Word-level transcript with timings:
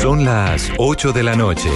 Son 0.00 0.24
las 0.24 0.70
8 0.78 1.12
de 1.12 1.22
la 1.22 1.34
noche. 1.34 1.68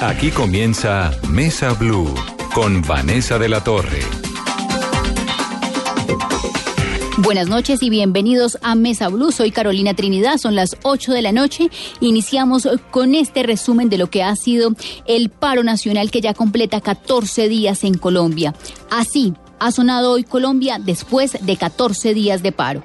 Aquí 0.00 0.30
comienza 0.30 1.12
Mesa 1.28 1.74
Blue 1.74 2.12
con 2.54 2.82
Vanessa 2.82 3.38
de 3.38 3.48
la 3.48 3.62
Torre. 3.62 4.00
Buenas 7.18 7.48
noches 7.48 7.82
y 7.82 7.90
bienvenidos 7.90 8.58
a 8.62 8.74
Mesa 8.74 9.08
Blue. 9.08 9.30
Soy 9.30 9.50
Carolina 9.50 9.94
Trinidad, 9.94 10.38
son 10.38 10.56
las 10.56 10.76
8 10.82 11.12
de 11.12 11.22
la 11.22 11.32
noche. 11.32 11.70
Iniciamos 12.00 12.68
con 12.90 13.14
este 13.14 13.42
resumen 13.42 13.88
de 13.88 13.98
lo 13.98 14.08
que 14.08 14.22
ha 14.22 14.34
sido 14.34 14.72
el 15.06 15.28
paro 15.30 15.62
nacional 15.62 16.10
que 16.10 16.20
ya 16.20 16.34
completa 16.34 16.80
14 16.80 17.48
días 17.48 17.84
en 17.84 17.98
Colombia. 17.98 18.54
Así 18.90 19.34
ha 19.60 19.70
sonado 19.70 20.12
hoy 20.12 20.24
Colombia 20.24 20.78
después 20.82 21.36
de 21.40 21.56
14 21.56 22.14
días 22.14 22.42
de 22.42 22.52
paro. 22.52 22.82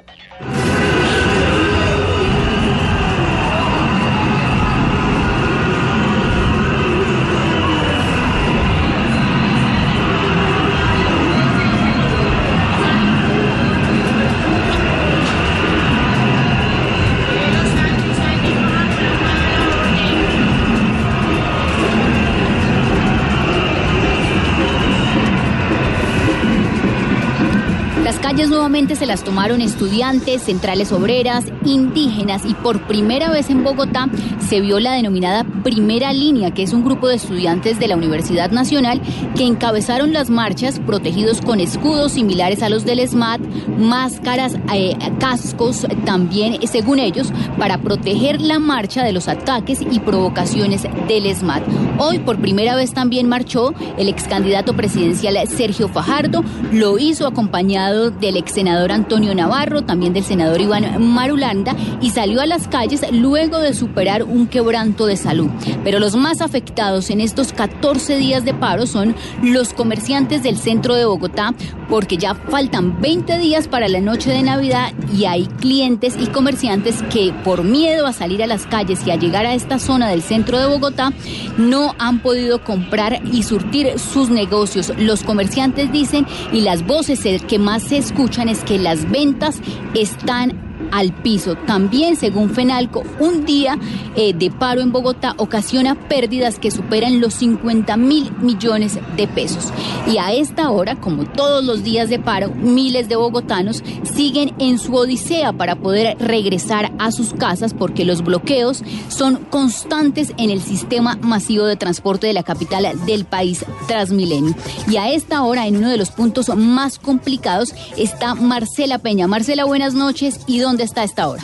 Se 28.68 29.06
las 29.06 29.24
tomaron 29.24 29.62
estudiantes, 29.62 30.42
centrales 30.42 30.92
obreras, 30.92 31.46
indígenas 31.64 32.44
y 32.46 32.54
por 32.54 32.86
primera 32.86 33.32
vez 33.32 33.50
en 33.50 33.64
Bogotá 33.64 34.10
se 34.50 34.60
vio 34.60 34.82
la 34.82 34.92
denominada 34.92 35.46
Primera 35.64 36.12
Línea, 36.12 36.52
que 36.52 36.64
es 36.64 36.74
un 36.74 36.84
grupo 36.84 37.08
de 37.08 37.16
estudiantes 37.16 37.80
de 37.80 37.88
la 37.88 37.96
Universidad 37.96 38.52
Nacional 38.52 39.02
que 39.38 39.46
encabezaron 39.46 40.12
las 40.12 40.30
marchas 40.30 40.80
protegidos 40.80 41.40
con 41.40 41.62
escudos 41.62 42.12
similares 42.12 42.62
a 42.62 42.68
los 42.68 42.84
del 42.84 43.08
SMAT, 43.08 43.40
máscaras, 43.78 44.56
eh, 44.74 44.98
cascos 45.18 45.88
también, 46.06 46.60
según 46.68 47.00
ellos, 47.00 47.32
para 47.58 47.78
proteger 47.78 48.42
la 48.42 48.60
marcha 48.60 49.04
de 49.04 49.14
los 49.14 49.30
ataques 49.30 49.80
y 49.82 50.00
provocaciones 50.00 50.84
del 51.08 51.34
SMAT. 51.34 51.64
Hoy 52.00 52.20
por 52.20 52.40
primera 52.40 52.76
vez 52.76 52.94
también 52.94 53.30
marchó 53.30 53.74
el 53.98 54.10
ex 54.10 54.26
candidato 54.26 54.76
presidencial 54.76 55.38
Sergio 55.48 55.88
Fajardo, 55.88 56.44
lo 56.74 57.00
hizo 57.00 57.28
acompañado 57.28 58.12
del 58.12 58.36
ex 58.36 58.57
senador 58.58 58.92
Antonio 58.92 59.36
Navarro, 59.36 59.84
también 59.84 60.14
del 60.14 60.24
senador 60.24 60.60
Iván 60.60 61.00
Marulanda, 61.00 61.76
y 62.02 62.10
salió 62.10 62.42
a 62.42 62.48
las 62.48 62.68
calles 62.68 63.02
luego 63.12 63.60
de 63.60 63.76
superar 63.76 64.24
un 64.24 64.48
quebranto 64.48 65.06
de 65.06 65.16
salud. 65.16 65.48
Pero 65.84 66.00
los 66.00 66.16
más 66.16 66.42
afectados 66.42 67.12
en 67.12 67.22
estos 67.22 67.54
14 67.54 68.18
días 68.18 68.46
de 68.46 68.56
paro 68.56 68.88
son 68.88 69.16
los 69.44 69.74
comerciantes 69.74 70.42
del 70.42 70.58
centro 70.58 70.96
de 70.96 71.06
Bogotá, 71.06 71.54
porque 71.88 72.18
ya 72.18 72.34
faltan 72.34 73.00
20 73.00 73.38
días 73.38 73.68
para 73.68 73.88
la 73.90 74.02
noche 74.02 74.32
de 74.32 74.42
Navidad 74.42 74.92
y 75.16 75.26
hay 75.26 75.46
clientes 75.46 76.16
y 76.20 76.26
comerciantes 76.26 77.04
que 77.12 77.36
por 77.44 77.64
miedo 77.64 78.08
a 78.08 78.12
salir 78.12 78.42
a 78.42 78.48
las 78.48 78.66
calles 78.66 79.06
y 79.06 79.12
a 79.12 79.18
llegar 79.18 79.46
a 79.46 79.54
esta 79.54 79.78
zona 79.78 80.10
del 80.10 80.24
centro 80.24 80.58
de 80.58 80.66
Bogotá 80.66 81.14
no 81.60 81.94
han 82.00 82.24
podido 82.24 82.64
comprar 82.64 83.22
y 83.32 83.44
surtir 83.44 84.00
sus 84.00 84.32
negocios. 84.32 84.92
Los 84.98 85.22
comerciantes 85.22 85.92
dicen 85.92 86.26
y 86.52 86.62
las 86.62 86.88
voces 86.88 87.24
que 87.48 87.60
más 87.60 87.84
se 87.84 87.98
escuchan 87.98 88.37
es 88.46 88.64
que 88.64 88.78
las 88.78 89.10
ventas 89.10 89.60
están 89.96 90.67
al 90.92 91.14
piso. 91.14 91.56
También, 91.56 92.16
según 92.16 92.50
FENALCO, 92.50 93.04
un 93.20 93.46
día 93.46 93.78
eh, 94.16 94.34
de 94.34 94.52
paro 94.52 94.82
en 94.82 94.92
Bogotá 94.92 95.34
ocasiona 95.38 95.96
pérdidas 95.96 96.60
que 96.60 96.72
superan 96.72 97.20
los 97.20 97.34
50 97.36 97.98
mil 97.98 98.32
millones 98.40 99.00
de 99.16 99.28
pesos. 99.28 99.72
Y 100.08 100.18
a 100.18 100.32
esta 100.32 100.70
hora, 100.70 100.96
como 100.96 101.26
todos 101.26 101.64
los 101.64 101.84
días 101.84 102.10
de 102.10 102.20
paro, 102.20 102.50
miles 102.50 103.10
de 103.10 103.16
bogotanos 103.16 103.84
siguen 104.04 104.54
en 104.60 104.80
su 104.80 104.96
odisea 104.96 105.54
para 105.54 105.76
poder 105.76 106.18
regresar 106.20 106.92
a 107.00 107.12
sus 107.12 107.34
casas 107.34 107.74
porque 107.74 108.06
los 108.06 108.24
bloqueos 108.24 108.84
son 109.10 109.38
constantes 109.50 110.34
en 110.38 110.50
el 110.50 110.62
sistema 110.62 111.18
masivo 111.22 111.66
de 111.66 111.76
transporte 111.76 112.28
de 112.28 112.34
la 112.34 112.44
capital 112.44 112.88
del 113.06 113.26
país 113.26 113.66
Transmilenio. 113.88 114.56
Y 114.90 114.98
a 114.98 115.12
esta 115.12 115.42
hora, 115.44 115.68
en 115.68 115.78
uno 115.78 115.90
de 115.90 115.98
los 115.98 116.12
puntos 116.12 116.56
más 116.56 117.00
complicados, 117.00 117.74
está 117.98 118.36
Marcela 118.36 119.00
Peña. 119.00 119.28
Marcela, 119.28 119.66
buenas 119.66 119.94
noches. 119.94 120.40
¿Y 120.48 120.60
dónde 120.68 120.84
está 120.84 121.06
esta 121.06 121.30
hora? 121.30 121.44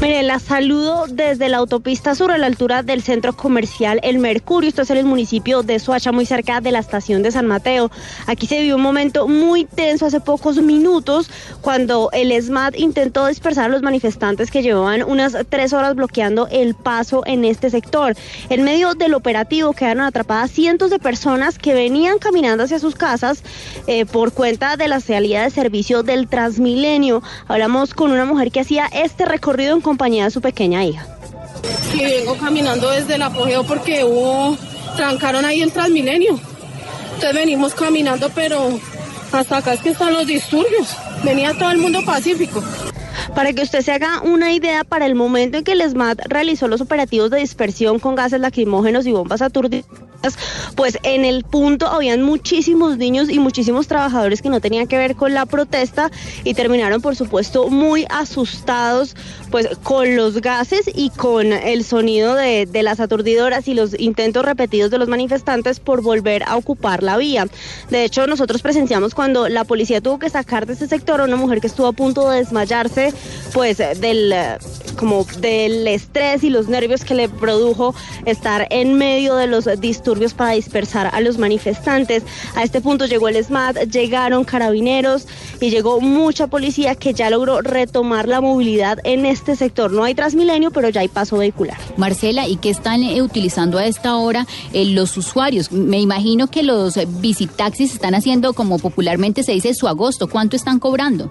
Mire, 0.00 0.22
la 0.22 0.38
saludo 0.38 1.06
desde 1.08 1.48
la 1.48 1.58
autopista 1.58 2.14
sur 2.14 2.32
a 2.32 2.38
la 2.38 2.46
altura 2.46 2.82
del 2.82 3.02
centro 3.02 3.34
comercial 3.34 4.00
El 4.02 4.18
Mercurio. 4.18 4.68
Esto 4.68 4.82
es 4.82 4.90
en 4.90 4.96
el 4.96 5.04
municipio 5.04 5.62
de 5.62 5.78
Soacha, 5.78 6.10
muy 6.10 6.26
cerca 6.26 6.60
de 6.60 6.72
la 6.72 6.80
estación 6.80 7.22
de 7.22 7.30
San 7.30 7.46
Mateo. 7.46 7.90
Aquí 8.26 8.46
se 8.46 8.58
vivió 8.58 8.76
un 8.76 8.82
momento 8.82 9.28
muy 9.28 9.64
tenso 9.64 10.06
hace 10.06 10.20
pocos 10.20 10.56
minutos 10.60 11.30
cuando 11.60 12.10
el 12.12 12.32
SMAT 12.32 12.78
intentó 12.78 13.26
dispersar 13.26 13.66
a 13.66 13.68
los 13.68 13.82
manifestantes 13.82 14.50
que 14.50 14.62
llevaban 14.62 15.04
unas 15.04 15.36
tres 15.48 15.72
horas 15.72 15.94
bloqueando 15.94 16.48
el 16.50 16.74
paso 16.74 17.22
en 17.24 17.44
este 17.44 17.70
sector. 17.70 18.16
En 18.48 18.64
medio 18.64 18.94
del 18.94 19.14
operativo 19.14 19.72
quedaron 19.72 20.02
atrapadas 20.02 20.50
cientos 20.50 20.90
de 20.90 20.98
personas 20.98 21.58
que 21.58 21.74
venían 21.74 22.18
caminando 22.18 22.64
hacia 22.64 22.80
sus 22.80 22.96
casas 22.96 23.42
eh, 23.86 24.04
por 24.04 24.32
cuenta 24.32 24.76
de 24.76 24.88
la 24.88 24.98
salida 24.98 25.44
de 25.44 25.50
servicio 25.50 26.02
del 26.02 26.28
Transmilenio. 26.28 27.22
Hablamos 27.46 27.94
con 27.94 28.10
una 28.10 28.24
mujer 28.24 28.50
que 28.50 28.60
hacía 28.60 28.86
este 28.92 29.24
recorrido 29.24 29.61
en 29.70 29.80
compañía 29.80 30.24
de 30.24 30.30
su 30.30 30.40
pequeña 30.40 30.84
hija. 30.84 31.06
Y 31.94 32.04
vengo 32.04 32.36
caminando 32.36 32.90
desde 32.90 33.14
el 33.14 33.22
apogeo 33.22 33.64
porque 33.64 34.04
hubo, 34.04 34.56
trancaron 34.96 35.44
ahí 35.44 35.62
el 35.62 35.72
Transmilenio. 35.72 36.38
Entonces 37.14 37.34
venimos 37.34 37.74
caminando, 37.74 38.30
pero 38.34 38.78
hasta 39.32 39.58
acá 39.58 39.74
es 39.74 39.80
que 39.80 39.90
están 39.90 40.12
los 40.12 40.26
disturbios. 40.26 40.96
Venía 41.24 41.54
todo 41.54 41.70
el 41.70 41.78
mundo 41.78 42.04
pacífico. 42.04 42.62
Para 43.34 43.52
que 43.52 43.62
usted 43.62 43.80
se 43.80 43.92
haga 43.92 44.20
una 44.22 44.52
idea, 44.52 44.84
para 44.84 45.06
el 45.06 45.14
momento 45.14 45.58
en 45.58 45.64
que 45.64 45.72
el 45.72 45.88
SMAT 45.88 46.20
realizó 46.26 46.68
los 46.68 46.80
operativos 46.80 47.30
de 47.30 47.38
dispersión 47.38 47.98
con 47.98 48.14
gases 48.14 48.40
lacrimógenos 48.40 49.06
y 49.06 49.12
bombas 49.12 49.40
aturdidas, 49.40 49.86
pues 50.76 50.98
en 51.02 51.24
el 51.24 51.44
punto 51.44 51.86
habían 51.86 52.22
muchísimos 52.22 52.98
niños 52.98 53.30
y 53.30 53.38
muchísimos 53.38 53.86
trabajadores 53.86 54.42
que 54.42 54.48
no 54.48 54.60
tenían 54.60 54.86
que 54.86 54.98
ver 54.98 55.16
con 55.16 55.34
la 55.34 55.46
protesta 55.46 56.10
y 56.44 56.54
terminaron 56.54 57.00
por 57.00 57.16
supuesto 57.16 57.68
muy 57.70 58.06
asustados 58.10 59.16
pues 59.52 59.68
con 59.82 60.16
los 60.16 60.40
gases 60.40 60.90
y 60.92 61.10
con 61.10 61.52
el 61.52 61.84
sonido 61.84 62.34
de, 62.34 62.66
las 62.82 63.00
aturdidoras 63.00 63.68
y 63.68 63.74
los 63.74 63.98
intentos 64.00 64.44
repetidos 64.44 64.90
de 64.90 64.98
los 64.98 65.08
manifestantes 65.08 65.78
por 65.78 66.02
volver 66.02 66.42
a 66.44 66.56
ocupar 66.56 67.02
la 67.02 67.18
vía. 67.18 67.46
De 67.90 68.04
hecho, 68.04 68.26
nosotros 68.26 68.62
presenciamos 68.62 69.14
cuando 69.14 69.48
la 69.50 69.64
policía 69.64 70.00
tuvo 70.00 70.18
que 70.18 70.30
sacar 70.30 70.66
de 70.66 70.72
ese 70.72 70.88
sector 70.88 71.20
a 71.20 71.24
una 71.24 71.36
mujer 71.36 71.60
que 71.60 71.66
estuvo 71.66 71.86
a 71.86 71.92
punto 71.92 72.30
de 72.30 72.38
desmayarse 72.38 73.12
pues 73.52 73.76
del 73.78 74.34
como 74.96 75.24
del 75.38 75.86
estrés 75.86 76.44
y 76.44 76.50
los 76.50 76.68
nervios 76.68 77.04
que 77.04 77.14
le 77.14 77.28
produjo 77.28 77.94
estar 78.24 78.66
en 78.70 78.94
medio 78.94 79.36
de 79.36 79.46
los 79.46 79.68
disturbios 79.80 80.32
para 80.32 80.52
dispersar 80.52 81.10
a 81.12 81.20
los 81.20 81.38
manifestantes. 81.38 82.22
A 82.54 82.62
este 82.62 82.80
punto 82.80 83.06
llegó 83.06 83.28
el 83.28 83.42
SMAT, 83.42 83.76
llegaron 83.90 84.44
carabineros 84.44 85.26
y 85.60 85.70
llegó 85.70 86.00
mucha 86.00 86.46
policía 86.46 86.94
que 86.94 87.12
ya 87.12 87.30
logró 87.30 87.60
retomar 87.60 88.28
la 88.28 88.40
movilidad 88.40 88.98
en 89.04 89.26
este 89.26 89.41
sector. 89.56 89.92
No 89.92 90.04
hay 90.04 90.14
Transmilenio, 90.14 90.70
pero 90.70 90.88
ya 90.88 91.00
hay 91.00 91.08
paso 91.08 91.38
vehicular. 91.38 91.78
Marcela, 91.96 92.46
¿y 92.48 92.56
qué 92.56 92.70
están 92.70 93.02
eh, 93.02 93.22
utilizando 93.22 93.78
a 93.78 93.86
esta 93.86 94.16
hora 94.16 94.46
eh, 94.72 94.84
los 94.84 95.16
usuarios? 95.16 95.72
Me 95.72 96.00
imagino 96.00 96.46
que 96.46 96.62
los 96.62 96.98
visitaxis 97.20 97.94
están 97.94 98.14
haciendo, 98.14 98.52
como 98.52 98.78
popularmente 98.78 99.42
se 99.42 99.52
dice, 99.52 99.74
su 99.74 99.88
agosto. 99.88 100.28
¿Cuánto 100.28 100.56
están 100.56 100.78
cobrando? 100.78 101.30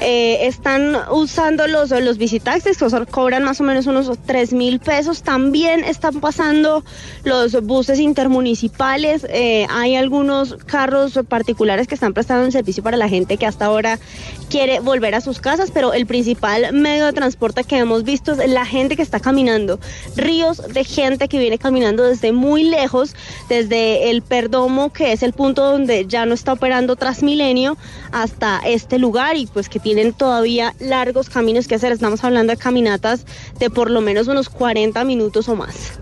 Eh, 0.00 0.46
están 0.46 0.96
usando 1.10 1.68
los, 1.68 1.90
los 1.90 2.18
visitaxis, 2.18 2.76
que 2.76 3.06
cobran 3.06 3.44
más 3.44 3.60
o 3.60 3.64
menos 3.64 3.86
unos 3.86 4.10
3 4.26 4.52
mil 4.52 4.80
pesos. 4.80 5.22
También 5.22 5.84
están 5.84 6.20
pasando 6.20 6.84
los 7.24 7.52
buses 7.64 8.00
intermunicipales. 8.00 9.24
Eh, 9.28 9.66
hay 9.70 9.94
algunos 9.94 10.56
carros 10.66 11.18
particulares 11.28 11.86
que 11.86 11.94
están 11.94 12.14
prestando 12.14 12.44
un 12.44 12.52
servicio 12.52 12.82
para 12.82 12.96
la 12.96 13.08
gente 13.08 13.36
que 13.36 13.46
hasta 13.46 13.66
ahora 13.66 13.98
quiere 14.50 14.80
volver 14.80 15.14
a 15.14 15.20
sus 15.20 15.38
casas, 15.38 15.70
pero 15.72 15.92
el 15.92 16.06
principal 16.06 16.72
medio 16.72 17.06
de 17.06 17.12
transporte 17.12 17.64
que 17.64 17.78
hemos 17.78 18.02
visto 18.02 18.32
es 18.32 18.50
la 18.50 18.66
gente 18.66 18.96
que 18.96 19.02
está 19.02 19.20
caminando. 19.20 19.78
Ríos 20.16 20.62
de 20.68 20.84
gente 20.84 21.28
que 21.28 21.38
viene 21.38 21.58
caminando 21.58 22.02
desde 22.02 22.32
muy 22.32 22.64
lejos, 22.64 23.14
desde 23.48 24.10
el 24.10 24.22
Perdomo, 24.22 24.92
que 24.92 25.12
es 25.12 25.22
el 25.22 25.32
punto 25.32 25.70
donde 25.70 26.06
ya 26.06 26.26
no 26.26 26.34
está 26.34 26.52
operando 26.52 26.96
Transmilenio, 26.96 27.76
hasta 28.10 28.60
este 28.64 28.98
lugar 28.98 29.31
y 29.36 29.46
pues 29.46 29.68
que 29.68 29.80
tienen 29.80 30.12
todavía 30.12 30.74
largos 30.78 31.30
caminos 31.30 31.68
que 31.68 31.74
hacer. 31.74 31.92
Estamos 31.92 32.22
hablando 32.24 32.52
de 32.52 32.56
caminatas 32.56 33.24
de 33.58 33.70
por 33.70 33.90
lo 33.90 34.00
menos 34.00 34.28
unos 34.28 34.48
40 34.48 35.04
minutos 35.04 35.48
o 35.48 35.56
más. 35.56 36.01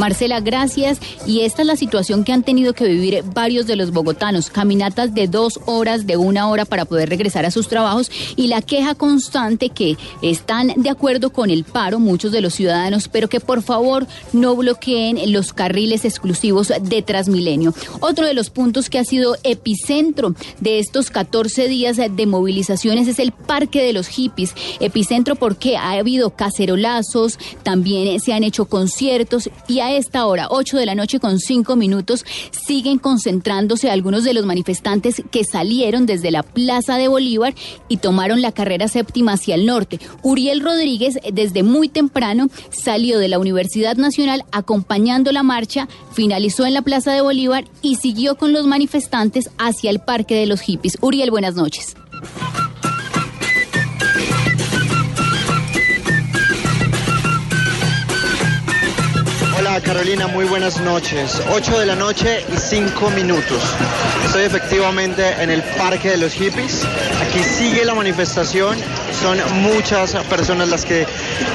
Marcela, 0.00 0.40
gracias. 0.40 0.98
Y 1.26 1.42
esta 1.42 1.60
es 1.60 1.66
la 1.66 1.76
situación 1.76 2.24
que 2.24 2.32
han 2.32 2.42
tenido 2.42 2.72
que 2.72 2.86
vivir 2.86 3.22
varios 3.34 3.66
de 3.66 3.76
los 3.76 3.92
bogotanos. 3.92 4.48
Caminatas 4.48 5.14
de 5.14 5.28
dos 5.28 5.60
horas, 5.66 6.06
de 6.06 6.16
una 6.16 6.48
hora 6.48 6.64
para 6.64 6.86
poder 6.86 7.10
regresar 7.10 7.44
a 7.44 7.50
sus 7.50 7.68
trabajos 7.68 8.10
y 8.34 8.46
la 8.46 8.62
queja 8.62 8.94
constante 8.94 9.68
que 9.68 9.98
están 10.22 10.72
de 10.76 10.88
acuerdo 10.88 11.34
con 11.34 11.50
el 11.50 11.64
paro 11.64 12.00
muchos 12.00 12.32
de 12.32 12.40
los 12.40 12.54
ciudadanos, 12.54 13.08
pero 13.08 13.28
que 13.28 13.40
por 13.40 13.60
favor 13.60 14.06
no 14.32 14.56
bloqueen 14.56 15.32
los 15.32 15.52
carriles 15.52 16.06
exclusivos 16.06 16.72
de 16.80 17.02
Transmilenio. 17.02 17.74
Otro 18.00 18.26
de 18.26 18.32
los 18.32 18.48
puntos 18.48 18.88
que 18.88 18.98
ha 18.98 19.04
sido 19.04 19.36
epicentro 19.42 20.34
de 20.60 20.78
estos 20.78 21.10
14 21.10 21.68
días 21.68 21.98
de 21.98 22.26
movilizaciones 22.26 23.06
es 23.06 23.18
el 23.18 23.32
Parque 23.32 23.82
de 23.82 23.92
los 23.92 24.08
Hippies. 24.08 24.54
Epicentro 24.80 25.36
porque 25.36 25.76
ha 25.76 25.90
habido 25.90 26.30
cacerolazos, 26.30 27.38
también 27.62 28.18
se 28.18 28.32
han 28.32 28.44
hecho 28.44 28.64
conciertos 28.64 29.50
y 29.68 29.80
esta 29.96 30.26
hora, 30.26 30.48
8 30.50 30.76
de 30.76 30.86
la 30.86 30.94
noche 30.94 31.20
con 31.20 31.38
5 31.38 31.76
minutos, 31.76 32.24
siguen 32.50 32.98
concentrándose 32.98 33.90
algunos 33.90 34.24
de 34.24 34.34
los 34.34 34.46
manifestantes 34.46 35.22
que 35.30 35.44
salieron 35.44 36.06
desde 36.06 36.30
la 36.30 36.42
Plaza 36.42 36.96
de 36.96 37.08
Bolívar 37.08 37.54
y 37.88 37.98
tomaron 37.98 38.42
la 38.42 38.52
carrera 38.52 38.88
séptima 38.88 39.32
hacia 39.32 39.54
el 39.54 39.66
norte. 39.66 40.00
Uriel 40.22 40.60
Rodríguez, 40.60 41.18
desde 41.32 41.62
muy 41.62 41.88
temprano, 41.88 42.48
salió 42.70 43.18
de 43.18 43.28
la 43.28 43.38
Universidad 43.38 43.96
Nacional 43.96 44.44
acompañando 44.52 45.32
la 45.32 45.42
marcha, 45.42 45.88
finalizó 46.12 46.66
en 46.66 46.74
la 46.74 46.82
Plaza 46.82 47.12
de 47.12 47.20
Bolívar 47.20 47.64
y 47.82 47.96
siguió 47.96 48.36
con 48.36 48.52
los 48.52 48.66
manifestantes 48.66 49.50
hacia 49.58 49.90
el 49.90 50.00
Parque 50.00 50.34
de 50.34 50.46
los 50.46 50.60
Hippies. 50.60 50.98
Uriel, 51.00 51.30
buenas 51.30 51.54
noches. 51.54 51.96
Carolina, 59.84 60.26
muy 60.26 60.46
buenas 60.46 60.80
noches. 60.80 61.40
8 61.50 61.80
de 61.80 61.86
la 61.86 61.94
noche 61.94 62.44
y 62.50 62.56
5 62.56 63.10
minutos. 63.10 63.62
Estoy 64.24 64.44
efectivamente 64.44 65.22
en 65.38 65.50
el 65.50 65.62
Parque 65.76 66.10
de 66.10 66.16
los 66.16 66.32
Hippies. 66.32 66.82
Aquí 67.20 67.42
sigue 67.42 67.84
la 67.84 67.94
manifestación. 67.94 68.78
Son 69.20 69.38
muchas 69.62 70.12
personas 70.30 70.68
las 70.68 70.84
que 70.84 71.06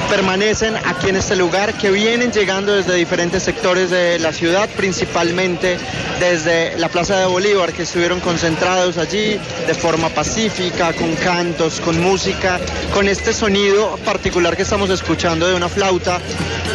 permanecen 0.08 0.76
aquí 0.84 1.08
en 1.08 1.16
este 1.16 1.34
lugar, 1.34 1.74
que 1.74 1.90
vienen 1.90 2.30
llegando 2.30 2.72
desde 2.72 2.94
diferentes 2.94 3.42
sectores 3.42 3.90
de 3.90 4.20
la 4.20 4.32
ciudad, 4.32 4.68
principalmente 4.76 5.76
desde 6.20 6.78
la 6.78 6.88
Plaza 6.88 7.18
de 7.18 7.26
Bolívar, 7.26 7.72
que 7.72 7.82
estuvieron 7.82 8.20
concentrados 8.20 8.98
allí 8.98 9.40
de 9.66 9.74
forma 9.74 10.08
pacífica, 10.10 10.92
con 10.92 11.14
cantos, 11.16 11.80
con 11.80 12.00
música, 12.00 12.60
con 12.94 13.08
este 13.08 13.32
sonido 13.32 13.96
particular 14.04 14.56
que 14.56 14.62
estamos 14.62 14.88
escuchando 14.90 15.48
de 15.48 15.54
una 15.54 15.68
flauta 15.68 16.20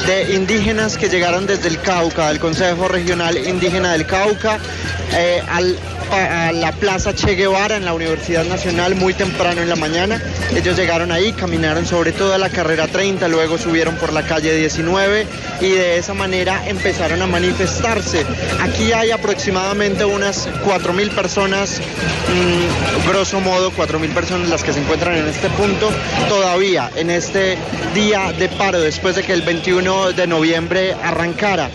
de 0.07 0.33
indígenas 0.33 0.97
que 0.97 1.07
llegaron 1.07 1.47
desde 1.47 1.69
el 1.69 1.79
Cauca, 1.79 2.27
del 2.27 2.39
Consejo 2.39 2.87
Regional 2.87 3.37
Indígena 3.37 3.93
del 3.93 4.05
Cauca, 4.05 4.59
eh, 5.13 5.41
a 5.47 6.51
la 6.51 6.71
Plaza 6.73 7.13
Che 7.13 7.35
Guevara 7.35 7.77
en 7.77 7.85
la 7.85 7.93
Universidad 7.93 8.43
Nacional 8.43 8.95
muy 8.95 9.13
temprano 9.13 9.61
en 9.61 9.69
la 9.69 9.77
mañana. 9.77 10.21
Llegaron 10.81 11.11
ahí, 11.11 11.31
caminaron 11.33 11.85
sobre 11.85 12.11
toda 12.11 12.39
la 12.39 12.49
carrera 12.49 12.87
30, 12.87 13.27
luego 13.27 13.59
subieron 13.59 13.97
por 13.97 14.11
la 14.11 14.23
calle 14.23 14.55
19 14.55 15.27
y 15.61 15.69
de 15.69 15.97
esa 15.97 16.15
manera 16.15 16.67
empezaron 16.67 17.21
a 17.21 17.27
manifestarse. 17.27 18.25
Aquí 18.59 18.91
hay 18.91 19.11
aproximadamente 19.11 20.05
unas 20.05 20.49
4.000 20.65 21.11
personas, 21.11 21.79
mm, 21.79 23.07
grosso 23.07 23.39
modo 23.41 23.71
4.000 23.71 24.09
personas 24.11 24.49
las 24.49 24.63
que 24.63 24.73
se 24.73 24.79
encuentran 24.79 25.17
en 25.17 25.27
este 25.27 25.49
punto 25.49 25.91
todavía, 26.27 26.89
en 26.95 27.11
este 27.11 27.59
día 27.93 28.33
de 28.39 28.49
paro, 28.49 28.81
después 28.81 29.15
de 29.15 29.21
que 29.21 29.33
el 29.33 29.43
21 29.43 30.13
de 30.13 30.25
noviembre 30.25 30.95
arrancara. 31.03 31.69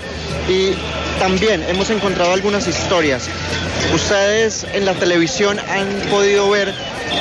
Y 0.49 0.73
también 1.21 1.65
hemos 1.69 1.91
encontrado 1.91 2.33
algunas 2.33 2.67
historias. 2.67 3.29
Ustedes 3.95 4.67
en 4.75 4.85
la 4.85 4.95
televisión 4.95 5.61
han 5.61 5.87
podido 6.11 6.51
ver 6.51 6.75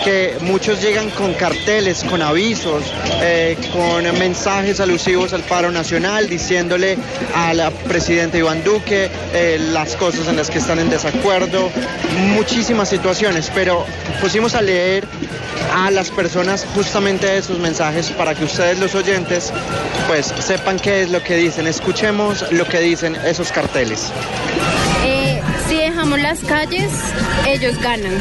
que 0.03 0.37
muchos 0.41 0.81
llegan 0.81 1.09
con 1.11 1.33
carteles, 1.33 2.03
con 2.03 2.21
avisos, 2.21 2.83
eh, 3.21 3.57
con 3.73 4.03
mensajes 4.19 4.79
alusivos 4.79 5.33
al 5.33 5.41
paro 5.43 5.71
nacional, 5.71 6.27
diciéndole 6.29 6.97
al 7.33 7.71
presidente 7.87 8.37
Iván 8.37 8.63
Duque 8.63 9.09
eh, 9.33 9.57
las 9.71 9.95
cosas 9.95 10.27
en 10.27 10.35
las 10.35 10.49
que 10.49 10.59
están 10.59 10.79
en 10.79 10.89
desacuerdo, 10.89 11.69
muchísimas 12.35 12.89
situaciones, 12.89 13.51
pero 13.53 13.85
pusimos 14.21 14.55
a 14.55 14.61
leer 14.61 15.05
a 15.73 15.91
las 15.91 16.09
personas 16.09 16.65
justamente 16.73 17.37
esos 17.37 17.59
mensajes 17.59 18.09
para 18.11 18.35
que 18.35 18.45
ustedes 18.45 18.79
los 18.79 18.95
oyentes 18.95 19.51
pues 20.07 20.33
sepan 20.39 20.79
qué 20.79 21.01
es 21.01 21.09
lo 21.09 21.23
que 21.23 21.35
dicen, 21.35 21.67
escuchemos 21.67 22.51
lo 22.51 22.65
que 22.65 22.79
dicen 22.79 23.15
esos 23.25 23.51
carteles. 23.51 24.11
Las 26.25 26.39
calles, 26.39 26.91
ellos 27.45 27.79
ganan. 27.83 28.17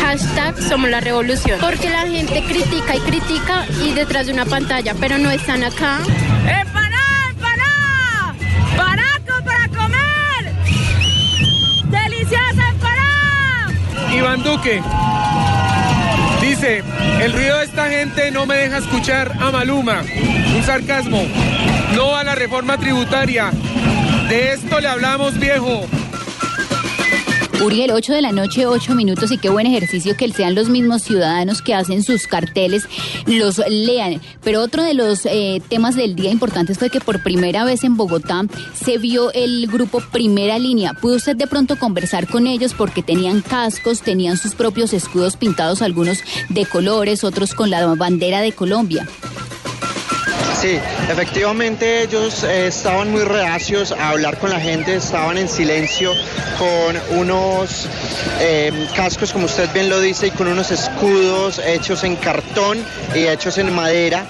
Hashtag 0.00 0.56
somos 0.62 0.88
la 0.88 1.00
revolución. 1.00 1.58
Porque 1.60 1.90
la 1.90 2.02
gente 2.02 2.40
critica 2.44 2.94
y 2.94 3.00
critica 3.00 3.66
y 3.84 3.92
detrás 3.94 4.28
de 4.28 4.32
una 4.32 4.44
pantalla, 4.44 4.94
pero 5.00 5.18
no 5.18 5.28
están 5.28 5.64
acá. 5.64 5.98
¡Eh, 6.46 6.64
para, 6.72 7.34
para! 7.40 8.34
¡Barato 8.76 9.44
para 9.44 9.66
comer! 9.70 10.52
¡Deliciosa 11.90 12.74
para! 12.80 14.14
Iván 14.14 14.44
Duque. 14.44 14.80
Dice, 16.40 16.84
el 17.22 17.32
ruido 17.32 17.58
de 17.58 17.64
esta 17.64 17.88
gente 17.90 18.30
no 18.30 18.46
me 18.46 18.54
deja 18.54 18.78
escuchar 18.78 19.32
a 19.40 19.50
Maluma. 19.50 20.04
Un 20.54 20.62
sarcasmo. 20.62 21.20
No 21.96 22.14
a 22.14 22.22
la 22.22 22.36
reforma 22.36 22.78
tributaria. 22.78 23.50
De 24.28 24.52
esto 24.52 24.78
le 24.78 24.86
hablamos, 24.86 25.40
viejo. 25.40 25.88
Uriel, 27.62 27.92
8 27.92 28.14
de 28.14 28.22
la 28.22 28.32
noche, 28.32 28.66
8 28.66 28.94
minutos 28.96 29.30
y 29.30 29.38
qué 29.38 29.48
buen 29.48 29.66
ejercicio 29.66 30.16
que 30.16 30.28
sean 30.32 30.56
los 30.56 30.68
mismos 30.68 31.02
ciudadanos 31.02 31.62
que 31.62 31.74
hacen 31.74 32.02
sus 32.02 32.26
carteles, 32.26 32.88
los 33.26 33.58
lean. 33.68 34.20
Pero 34.42 34.62
otro 34.62 34.82
de 34.82 34.94
los 34.94 35.26
eh, 35.26 35.62
temas 35.68 35.94
del 35.94 36.16
día 36.16 36.32
importantes 36.32 36.78
fue 36.78 36.90
que 36.90 37.00
por 37.00 37.22
primera 37.22 37.64
vez 37.64 37.84
en 37.84 37.96
Bogotá 37.96 38.42
se 38.74 38.98
vio 38.98 39.32
el 39.32 39.68
grupo 39.68 40.00
Primera 40.00 40.58
Línea. 40.58 40.94
¿Pudo 40.94 41.16
usted 41.16 41.36
de 41.36 41.46
pronto 41.46 41.78
conversar 41.78 42.26
con 42.26 42.48
ellos 42.48 42.74
porque 42.74 43.02
tenían 43.02 43.42
cascos, 43.42 44.02
tenían 44.02 44.38
sus 44.38 44.54
propios 44.56 44.92
escudos 44.92 45.36
pintados, 45.36 45.82
algunos 45.82 46.18
de 46.48 46.66
colores, 46.66 47.22
otros 47.22 47.54
con 47.54 47.70
la 47.70 47.86
bandera 47.94 48.40
de 48.40 48.50
Colombia? 48.50 49.06
Sí, 50.62 50.78
efectivamente 51.10 52.02
ellos 52.02 52.44
eh, 52.44 52.68
estaban 52.68 53.10
muy 53.10 53.24
reacios 53.24 53.90
a 53.90 54.10
hablar 54.10 54.38
con 54.38 54.50
la 54.50 54.60
gente, 54.60 54.94
estaban 54.94 55.36
en 55.36 55.48
silencio 55.48 56.12
con 56.56 57.18
unos 57.18 57.88
eh, 58.38 58.70
cascos, 58.94 59.32
como 59.32 59.46
usted 59.46 59.68
bien 59.74 59.88
lo 59.88 59.98
dice, 59.98 60.28
y 60.28 60.30
con 60.30 60.46
unos 60.46 60.70
escudos 60.70 61.60
hechos 61.66 62.04
en 62.04 62.14
cartón 62.14 62.78
y 63.12 63.26
hechos 63.26 63.58
en 63.58 63.74
madera 63.74 64.24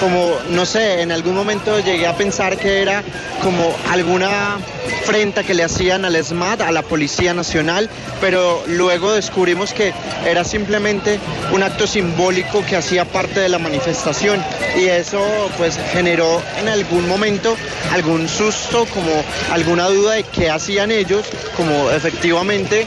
como, 0.00 0.36
no 0.50 0.66
sé, 0.66 1.02
en 1.02 1.12
algún 1.12 1.34
momento 1.34 1.78
llegué 1.80 2.06
a 2.06 2.16
pensar 2.16 2.56
que 2.56 2.82
era 2.82 3.02
como 3.42 3.74
alguna 3.90 4.58
frente 5.04 5.44
que 5.44 5.54
le 5.54 5.64
hacían 5.64 6.04
al 6.04 6.22
SMAT, 6.22 6.62
a 6.62 6.72
la 6.72 6.82
Policía 6.82 7.34
Nacional, 7.34 7.88
pero 8.20 8.62
luego 8.66 9.12
descubrimos 9.12 9.72
que 9.72 9.92
era 10.26 10.44
simplemente 10.44 11.18
un 11.52 11.62
acto 11.62 11.86
simbólico 11.86 12.64
que 12.64 12.76
hacía 12.76 13.04
parte 13.04 13.40
de 13.40 13.48
la 13.48 13.58
manifestación 13.58 14.42
y 14.76 14.86
eso 14.86 15.20
pues 15.56 15.78
generó 15.92 16.42
en 16.60 16.68
algún 16.68 17.08
momento 17.08 17.56
algún 17.92 18.28
susto, 18.28 18.86
como 18.86 19.10
alguna 19.52 19.88
duda 19.88 20.14
de 20.14 20.24
qué 20.24 20.50
hacían 20.50 20.90
ellos, 20.90 21.26
como 21.56 21.90
efectivamente 21.90 22.86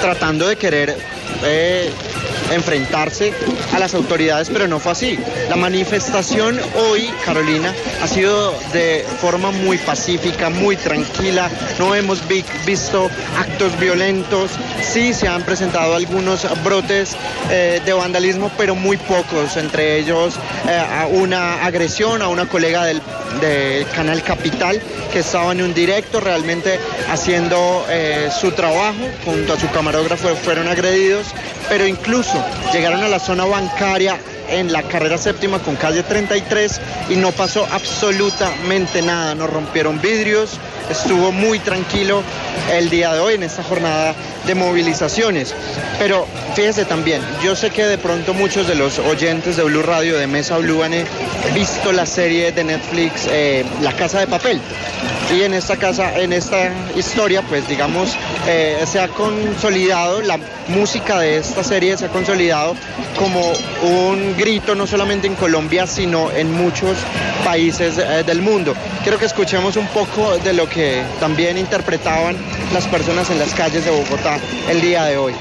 tratando 0.00 0.48
de 0.48 0.56
querer... 0.56 0.96
Eh, 1.44 1.90
enfrentarse 2.52 3.32
a 3.72 3.78
las 3.78 3.94
autoridades, 3.94 4.50
pero 4.50 4.68
no 4.68 4.80
fue 4.80 4.92
así. 4.92 5.18
La 5.48 5.56
manifestación 5.56 6.60
hoy, 6.76 7.10
Carolina, 7.24 7.72
ha 8.02 8.06
sido 8.06 8.54
de 8.72 9.04
forma 9.20 9.50
muy 9.50 9.78
pacífica, 9.78 10.50
muy 10.50 10.76
tranquila, 10.76 11.50
no 11.78 11.94
hemos 11.94 12.22
visto 12.28 13.10
actos 13.38 13.78
violentos, 13.78 14.50
sí 14.82 15.12
se 15.12 15.28
han 15.28 15.42
presentado 15.42 15.94
algunos 15.94 16.46
brotes 16.62 17.16
eh, 17.50 17.80
de 17.84 17.92
vandalismo, 17.92 18.50
pero 18.56 18.74
muy 18.74 18.96
pocos, 18.96 19.56
entre 19.56 19.98
ellos 19.98 20.34
eh, 20.68 21.08
una 21.12 21.64
agresión 21.64 22.22
a 22.22 22.28
una 22.28 22.46
colega 22.46 22.84
del, 22.84 23.00
canal 23.94 24.22
Capital 24.22 24.80
que 25.12 25.18
estaba 25.18 25.52
en 25.52 25.60
un 25.60 25.74
directo 25.74 26.20
realmente 26.20 26.78
haciendo 27.10 27.84
eh, 27.90 28.30
su 28.30 28.52
trabajo 28.52 28.98
junto 29.24 29.52
a 29.52 29.58
su 29.58 29.68
camarógrafo 29.70 30.28
fueron 30.36 30.68
agredidos, 30.68 31.26
pero 31.68 31.86
incluso 31.86 32.42
llegaron 32.72 33.02
a 33.02 33.08
la 33.08 33.18
zona 33.18 33.44
bancaria 33.44 34.18
en 34.48 34.72
la 34.72 34.82
carrera 34.82 35.18
séptima 35.18 35.58
con 35.58 35.76
calle 35.76 36.02
33 36.02 36.80
y 37.10 37.16
no 37.16 37.32
pasó 37.32 37.66
absolutamente 37.72 39.02
nada, 39.02 39.34
nos 39.34 39.50
rompieron 39.50 40.00
vidrios, 40.00 40.58
estuvo 40.90 41.32
muy 41.32 41.58
tranquilo 41.58 42.22
el 42.72 42.90
día 42.90 43.12
de 43.14 43.20
hoy 43.20 43.34
en 43.34 43.42
esta 43.42 43.62
jornada 43.62 44.14
de 44.46 44.54
movilizaciones. 44.54 45.54
Pero 45.98 46.26
fíjese 46.54 46.84
también, 46.84 47.22
yo 47.42 47.56
sé 47.56 47.70
que 47.70 47.86
de 47.86 47.98
pronto 47.98 48.34
muchos 48.34 48.66
de 48.66 48.74
los 48.74 48.98
oyentes 48.98 49.56
de 49.56 49.64
Blue 49.64 49.82
Radio, 49.82 50.18
de 50.18 50.26
Mesa 50.26 50.58
Blue, 50.58 50.82
han 50.82 50.92
visto 51.54 51.92
la 51.92 52.06
serie 52.06 52.52
de 52.52 52.64
Netflix 52.64 53.26
eh, 53.30 53.64
La 53.80 53.92
Casa 53.92 54.20
de 54.20 54.26
Papel. 54.26 54.60
Y 55.32 55.42
en 55.42 55.54
esta 55.54 55.76
casa, 55.76 56.18
en 56.18 56.32
esta 56.32 56.70
historia, 56.96 57.42
pues 57.42 57.66
digamos, 57.68 58.16
eh, 58.46 58.82
se 58.86 59.00
ha 59.00 59.08
consolidado, 59.08 60.20
la 60.22 60.38
música 60.68 61.18
de 61.18 61.38
esta 61.38 61.64
serie 61.64 61.96
se 61.96 62.06
ha 62.06 62.08
consolidado 62.08 62.76
como 63.18 63.40
un 63.82 64.36
grito 64.36 64.74
no 64.74 64.86
solamente 64.86 65.26
en 65.26 65.34
Colombia, 65.34 65.86
sino 65.86 66.30
en 66.30 66.52
muchos 66.52 66.96
países 67.44 67.98
eh, 67.98 68.22
del 68.24 68.42
mundo. 68.42 68.74
Quiero 69.02 69.18
que 69.18 69.26
escuchemos 69.26 69.76
un 69.76 69.86
poco 69.88 70.36
de 70.38 70.52
lo 70.52 70.68
que 70.68 71.02
también 71.20 71.58
interpretaban 71.58 72.36
las 72.72 72.86
personas 72.86 73.30
en 73.30 73.38
las 73.38 73.52
calles 73.54 73.84
de 73.84 73.90
Bogotá 73.90 74.38
el 74.68 74.80
día 74.80 75.04
de 75.04 75.16
hoy. 75.16 75.34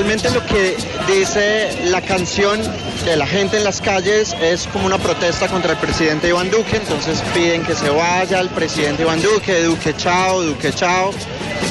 Realmente 0.00 0.30
lo 0.30 0.42
que 0.46 0.78
dice 1.12 1.76
la 1.90 2.00
canción 2.00 2.58
de 3.04 3.16
la 3.16 3.26
gente 3.26 3.58
en 3.58 3.64
las 3.64 3.82
calles 3.82 4.34
es 4.40 4.66
como 4.68 4.86
una 4.86 4.96
protesta 4.96 5.46
contra 5.46 5.72
el 5.72 5.78
presidente 5.78 6.26
Iván 6.26 6.50
Duque, 6.50 6.78
entonces 6.78 7.22
piden 7.34 7.62
que 7.64 7.74
se 7.74 7.90
vaya 7.90 8.40
el 8.40 8.48
presidente 8.48 9.02
Iván 9.02 9.20
Duque, 9.20 9.62
Duque 9.62 9.94
chao, 9.94 10.40
Duque 10.40 10.72
chao, 10.72 11.10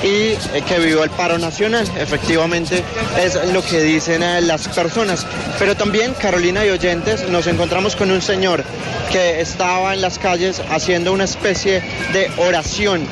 y 0.03 0.33
eh, 0.53 0.63
que 0.67 0.77
viva 0.77 1.05
el 1.05 1.09
paro 1.09 1.39
nacional. 1.39 1.87
Efectivamente 1.97 2.83
es 3.19 3.33
lo 3.51 3.63
que 3.65 3.81
dicen 3.81 4.21
eh, 4.21 4.41
las 4.41 4.67
personas. 4.67 5.25
Pero 5.57 5.75
también, 5.75 6.13
Carolina 6.13 6.63
y 6.63 6.69
oyentes, 6.69 7.27
nos 7.29 7.47
encontramos 7.47 7.95
con 7.95 8.11
un 8.11 8.21
señor 8.21 8.63
que 9.11 9.41
estaba 9.41 9.95
en 9.95 10.01
las 10.01 10.19
calles 10.19 10.61
haciendo 10.69 11.13
una 11.13 11.23
especie 11.23 11.81
de 12.13 12.29
oración 12.37 13.07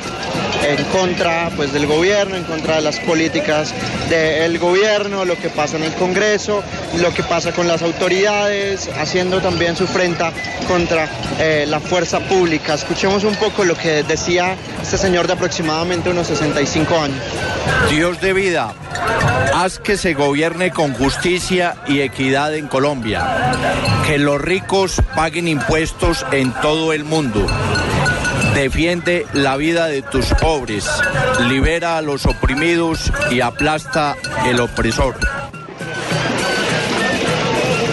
en 0.66 0.84
contra 0.86 1.50
pues, 1.56 1.72
del 1.72 1.86
gobierno, 1.86 2.36
en 2.36 2.44
contra 2.44 2.76
de 2.76 2.82
las 2.82 2.98
políticas 3.00 3.74
del 4.08 4.58
gobierno, 4.58 5.24
lo 5.24 5.36
que 5.36 5.48
pasa 5.48 5.76
en 5.76 5.84
el 5.84 5.92
Congreso, 5.94 6.62
lo 7.00 7.12
que 7.12 7.22
pasa 7.22 7.52
con 7.52 7.68
las 7.68 7.82
autoridades, 7.82 8.88
haciendo 8.98 9.40
también 9.40 9.76
su 9.76 9.86
frente 9.86 10.08
contra 10.66 11.08
eh, 11.38 11.64
la 11.68 11.80
fuerza 11.80 12.20
pública. 12.20 12.74
Escuchemos 12.74 13.24
un 13.24 13.34
poco 13.36 13.64
lo 13.64 13.76
que 13.76 14.02
decía 14.02 14.56
este 14.82 14.98
señor 14.98 15.26
de 15.26 15.34
aproximadamente 15.34 16.10
unos 16.10 16.26
65 16.28 16.98
años. 16.98 17.22
Dios 17.90 18.20
de 18.20 18.32
vida, 18.32 18.74
haz 19.54 19.78
que 19.78 19.96
se 19.96 20.14
gobierne 20.14 20.70
con 20.70 20.94
justicia 20.94 21.76
y 21.86 22.00
equidad 22.00 22.54
en 22.54 22.68
Colombia, 22.68 23.52
que 24.06 24.18
los 24.18 24.40
ricos 24.40 25.02
paguen 25.14 25.48
impuestos 25.48 26.24
en 26.32 26.52
todo 26.52 26.92
el 26.92 27.04
mundo 27.04 27.46
Defiende 28.58 29.24
la 29.34 29.56
vida 29.56 29.86
de 29.86 30.02
tus 30.02 30.26
pobres, 30.34 30.84
libera 31.48 31.96
a 31.96 32.02
los 32.02 32.26
oprimidos 32.26 33.12
y 33.30 33.40
aplasta 33.40 34.16
el 34.48 34.58
opresor. 34.58 35.14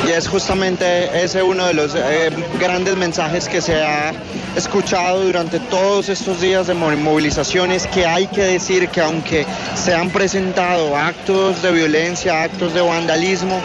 Y 0.08 0.12
es 0.12 0.28
justamente 0.28 1.24
ese 1.24 1.44
uno 1.44 1.68
de 1.68 1.76
los 1.76 1.94
eh, 1.94 2.32
grandes 2.60 2.98
mensajes 2.98 3.48
que 3.48 3.62
se 3.62 3.80
ha 3.84 4.12
escuchado 4.56 5.26
durante 5.26 5.60
todos 5.60 6.10
estos 6.10 6.42
días 6.42 6.66
de 6.66 6.74
movilizaciones, 6.74 7.86
que 7.86 8.08
hay 8.08 8.26
que 8.26 8.42
decir 8.42 8.90
que 8.90 9.02
aunque 9.02 9.46
se 9.76 9.94
han 9.94 10.10
presentado 10.10 10.98
actos 10.98 11.62
de 11.62 11.72
violencia, 11.74 12.42
actos 12.42 12.74
de 12.74 12.82
vandalismo, 12.82 13.62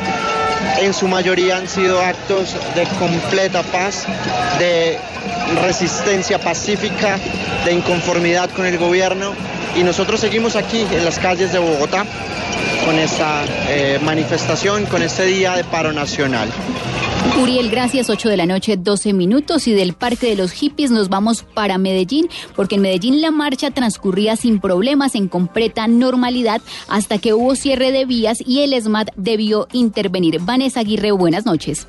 en 0.81 0.95
su 0.95 1.09
mayoría 1.09 1.57
han 1.57 1.69
sido 1.69 2.01
actos 2.01 2.57
de 2.75 2.85
completa 2.99 3.63
paz, 3.63 4.07
de 4.59 4.99
resistencia 5.63 6.39
pacífica, 6.39 7.19
de 7.65 7.73
inconformidad 7.73 8.51
con 8.51 8.67
el 8.67 8.79
gobierno 8.79 9.33
y 9.77 9.83
nosotros 9.83 10.21
seguimos 10.21 10.57
aquí 10.57 10.87
en 10.91 11.05
las 11.05 11.19
calles 11.19 11.53
de 11.53 11.59
Bogotá 11.59 12.05
con 12.85 12.99
esta 12.99 13.45
eh, 13.69 13.99
manifestación, 14.03 14.87
con 14.87 15.03
este 15.03 15.25
día 15.25 15.55
de 15.55 15.65
paro 15.65 15.93
nacional. 15.93 16.49
Uriel, 17.41 17.71
gracias. 17.71 18.11
8 18.11 18.29
de 18.29 18.37
la 18.37 18.47
noche, 18.47 18.77
12 18.77 19.13
minutos. 19.13 19.67
Y 19.67 19.73
del 19.73 19.95
Parque 19.95 20.29
de 20.29 20.37
los 20.37 20.53
Hippies 20.53 20.91
nos 20.91 21.09
vamos 21.09 21.43
para 21.55 21.79
Medellín, 21.79 22.29
porque 22.57 22.77
en 22.77 22.83
Medellín 22.83 23.21
la 23.21 23.31
marcha 23.31 23.71
transcurría 23.71 24.37
sin 24.37 24.61
problemas, 24.61 25.15
en 25.15 25.29
completa 25.29 25.87
normalidad, 25.89 26.61
hasta 26.89 27.19
que 27.19 27.35
hubo 27.35 27.55
cierre 27.55 27.93
de 27.93 28.05
vías 28.05 28.39
y 28.45 28.61
el 28.61 28.73
ESMAD 28.73 29.09
debió 29.17 29.69
intervenir. 29.73 30.41
Vanessa 30.41 30.81
Aguirre, 30.81 31.13
buenas 31.13 31.47
noches. 31.47 31.87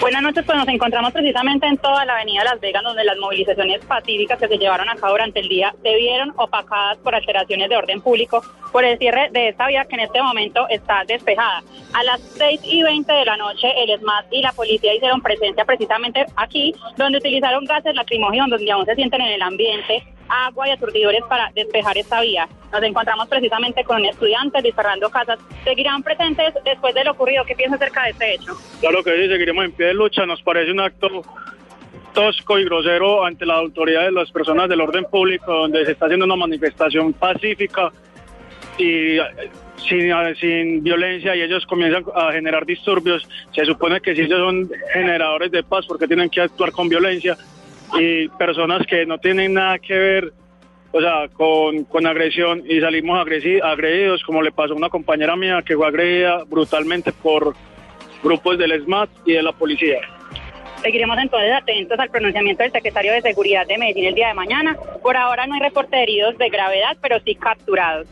Buenas 0.00 0.22
noches, 0.22 0.44
pues 0.44 0.58
nos 0.58 0.68
encontramos 0.68 1.10
precisamente 1.10 1.66
en 1.66 1.78
toda 1.78 2.04
la 2.04 2.16
avenida 2.16 2.44
Las 2.44 2.60
Vegas, 2.60 2.82
donde 2.82 3.02
las 3.02 3.16
movilizaciones 3.16 3.82
pacíficas 3.86 4.38
que 4.38 4.46
se 4.46 4.58
llevaron 4.58 4.88
a 4.90 4.94
cabo 4.94 5.12
durante 5.12 5.40
el 5.40 5.48
día 5.48 5.74
se 5.82 5.96
vieron 5.96 6.34
opacadas 6.36 6.98
por 6.98 7.14
alteraciones 7.14 7.70
de 7.70 7.76
orden 7.76 8.02
público 8.02 8.42
por 8.72 8.84
el 8.84 8.98
cierre 8.98 9.30
de 9.32 9.48
esta 9.48 9.66
vía 9.68 9.86
que 9.86 9.94
en 9.94 10.00
este 10.00 10.22
momento 10.22 10.68
está 10.68 11.02
despejada. 11.06 11.62
A 11.94 12.04
las 12.04 12.20
6 12.20 12.60
y 12.64 12.82
20 12.82 13.10
de 13.10 13.24
la 13.24 13.38
noche, 13.38 13.68
el 13.74 13.98
SMAT 13.98 14.26
y 14.30 14.42
la 14.42 14.52
policía 14.52 14.94
hicieron 14.94 15.22
presencia 15.22 15.64
precisamente 15.64 16.26
aquí, 16.36 16.74
donde 16.98 17.18
utilizaron 17.18 17.64
gases 17.64 17.94
lacrimógenos, 17.94 18.50
donde 18.50 18.70
aún 18.70 18.84
se 18.84 18.94
sienten 18.96 19.22
en 19.22 19.32
el 19.32 19.42
ambiente 19.42 20.04
agua 20.28 20.68
y 20.68 20.70
aturdidores 20.72 21.22
para 21.28 21.50
despejar 21.54 21.96
esta 21.98 22.20
vía. 22.20 22.48
Nos 22.72 22.82
encontramos 22.82 23.28
precisamente 23.28 23.84
con 23.84 24.00
un 24.00 24.06
estudiante 24.06 24.60
disparando 24.62 25.08
casas. 25.10 25.38
¿Seguirán 25.64 26.02
presentes 26.02 26.54
después 26.64 26.94
de 26.94 27.04
lo 27.04 27.12
ocurrido? 27.12 27.44
¿Qué 27.44 27.54
piensa 27.54 27.76
acerca 27.76 28.04
de 28.04 28.10
este 28.10 28.34
hecho? 28.34 28.56
Claro 28.80 29.02
que 29.02 29.16
sí, 29.16 29.28
seguiremos 29.28 29.64
en 29.64 29.72
pie 29.72 29.86
de 29.86 29.94
lucha. 29.94 30.26
Nos 30.26 30.42
parece 30.42 30.72
un 30.72 30.80
acto 30.80 31.22
tosco 32.12 32.58
y 32.58 32.64
grosero 32.64 33.24
ante 33.24 33.44
la 33.44 33.54
autoridad 33.54 34.04
de 34.04 34.12
las 34.12 34.30
personas 34.30 34.68
del 34.68 34.80
orden 34.80 35.04
público, 35.04 35.52
donde 35.52 35.84
se 35.84 35.92
está 35.92 36.06
haciendo 36.06 36.24
una 36.24 36.36
manifestación 36.36 37.12
pacífica 37.12 37.92
y 38.78 39.18
eh, 39.18 39.22
sin, 39.86 40.10
sin, 40.40 40.82
violencia 40.82 41.36
y 41.36 41.42
ellos 41.42 41.66
comienzan 41.66 42.04
a 42.14 42.32
generar 42.32 42.64
disturbios. 42.64 43.28
Se 43.54 43.64
supone 43.66 44.00
que 44.00 44.14
si 44.14 44.22
ellos 44.22 44.38
son 44.38 44.70
generadores 44.92 45.50
de 45.50 45.62
paz, 45.62 45.84
porque 45.86 46.06
tienen 46.06 46.30
que 46.30 46.40
actuar 46.40 46.72
con 46.72 46.88
violencia? 46.88 47.36
Y 47.94 48.28
personas 48.28 48.86
que 48.86 49.06
no 49.06 49.18
tienen 49.18 49.54
nada 49.54 49.78
que 49.78 49.94
ver 49.94 50.32
o 50.96 51.00
sea, 51.00 51.28
con, 51.28 51.84
con 51.84 52.06
agresión 52.06 52.62
y 52.66 52.80
salimos 52.80 53.20
agredidos, 53.20 54.22
como 54.22 54.40
le 54.40 54.50
pasó 54.50 54.72
a 54.72 54.76
una 54.76 54.88
compañera 54.88 55.36
mía 55.36 55.62
que 55.62 55.76
fue 55.76 55.86
agredida 55.86 56.44
brutalmente 56.44 57.12
por 57.12 57.54
grupos 58.22 58.56
del 58.56 58.82
SMAT 58.82 59.10
y 59.26 59.34
de 59.34 59.42
la 59.42 59.52
policía. 59.52 60.00
Seguiremos 60.82 61.18
entonces 61.18 61.52
atentos 61.52 61.98
al 61.98 62.08
pronunciamiento 62.10 62.62
del 62.62 62.72
secretario 62.72 63.12
de 63.12 63.20
Seguridad 63.20 63.66
de 63.66 63.76
Medellín 63.76 64.06
el 64.06 64.14
día 64.14 64.28
de 64.28 64.34
mañana. 64.34 64.76
Por 65.02 65.16
ahora 65.16 65.46
no 65.46 65.54
hay 65.54 65.60
reporte 65.60 65.96
de 65.96 66.02
heridos 66.04 66.38
de 66.38 66.48
gravedad, 66.48 66.96
pero 67.02 67.18
sí 67.20 67.34
capturados. 67.34 68.06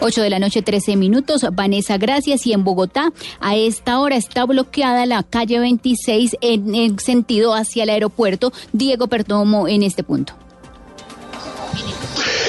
8 0.00 0.22
de 0.22 0.30
la 0.30 0.38
noche, 0.38 0.62
13 0.62 0.96
minutos. 0.96 1.46
Vanessa, 1.52 1.96
gracias. 1.98 2.46
Y 2.46 2.52
en 2.52 2.64
Bogotá, 2.64 3.12
a 3.40 3.56
esta 3.56 3.98
hora 4.00 4.16
está 4.16 4.44
bloqueada 4.44 5.06
la 5.06 5.22
calle 5.22 5.58
26 5.58 6.36
en 6.40 6.74
el 6.74 6.98
sentido 7.00 7.54
hacia 7.54 7.84
el 7.84 7.90
aeropuerto. 7.90 8.52
Diego 8.72 9.08
Perdomo 9.08 9.68
en 9.68 9.82
este 9.82 10.02
punto. 10.02 10.34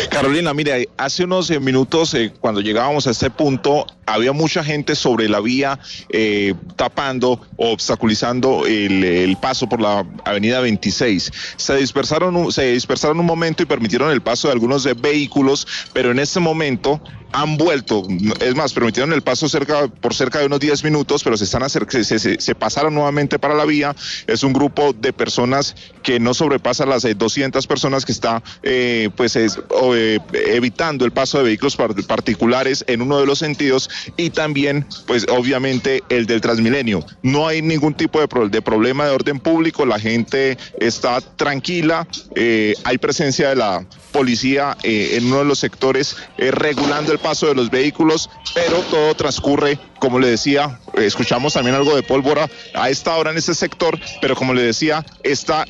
Carolina, 0.09 0.53
mire, 0.53 0.89
hace 0.97 1.23
unos 1.23 1.49
eh, 1.49 1.59
minutos 1.59 2.13
eh, 2.13 2.31
cuando 2.39 2.61
llegábamos 2.61 3.07
a 3.07 3.11
este 3.11 3.29
punto 3.29 3.85
había 4.05 4.33
mucha 4.33 4.63
gente 4.63 4.95
sobre 4.95 5.27
la 5.27 5.39
vía 5.39 5.79
eh, 6.09 6.53
tapando 6.75 7.41
o 7.57 7.71
obstaculizando 7.71 8.65
el, 8.65 9.37
paso 9.41 9.67
por 9.67 9.81
la 9.81 10.05
avenida 10.23 10.59
26. 10.61 11.31
Se 11.57 11.75
dispersaron, 11.75 12.51
se 12.51 12.73
dispersaron 12.73 13.19
un 13.19 13.25
momento 13.25 13.63
y 13.63 13.65
permitieron 13.65 14.11
el 14.11 14.21
paso 14.21 14.47
de 14.47 14.53
algunos 14.53 14.87
vehículos, 15.01 15.67
pero 15.93 16.11
en 16.11 16.19
este 16.19 16.39
momento 16.39 17.01
han 17.35 17.57
vuelto, 17.57 18.07
es 18.39 18.55
más, 18.55 18.71
permitieron 18.71 19.11
el 19.11 19.21
paso 19.21 19.49
cerca, 19.49 19.87
por 19.87 20.13
cerca 20.13 20.39
de 20.39 20.45
unos 20.45 20.61
10 20.61 20.85
minutos, 20.85 21.21
pero 21.21 21.35
se 21.35 21.43
están 21.43 21.69
se, 21.69 22.39
se, 22.39 22.55
pasaron 22.55 22.93
nuevamente 22.93 23.39
para 23.39 23.55
la 23.55 23.65
vía. 23.65 23.93
Es 24.25 24.43
un 24.43 24.53
grupo 24.53 24.93
de 24.93 25.11
personas 25.11 25.75
que 26.01 26.19
no 26.19 26.33
sobrepasa 26.33 26.85
las 26.85 27.03
200 27.03 27.67
personas 27.67 28.05
que 28.05 28.13
está 28.13 28.41
eh, 28.63 29.09
pues 29.17 29.35
es, 29.35 29.59
eh, 29.95 30.19
evitando 30.33 31.05
el 31.05 31.11
paso 31.11 31.37
de 31.37 31.45
vehículos 31.45 31.77
particulares 32.07 32.83
en 32.87 33.01
uno 33.01 33.19
de 33.19 33.25
los 33.25 33.39
sentidos 33.39 33.89
y 34.17 34.29
también 34.29 34.85
pues 35.07 35.25
obviamente 35.29 36.03
el 36.09 36.25
del 36.25 36.41
Transmilenio. 36.41 37.05
No 37.21 37.47
hay 37.47 37.61
ningún 37.61 37.93
tipo 37.93 38.19
de, 38.19 38.27
de 38.49 38.61
problema 38.61 39.05
de 39.05 39.11
orden 39.11 39.39
público, 39.39 39.85
la 39.85 39.99
gente 39.99 40.57
está 40.79 41.21
tranquila, 41.21 42.07
eh, 42.35 42.73
hay 42.83 42.97
presencia 42.97 43.49
de 43.49 43.55
la 43.55 43.85
policía 44.11 44.77
eh, 44.83 45.17
en 45.17 45.25
uno 45.25 45.39
de 45.39 45.45
los 45.45 45.59
sectores 45.59 46.15
regulando 46.37 47.11
el 47.11 47.19
paso 47.19 47.47
de 47.47 47.55
los 47.55 47.69
vehículos, 47.69 48.29
pero 48.53 48.79
todo 48.83 49.13
transcurre 49.15 49.77
como 49.99 50.19
le 50.19 50.27
decía, 50.27 50.79
escuchamos 50.97 51.53
también 51.53 51.75
algo 51.75 51.95
de 51.95 52.03
pólvora 52.03 52.47
a 52.75 52.89
esta 52.89 53.15
hora 53.15 53.31
en 53.31 53.37
ese 53.37 53.55
sector, 53.55 53.97
pero 54.21 54.35
como 54.35 54.53
le 54.53 54.61
decía, 54.61 55.03
está 55.23 55.65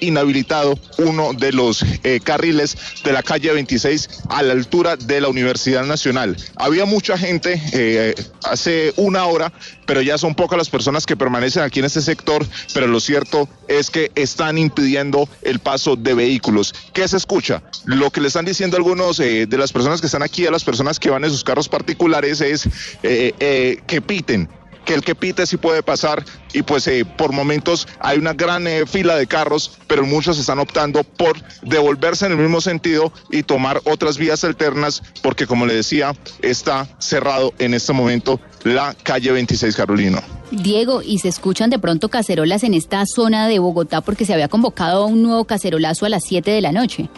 inhabilitado 0.00 0.78
uno 0.98 1.32
de 1.32 1.52
los 1.52 1.84
carriles 2.22 2.76
de 3.02 3.12
la 3.12 3.22
calle 3.22 3.50
26 3.68 4.08
a 4.30 4.42
la 4.42 4.54
altura 4.54 4.96
de 4.96 5.20
la 5.20 5.28
Universidad 5.28 5.84
Nacional. 5.84 6.36
Había 6.56 6.86
mucha 6.86 7.18
gente 7.18 7.60
eh, 7.72 8.14
hace 8.44 8.94
una 8.96 9.26
hora, 9.26 9.52
pero 9.86 10.00
ya 10.00 10.16
son 10.16 10.34
pocas 10.34 10.56
las 10.56 10.70
personas 10.70 11.04
que 11.04 11.16
permanecen 11.16 11.62
aquí 11.62 11.80
en 11.80 11.84
este 11.84 12.00
sector, 12.00 12.46
pero 12.72 12.86
lo 12.86 12.98
cierto 12.98 13.46
es 13.68 13.90
que 13.90 14.10
están 14.14 14.56
impidiendo 14.56 15.28
el 15.42 15.58
paso 15.58 15.96
de 15.96 16.14
vehículos. 16.14 16.74
¿Qué 16.94 17.06
se 17.06 17.18
escucha? 17.18 17.62
Lo 17.84 18.10
que 18.10 18.22
le 18.22 18.28
están 18.28 18.46
diciendo 18.46 18.78
algunos 18.78 19.18
de 19.18 19.46
las 19.58 19.72
personas 19.72 20.00
que 20.00 20.06
están 20.06 20.22
aquí, 20.22 20.46
a 20.46 20.50
las 20.50 20.64
personas 20.64 20.98
que 20.98 21.10
van 21.10 21.24
en 21.24 21.30
sus 21.30 21.44
carros 21.44 21.68
particulares, 21.68 22.40
es 22.40 22.68
que 23.02 24.02
piten 24.06 24.48
que 24.88 24.94
el 24.94 25.02
que 25.02 25.14
pite 25.14 25.46
sí 25.46 25.58
puede 25.58 25.82
pasar 25.82 26.24
y 26.54 26.62
pues 26.62 26.86
eh, 26.86 27.04
por 27.04 27.32
momentos 27.32 27.86
hay 28.00 28.16
una 28.16 28.32
gran 28.32 28.66
eh, 28.66 28.86
fila 28.86 29.16
de 29.16 29.26
carros, 29.26 29.72
pero 29.86 30.06
muchos 30.06 30.38
están 30.38 30.58
optando 30.60 31.04
por 31.04 31.36
devolverse 31.60 32.24
en 32.24 32.32
el 32.32 32.38
mismo 32.38 32.62
sentido 32.62 33.12
y 33.30 33.42
tomar 33.42 33.82
otras 33.84 34.16
vías 34.16 34.44
alternas 34.44 35.02
porque 35.22 35.46
como 35.46 35.66
le 35.66 35.74
decía, 35.74 36.16
está 36.40 36.88
cerrado 36.98 37.52
en 37.58 37.74
este 37.74 37.92
momento 37.92 38.40
la 38.64 38.96
calle 39.02 39.30
26 39.30 39.76
Carolino. 39.76 40.22
Diego, 40.52 41.02
¿y 41.02 41.18
se 41.18 41.28
escuchan 41.28 41.68
de 41.68 41.78
pronto 41.78 42.08
cacerolas 42.08 42.62
en 42.62 42.72
esta 42.72 43.04
zona 43.04 43.46
de 43.46 43.58
Bogotá 43.58 44.00
porque 44.00 44.24
se 44.24 44.32
había 44.32 44.48
convocado 44.48 45.04
un 45.04 45.22
nuevo 45.22 45.44
cacerolazo 45.44 46.06
a 46.06 46.08
las 46.08 46.24
7 46.24 46.50
de 46.50 46.62
la 46.62 46.72
noche? 46.72 47.10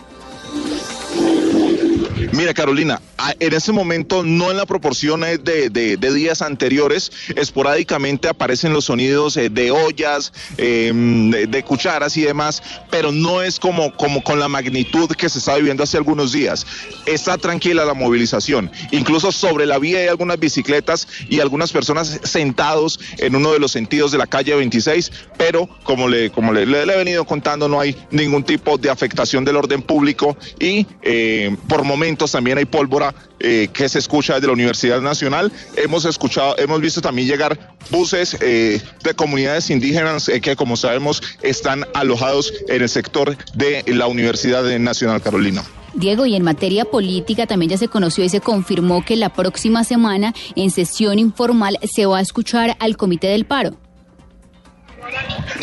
Mira, 2.32 2.54
Carolina, 2.54 3.00
en 3.40 3.52
ese 3.52 3.72
momento, 3.72 4.22
no 4.22 4.52
en 4.52 4.56
la 4.56 4.64
proporción 4.64 5.22
de, 5.22 5.68
de, 5.68 6.14
días 6.14 6.42
anteriores, 6.42 7.10
esporádicamente 7.34 8.28
aparecen 8.28 8.72
los 8.72 8.84
sonidos 8.84 9.36
eh, 9.36 9.50
de 9.50 9.72
ollas, 9.72 10.32
em, 10.56 11.30
de, 11.30 11.62
cucharas 11.64 12.16
y 12.16 12.22
demás, 12.22 12.62
pero 12.88 13.10
no 13.10 13.42
es 13.42 13.58
como, 13.58 13.92
con 13.96 14.38
la 14.38 14.46
magnitud 14.46 15.10
que 15.10 15.28
se 15.28 15.40
está 15.40 15.56
viviendo 15.56 15.82
hace 15.82 15.96
algunos 15.96 16.30
días. 16.30 16.66
Está 17.04 17.36
tranquila 17.36 17.84
la 17.84 17.94
movilización. 17.94 18.70
Incluso 18.92 19.32
sobre 19.32 19.66
la 19.66 19.78
vía 19.78 19.98
hay 19.98 20.06
algunas 20.06 20.38
bicicletas 20.38 21.08
y 21.28 21.40
algunas 21.40 21.72
personas 21.72 22.20
sentados 22.22 23.00
en 23.18 23.34
uno 23.34 23.52
de 23.52 23.58
los 23.58 23.72
sentidos 23.72 24.12
de 24.12 24.18
la 24.18 24.28
calle 24.28 24.54
26, 24.54 25.10
pero 25.36 25.68
como 25.82 26.06
le, 26.06 26.30
como 26.30 26.52
le, 26.52 26.62
he 26.62 26.96
venido 26.96 27.24
contando, 27.24 27.68
no 27.68 27.80
hay 27.80 27.96
ningún 28.12 28.44
tipo 28.44 28.78
de 28.78 28.88
afectación 28.88 29.44
del 29.44 29.56
orden 29.56 29.82
público 29.82 30.36
y 30.60 30.86
eh, 31.02 31.56
por 31.68 31.82
momentos 31.82 32.19
también 32.28 32.58
hay 32.58 32.64
pólvora 32.64 33.14
eh, 33.38 33.68
que 33.72 33.88
se 33.88 33.98
escucha 33.98 34.34
desde 34.34 34.48
la 34.48 34.52
Universidad 34.52 35.00
Nacional. 35.00 35.52
Hemos 35.76 36.04
escuchado, 36.04 36.56
hemos 36.58 36.80
visto 36.80 37.00
también 37.00 37.28
llegar 37.28 37.76
buses 37.90 38.36
eh, 38.40 38.80
de 39.02 39.14
comunidades 39.14 39.70
indígenas 39.70 40.28
eh, 40.28 40.40
que, 40.40 40.56
como 40.56 40.76
sabemos, 40.76 41.22
están 41.42 41.86
alojados 41.94 42.52
en 42.68 42.82
el 42.82 42.88
sector 42.88 43.36
de 43.54 43.84
la 43.86 44.06
Universidad 44.06 44.64
Nacional 44.78 45.22
Carolina. 45.22 45.62
Diego, 45.94 46.24
y 46.26 46.36
en 46.36 46.42
materia 46.42 46.84
política 46.84 47.46
también 47.46 47.70
ya 47.70 47.78
se 47.78 47.88
conoció 47.88 48.24
y 48.24 48.28
se 48.28 48.40
confirmó 48.40 49.04
que 49.04 49.16
la 49.16 49.32
próxima 49.32 49.82
semana 49.84 50.34
en 50.54 50.70
sesión 50.70 51.18
informal 51.18 51.78
se 51.82 52.06
va 52.06 52.18
a 52.18 52.20
escuchar 52.20 52.76
al 52.78 52.96
Comité 52.96 53.28
del 53.28 53.44
Paro. 53.44 53.76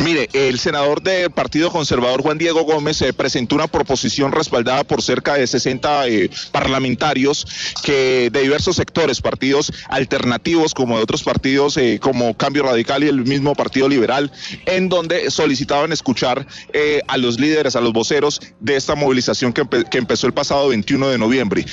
Mire, 0.04 0.30
el 0.34 0.60
senador 0.60 1.02
del 1.02 1.32
Partido 1.32 1.72
Conservador 1.72 2.22
Juan 2.22 2.38
Diego 2.38 2.62
Gómez 2.64 3.02
eh, 3.02 3.14
presentó 3.14 3.56
una 3.56 3.68
proposición 3.68 4.32
respaldada 4.32 4.84
por 4.84 5.02
cerca 5.02 5.36
de 5.36 5.48
60 5.48 6.08
eh, 6.08 6.30
parlamentarios 6.52 7.46
que 7.84 8.30
de 8.32 8.42
diversos 8.42 8.76
sectores, 8.76 9.22
partidos 9.22 9.74
alternativos 9.90 10.74
como 10.74 10.98
de 10.98 11.04
otros 11.04 11.24
partidos 11.24 11.78
eh, 11.78 12.00
como 12.02 12.36
Cambio 12.36 12.64
Radical 12.64 13.04
y 13.04 13.08
el 13.08 13.24
mismo 13.24 13.56
Partido 13.56 13.90
Liberal, 13.90 14.32
en 14.66 14.88
donde 14.90 15.32
solicitaban 15.32 15.92
escuchar 15.92 16.46
a 17.08 17.18
los 17.18 17.40
líderes, 17.40 17.76
a 17.76 17.82
los 17.82 17.94
voceros 17.94 18.42
de 18.60 18.76
esta 18.76 18.96
movilización 18.96 19.54
que, 19.54 19.64
empezó 19.98 20.28
el 20.28 20.34
pasado 20.34 20.70
21 20.70 21.10
de 21.10 21.18
noviembre. 21.18 21.66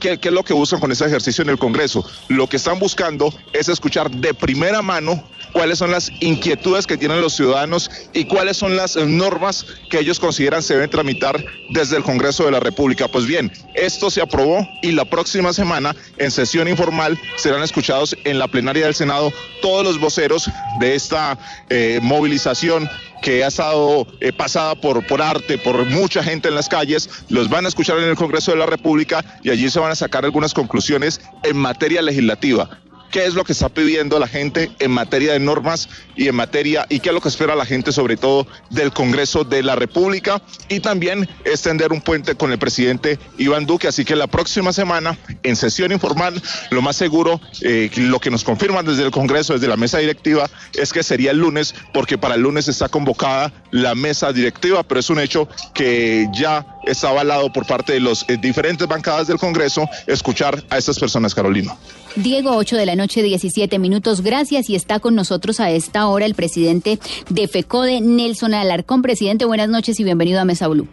¿qué, 0.00 0.18
¿Qué 0.18 0.28
es 0.28 0.34
lo 0.34 0.44
que 0.44 0.52
buscan 0.52 0.80
con 0.80 0.92
ese 0.92 1.04
ejercicio 1.06 1.42
en 1.42 1.50
el 1.50 1.58
Congreso? 1.58 2.08
Lo 2.28 2.48
que 2.48 2.56
están 2.56 2.78
buscando 2.78 3.34
es 3.52 3.68
escuchar 3.68 4.10
de 4.10 4.34
primera 4.34 4.82
mano 4.82 5.24
cuáles 5.56 5.78
son 5.78 5.90
las 5.90 6.12
inquietudes 6.20 6.86
que 6.86 6.98
tienen 6.98 7.22
los 7.22 7.34
ciudadanos 7.34 7.90
y 8.12 8.26
cuáles 8.26 8.58
son 8.58 8.76
las 8.76 8.94
normas 8.94 9.64
que 9.88 9.98
ellos 9.98 10.20
consideran 10.20 10.62
se 10.62 10.74
deben 10.74 10.90
tramitar 10.90 11.42
desde 11.70 11.96
el 11.96 12.02
Congreso 12.02 12.44
de 12.44 12.50
la 12.50 12.60
República. 12.60 13.08
Pues 13.08 13.26
bien, 13.26 13.50
esto 13.74 14.10
se 14.10 14.20
aprobó 14.20 14.68
y 14.82 14.92
la 14.92 15.06
próxima 15.06 15.54
semana 15.54 15.96
en 16.18 16.30
sesión 16.30 16.68
informal 16.68 17.18
serán 17.36 17.62
escuchados 17.62 18.14
en 18.24 18.38
la 18.38 18.48
plenaria 18.48 18.84
del 18.84 18.94
Senado 18.94 19.32
todos 19.62 19.82
los 19.82 19.98
voceros 19.98 20.50
de 20.78 20.94
esta 20.94 21.38
eh, 21.70 22.00
movilización 22.02 22.86
que 23.22 23.42
ha 23.42 23.46
estado 23.46 24.06
eh, 24.20 24.34
pasada 24.34 24.74
por 24.74 25.22
arte, 25.22 25.56
por 25.56 25.86
mucha 25.86 26.22
gente 26.22 26.48
en 26.48 26.54
las 26.54 26.68
calles, 26.68 27.08
los 27.30 27.48
van 27.48 27.64
a 27.64 27.68
escuchar 27.68 27.96
en 27.98 28.10
el 28.10 28.14
Congreso 28.14 28.50
de 28.50 28.58
la 28.58 28.66
República 28.66 29.24
y 29.42 29.48
allí 29.48 29.70
se 29.70 29.80
van 29.80 29.90
a 29.90 29.94
sacar 29.94 30.26
algunas 30.26 30.52
conclusiones 30.52 31.22
en 31.44 31.56
materia 31.56 32.02
legislativa 32.02 32.78
qué 33.10 33.26
es 33.26 33.34
lo 33.34 33.44
que 33.44 33.52
está 33.52 33.68
pidiendo 33.68 34.18
la 34.18 34.28
gente 34.28 34.70
en 34.78 34.90
materia 34.90 35.32
de 35.32 35.40
normas 35.40 35.88
y 36.16 36.28
en 36.28 36.34
materia 36.34 36.86
y 36.88 37.00
qué 37.00 37.10
es 37.10 37.14
lo 37.14 37.20
que 37.20 37.28
espera 37.28 37.54
la 37.54 37.66
gente 37.66 37.92
sobre 37.92 38.16
todo 38.16 38.46
del 38.70 38.92
Congreso 38.92 39.44
de 39.44 39.62
la 39.62 39.76
República 39.76 40.42
y 40.68 40.80
también 40.80 41.28
extender 41.44 41.92
un 41.92 42.00
puente 42.00 42.34
con 42.34 42.52
el 42.52 42.58
presidente 42.58 43.18
Iván 43.38 43.66
Duque. 43.66 43.88
Así 43.88 44.04
que 44.04 44.16
la 44.16 44.26
próxima 44.26 44.72
semana 44.72 45.18
en 45.42 45.56
sesión 45.56 45.92
informal, 45.92 46.40
lo 46.70 46.82
más 46.82 46.96
seguro, 46.96 47.40
eh, 47.62 47.90
lo 47.96 48.20
que 48.20 48.30
nos 48.30 48.44
confirman 48.44 48.84
desde 48.84 49.04
el 49.04 49.10
Congreso, 49.10 49.54
desde 49.54 49.68
la 49.68 49.76
mesa 49.76 49.98
directiva, 49.98 50.48
es 50.74 50.92
que 50.92 51.02
sería 51.02 51.30
el 51.30 51.38
lunes 51.38 51.74
porque 51.92 52.18
para 52.18 52.34
el 52.34 52.42
lunes 52.42 52.68
está 52.68 52.88
convocada 52.88 53.52
la 53.70 53.94
mesa 53.94 54.32
directiva, 54.32 54.82
pero 54.82 55.00
es 55.00 55.10
un 55.10 55.20
hecho 55.20 55.48
que 55.74 56.26
ya 56.32 56.66
está 56.86 57.10
avalado 57.10 57.52
por 57.52 57.66
parte 57.66 57.94
de 57.94 58.00
las 58.00 58.24
eh, 58.28 58.36
diferentes 58.40 58.86
bancadas 58.86 59.26
del 59.26 59.38
Congreso 59.38 59.88
escuchar 60.06 60.62
a 60.70 60.78
estas 60.78 60.98
personas, 60.98 61.34
Carolina. 61.34 61.76
Diego, 62.16 62.56
8 62.56 62.76
de 62.76 62.86
la 62.86 62.96
noche, 62.96 63.22
17 63.22 63.78
minutos. 63.78 64.22
Gracias. 64.22 64.70
Y 64.70 64.74
está 64.74 65.00
con 65.00 65.14
nosotros 65.14 65.60
a 65.60 65.70
esta 65.70 66.08
hora 66.08 66.24
el 66.26 66.34
presidente 66.34 66.98
de 67.28 67.46
FECODE, 67.46 68.00
Nelson 68.00 68.54
Alarcón. 68.54 69.02
Presidente, 69.02 69.44
buenas 69.44 69.68
noches 69.68 70.00
y 70.00 70.04
bienvenido 70.04 70.40
a 70.40 70.44
Mesa 70.44 70.66
Blue. 70.68 70.88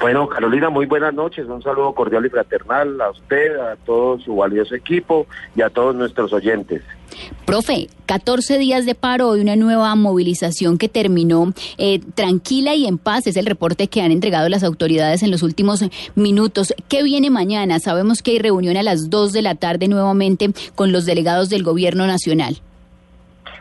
Bueno, 0.00 0.28
Carolina, 0.28 0.70
muy 0.70 0.86
buenas 0.86 1.14
noches. 1.14 1.46
Un 1.46 1.62
saludo 1.62 1.92
cordial 1.92 2.24
y 2.26 2.28
fraternal 2.28 3.00
a 3.00 3.10
usted, 3.10 3.56
a 3.58 3.76
todo 3.76 4.18
su 4.20 4.36
valioso 4.36 4.74
equipo 4.74 5.26
y 5.56 5.62
a 5.62 5.70
todos 5.70 5.94
nuestros 5.94 6.32
oyentes. 6.32 6.82
Profe, 7.44 7.88
14 8.06 8.58
días 8.58 8.86
de 8.86 8.94
paro 8.94 9.36
y 9.36 9.40
una 9.40 9.56
nueva 9.56 9.94
movilización 9.94 10.78
que 10.78 10.88
terminó 10.88 11.52
eh, 11.78 12.00
tranquila 12.14 12.74
y 12.74 12.86
en 12.86 12.98
paz. 12.98 13.26
Es 13.26 13.36
el 13.36 13.46
reporte 13.46 13.88
que 13.88 14.02
han 14.02 14.12
entregado 14.12 14.48
las 14.48 14.62
autoridades 14.62 15.22
en 15.22 15.30
los 15.30 15.42
últimos 15.42 15.84
minutos. 16.14 16.74
¿Qué 16.88 17.02
viene 17.02 17.30
mañana? 17.30 17.78
Sabemos 17.80 18.22
que 18.22 18.32
hay 18.32 18.38
reunión 18.38 18.76
a 18.76 18.82
las 18.82 19.10
2 19.10 19.32
de 19.32 19.42
la 19.42 19.54
tarde 19.54 19.88
nuevamente 19.88 20.50
con 20.74 20.92
los 20.92 21.06
delegados 21.06 21.48
del 21.48 21.62
gobierno 21.62 22.06
nacional. 22.06 22.58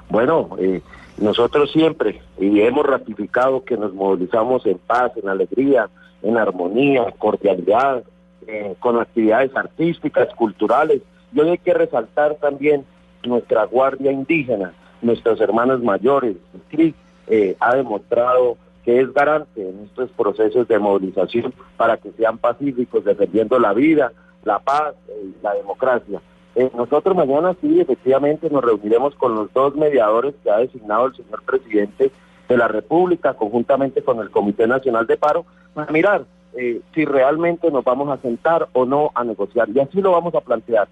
Bueno, 0.09 0.49
eh, 0.59 0.81
nosotros 1.17 1.71
siempre 1.71 2.21
y 2.39 2.61
hemos 2.61 2.85
ratificado 2.85 3.63
que 3.63 3.77
nos 3.77 3.93
movilizamos 3.93 4.65
en 4.65 4.77
paz, 4.77 5.11
en 5.15 5.29
alegría, 5.29 5.89
en 6.21 6.37
armonía, 6.37 7.13
cordialidad, 7.17 8.03
eh, 8.47 8.75
con 8.79 8.99
actividades 8.99 9.55
artísticas, 9.55 10.33
culturales. 10.35 11.01
Y 11.33 11.39
hoy 11.39 11.49
hay 11.49 11.57
que 11.57 11.73
resaltar 11.73 12.35
también 12.35 12.85
nuestra 13.25 13.65
guardia 13.65 14.11
indígena, 14.11 14.73
nuestros 15.01 15.41
hermanos 15.41 15.83
mayores. 15.83 16.37
CRIC 16.69 16.95
eh, 17.27 17.55
ha 17.59 17.75
demostrado 17.75 18.57
que 18.83 19.01
es 19.01 19.13
garante 19.13 19.67
en 19.67 19.83
estos 19.83 20.09
procesos 20.11 20.67
de 20.67 20.79
movilización 20.79 21.53
para 21.75 21.97
que 21.97 22.11
sean 22.13 22.37
pacíficos, 22.37 23.03
defendiendo 23.03 23.59
la 23.59 23.73
vida, 23.73 24.13
la 24.45 24.59
paz 24.59 24.95
y 25.09 25.35
la 25.43 25.53
democracia. 25.55 26.21
Eh, 26.55 26.71
nosotros 26.73 27.15
mañana 27.15 27.53
sí, 27.59 27.81
efectivamente, 27.81 28.49
nos 28.49 28.63
reuniremos 28.63 29.13
con 29.15 29.35
los 29.35 29.51
dos 29.53 29.75
mediadores 29.75 30.33
que 30.41 30.49
ha 30.49 30.57
designado 30.57 31.07
el 31.07 31.15
señor 31.15 31.43
presidente 31.43 32.11
de 32.47 32.57
la 32.57 32.67
República, 32.67 33.33
conjuntamente 33.33 34.01
con 34.01 34.19
el 34.19 34.29
Comité 34.29 34.67
Nacional 34.67 35.05
de 35.07 35.17
Paro, 35.17 35.45
para 35.73 35.91
mirar 35.91 36.25
eh, 36.53 36.81
si 36.93 37.05
realmente 37.05 37.69
nos 37.71 37.83
vamos 37.83 38.09
a 38.09 38.21
sentar 38.21 38.67
o 38.73 38.85
no 38.85 39.11
a 39.13 39.23
negociar. 39.23 39.69
Y 39.69 39.79
así 39.79 40.01
lo 40.01 40.11
vamos 40.11 40.33
a 40.35 40.41
plantear. 40.41 40.87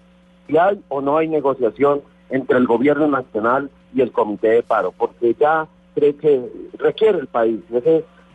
Si 0.46 0.56
hay 0.56 0.80
o 0.88 1.00
no 1.00 1.18
hay 1.18 1.28
negociación 1.28 2.02
entre 2.30 2.58
el 2.58 2.66
gobierno 2.66 3.08
nacional 3.08 3.70
y 3.94 4.00
el 4.00 4.12
Comité 4.12 4.48
de 4.48 4.62
Paro, 4.62 4.92
porque 4.96 5.34
ya 5.38 5.66
creo 5.94 6.16
que 6.16 6.50
requiere 6.78 7.18
el 7.18 7.26
país. 7.26 7.60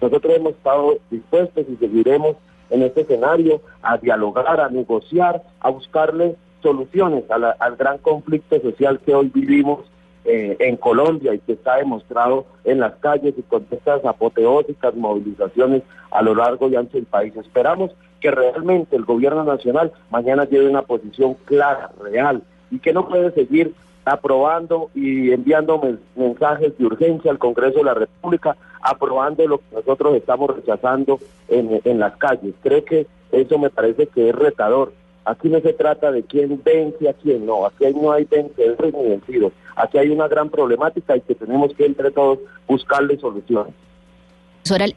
Nosotros 0.01 0.33
hemos 0.35 0.53
estado 0.53 0.97
dispuestos 1.09 1.65
y 1.69 1.75
seguiremos 1.75 2.35
en 2.69 2.81
este 2.81 3.01
escenario 3.01 3.61
a 3.83 3.97
dialogar, 3.97 4.59
a 4.59 4.69
negociar, 4.69 5.43
a 5.59 5.69
buscarle 5.69 6.35
soluciones 6.61 7.23
al 7.29 7.75
gran 7.75 7.97
conflicto 7.99 8.59
social 8.61 8.99
que 8.99 9.13
hoy 9.13 9.31
vivimos 9.33 9.79
eh, 10.25 10.55
en 10.59 10.77
Colombia 10.77 11.33
y 11.33 11.39
que 11.39 11.53
está 11.53 11.77
demostrado 11.77 12.45
en 12.63 12.79
las 12.79 12.93
calles 12.95 13.33
y 13.37 13.41
con 13.41 13.65
estas 13.71 14.05
apoteósicas 14.05 14.95
movilizaciones 14.95 15.83
a 16.11 16.21
lo 16.21 16.35
largo 16.35 16.69
y 16.69 16.75
ancho 16.75 16.97
del 16.97 17.05
país. 17.05 17.35
Esperamos 17.35 17.91
que 18.19 18.29
realmente 18.31 18.95
el 18.95 19.05
gobierno 19.05 19.43
nacional 19.43 19.91
mañana 20.11 20.45
lleve 20.45 20.69
una 20.69 20.83
posición 20.83 21.35
clara, 21.45 21.91
real, 22.01 22.43
y 22.69 22.79
que 22.79 22.93
no 22.93 23.07
puede 23.07 23.31
seguir 23.31 23.73
aprobando 24.05 24.89
y 24.93 25.31
enviando 25.31 25.81
mensajes 26.15 26.77
de 26.77 26.85
urgencia 26.85 27.31
al 27.31 27.39
Congreso 27.39 27.79
de 27.79 27.85
la 27.85 27.93
República, 27.93 28.55
aprobando 28.81 29.47
lo 29.47 29.57
que 29.57 29.75
nosotros 29.75 30.15
estamos 30.15 30.55
rechazando 30.55 31.19
en, 31.47 31.81
en 31.83 31.99
las 31.99 32.15
calles. 32.17 32.53
Creo 32.61 32.83
que 32.85 33.07
eso 33.31 33.57
me 33.57 33.69
parece 33.69 34.07
que 34.07 34.29
es 34.29 34.35
retador 34.35 34.93
Aquí 35.25 35.49
no 35.49 35.59
se 35.61 35.73
trata 35.73 36.11
de 36.11 36.23
quién 36.23 36.61
vence 36.63 37.07
a 37.07 37.13
quién, 37.13 37.45
no, 37.45 37.65
aquí 37.65 37.85
no 37.93 38.11
hay 38.11 38.25
vencedores 38.25 38.93
ni 38.93 39.09
vencidos. 39.09 39.53
Aquí 39.75 39.97
hay 39.97 40.09
una 40.09 40.27
gran 40.27 40.49
problemática 40.49 41.15
y 41.15 41.21
que 41.21 41.35
tenemos 41.35 41.73
que 41.75 41.85
entre 41.85 42.11
todos 42.11 42.39
buscarle 42.67 43.17
soluciones. 43.19 43.73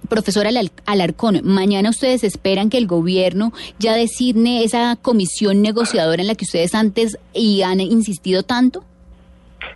Profesora 0.08 0.50
Alarcón, 0.87 1.40
mañana 1.42 1.90
ustedes 1.90 2.22
esperan 2.22 2.70
que 2.70 2.78
el 2.78 2.87
gobierno 2.87 3.52
ya 3.78 3.94
designe 3.94 4.62
esa 4.62 4.96
comisión 5.00 5.62
negociadora 5.62 6.22
en 6.22 6.28
la 6.28 6.34
que 6.34 6.44
ustedes 6.44 6.74
antes 6.74 7.18
y 7.32 7.62
han 7.62 7.80
insistido 7.80 8.42
tanto. 8.42 8.84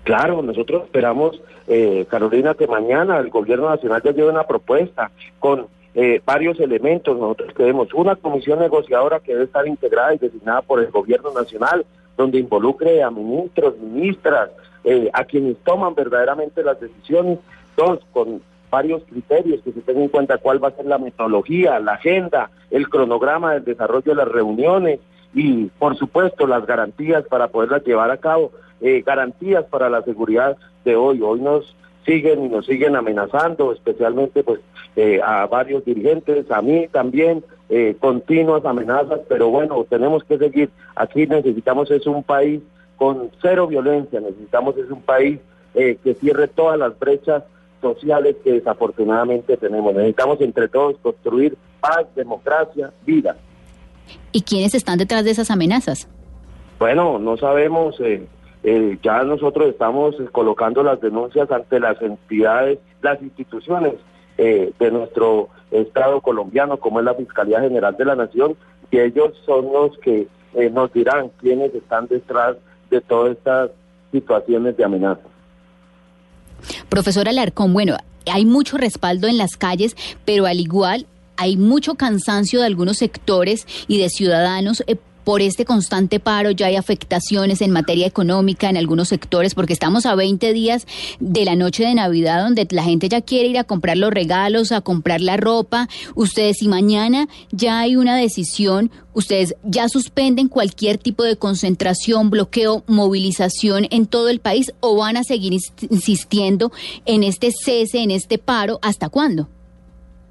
Claro, 0.05 0.43
nosotros 0.43 0.85
esperamos, 0.85 1.41
eh, 1.67 2.07
Carolina, 2.09 2.55
que 2.55 2.67
mañana 2.67 3.19
el 3.19 3.31
gobierno 3.31 3.71
nacional 3.71 4.03
ya 4.05 4.13
lleve 4.13 4.31
una 4.31 4.47
propuesta 4.47 5.11
con 5.41 5.67
eh, 6.01 6.23
varios 6.25 6.61
elementos. 6.61 7.19
Nosotros 7.19 7.53
queremos 7.55 7.93
una 7.93 8.15
comisión 8.15 8.61
negociadora 8.61 9.19
que 9.19 9.33
debe 9.33 9.47
estar 9.47 9.67
integrada 9.67 10.15
y 10.15 10.19
designada 10.19 10.63
por 10.63 10.79
el 10.79 10.93
gobierno 10.93 11.33
nacional, 11.33 11.85
donde 12.17 12.39
involucre 12.39 13.03
a 13.03 13.11
ministros, 13.11 13.77
ministras, 13.79 14.51
eh, 14.85 15.11
a 15.13 15.25
quienes 15.25 15.57
toman 15.65 15.97
verdaderamente 15.97 16.63
las 16.63 16.79
decisiones, 16.79 17.41
dos, 17.77 17.99
con 18.13 18.41
varios 18.71 19.03
criterios 19.11 19.61
que 19.65 19.73
se 19.73 19.81
tengan 19.81 20.05
en 20.05 20.09
cuenta 20.11 20.39
cuál 20.39 20.63
va 20.63 20.69
a 20.69 20.77
ser 20.77 20.87
la 20.87 20.99
metodología, 20.99 21.81
la 21.81 21.95
agenda, 21.95 22.49
el 22.71 22.89
cronograma 22.89 23.55
del 23.55 23.65
desarrollo 23.65 24.13
de 24.13 24.15
las 24.15 24.29
reuniones 24.29 25.01
y, 25.35 25.65
por 25.81 25.97
supuesto, 25.97 26.47
las 26.47 26.65
garantías 26.65 27.25
para 27.25 27.49
poderlas 27.49 27.83
llevar 27.85 28.13
a 28.13 28.19
cabo, 28.19 28.53
eh, 28.81 29.03
garantías 29.05 29.65
para 29.65 29.91
la 29.91 30.03
seguridad 30.03 30.57
de 30.85 30.95
hoy. 30.95 31.21
Hoy 31.23 31.41
nos 31.41 31.75
siguen 32.09 32.47
y 32.47 32.49
nos 32.49 32.65
siguen 32.65 32.97
amenazando, 32.97 33.73
especialmente 33.73 34.43
pues 34.43 34.61
eh, 34.97 35.21
a 35.23 35.47
varios 35.47 35.85
dirigentes, 35.85 36.51
a 36.51 36.63
mí 36.63 36.89
también, 36.91 37.45
eh, 37.69 37.97
continuas 38.01 38.65
amenazas, 38.65 39.21
pero 39.29 39.51
bueno, 39.51 39.85
tenemos 39.89 40.25
que 40.25 40.39
seguir. 40.39 40.71
Aquí 40.97 41.27
necesitamos 41.27 41.91
es 41.91 42.07
un 42.07 42.23
país 42.23 42.63
con 42.97 43.31
cero 43.43 43.67
violencia, 43.67 44.21
necesitamos 44.21 44.77
es 44.79 44.91
un 44.91 45.03
país 45.03 45.39
eh, 45.75 45.99
que 46.03 46.15
cierre 46.15 46.49
todas 46.49 46.79
las 46.79 46.99
brechas 46.99 47.45
sociales 47.83 48.37
que 48.43 48.53
desafortunadamente 48.53 49.59
tenemos. 49.59 49.95
Necesitamos 49.95 50.41
entre 50.41 50.69
todos 50.69 50.97
construir 51.03 51.59
paz, 51.81 52.07
democracia, 52.17 52.91
vida. 53.05 53.37
¿Y 54.33 54.41
quiénes 54.43 54.75
están 54.75 54.99
detrás 54.99 55.25
de 55.25 55.33
esas 55.33 55.51
amenazas? 55.51 56.09
Bueno, 56.79 57.19
no 57.19 57.37
sabemos. 57.37 58.01
Eh, 58.01 58.27
eh, 58.65 58.99
ya 59.03 59.23
nosotros 59.23 59.69
estamos 59.69 60.17
colocando 60.33 60.83
las 60.83 61.01
denuncias 61.01 61.51
ante 61.51 61.79
las 61.79 62.01
entidades, 62.03 62.79
las 63.03 63.23
instituciones 63.23 63.95
eh, 64.37 64.73
de 64.79 64.91
nuestro 64.91 65.49
Estado 65.71 66.21
colombiano, 66.21 66.79
como 66.79 66.99
es 66.99 67.05
la 67.05 67.15
Fiscalía 67.15 67.61
General 67.61 67.97
de 67.97 68.05
la 68.05 68.17
Nación, 68.17 68.57
y 68.91 68.99
ellos 68.99 69.33
son 69.45 69.73
los 69.73 69.97
que 69.99 70.27
eh, 70.55 70.71
nos 70.71 70.93
dirán 70.93 71.31
quiénes 71.41 71.75
están 71.75 72.07
detrás 72.07 72.57
de 72.91 73.01
todas 73.01 73.37
estas 73.37 73.71
situaciones 74.13 74.77
de 74.77 74.85
amenaza. 74.85 75.21
Profesora 76.89 77.31
Alarcón, 77.31 77.73
bueno, 77.73 77.97
hay 78.33 78.45
mucho 78.45 78.79
respaldo 78.79 79.29
en 79.29 79.39
las 79.39 79.57
calles, 79.57 79.95
pero 80.25 80.47
al 80.47 80.59
igual 80.59 81.07
hay 81.37 81.57
mucho 81.57 81.95
cansancio 81.95 82.61
de 82.61 82.67
algunos 82.67 82.99
sectores 82.99 83.67
y 83.87 83.99
de 83.99 84.09
ciudadanos 84.09 84.83
por 85.29 85.43
este 85.43 85.67
constante 85.67 86.21
paro 86.21 86.53
ya 86.53 86.69
hay 86.69 86.77
afectaciones 86.77 87.61
en 87.61 87.71
materia 87.71 88.07
económica 88.07 88.71
en 88.71 88.79
algunos 88.79 89.09
sectores 89.09 89.55
porque 89.55 89.75
estamos 89.75 90.07
a 90.07 90.15
20 90.15 90.55
días 90.55 90.87
de 91.21 91.45
la 91.45 91.55
noche 91.55 91.85
de 91.85 91.95
Navidad 91.95 92.43
donde 92.43 92.67
la 92.71 92.83
gente 92.83 93.11
ya 93.11 93.21
quiere 93.21 93.51
ir 93.51 93.59
a 93.59 93.65
comprar 93.65 93.99
los 93.99 94.11
regalos, 94.11 94.73
a 94.73 94.81
comprar 94.81 95.21
la 95.21 95.37
ropa. 95.37 95.87
Ustedes 96.15 96.57
si 96.61 96.69
mañana 96.69 97.29
ya 97.51 97.79
hay 97.79 97.97
una 97.97 98.17
decisión, 98.17 98.91
ustedes 99.13 99.55
ya 99.65 99.91
suspenden 99.91 100.49
cualquier 100.49 100.97
tipo 100.97 101.25
de 101.25 101.37
concentración, 101.37 102.31
bloqueo, 102.31 102.83
movilización 102.87 103.87
en 103.91 104.07
todo 104.07 104.31
el 104.31 104.41
país 104.41 104.73
o 104.81 104.97
van 104.97 105.19
a 105.19 105.25
seguir 105.25 105.53
insistiendo 105.91 106.73
en 107.05 107.23
este 107.23 107.51
cese, 107.53 107.99
en 107.99 108.13
este 108.13 108.39
paro, 108.39 108.79
¿hasta 108.81 109.11
cuándo? 109.11 109.47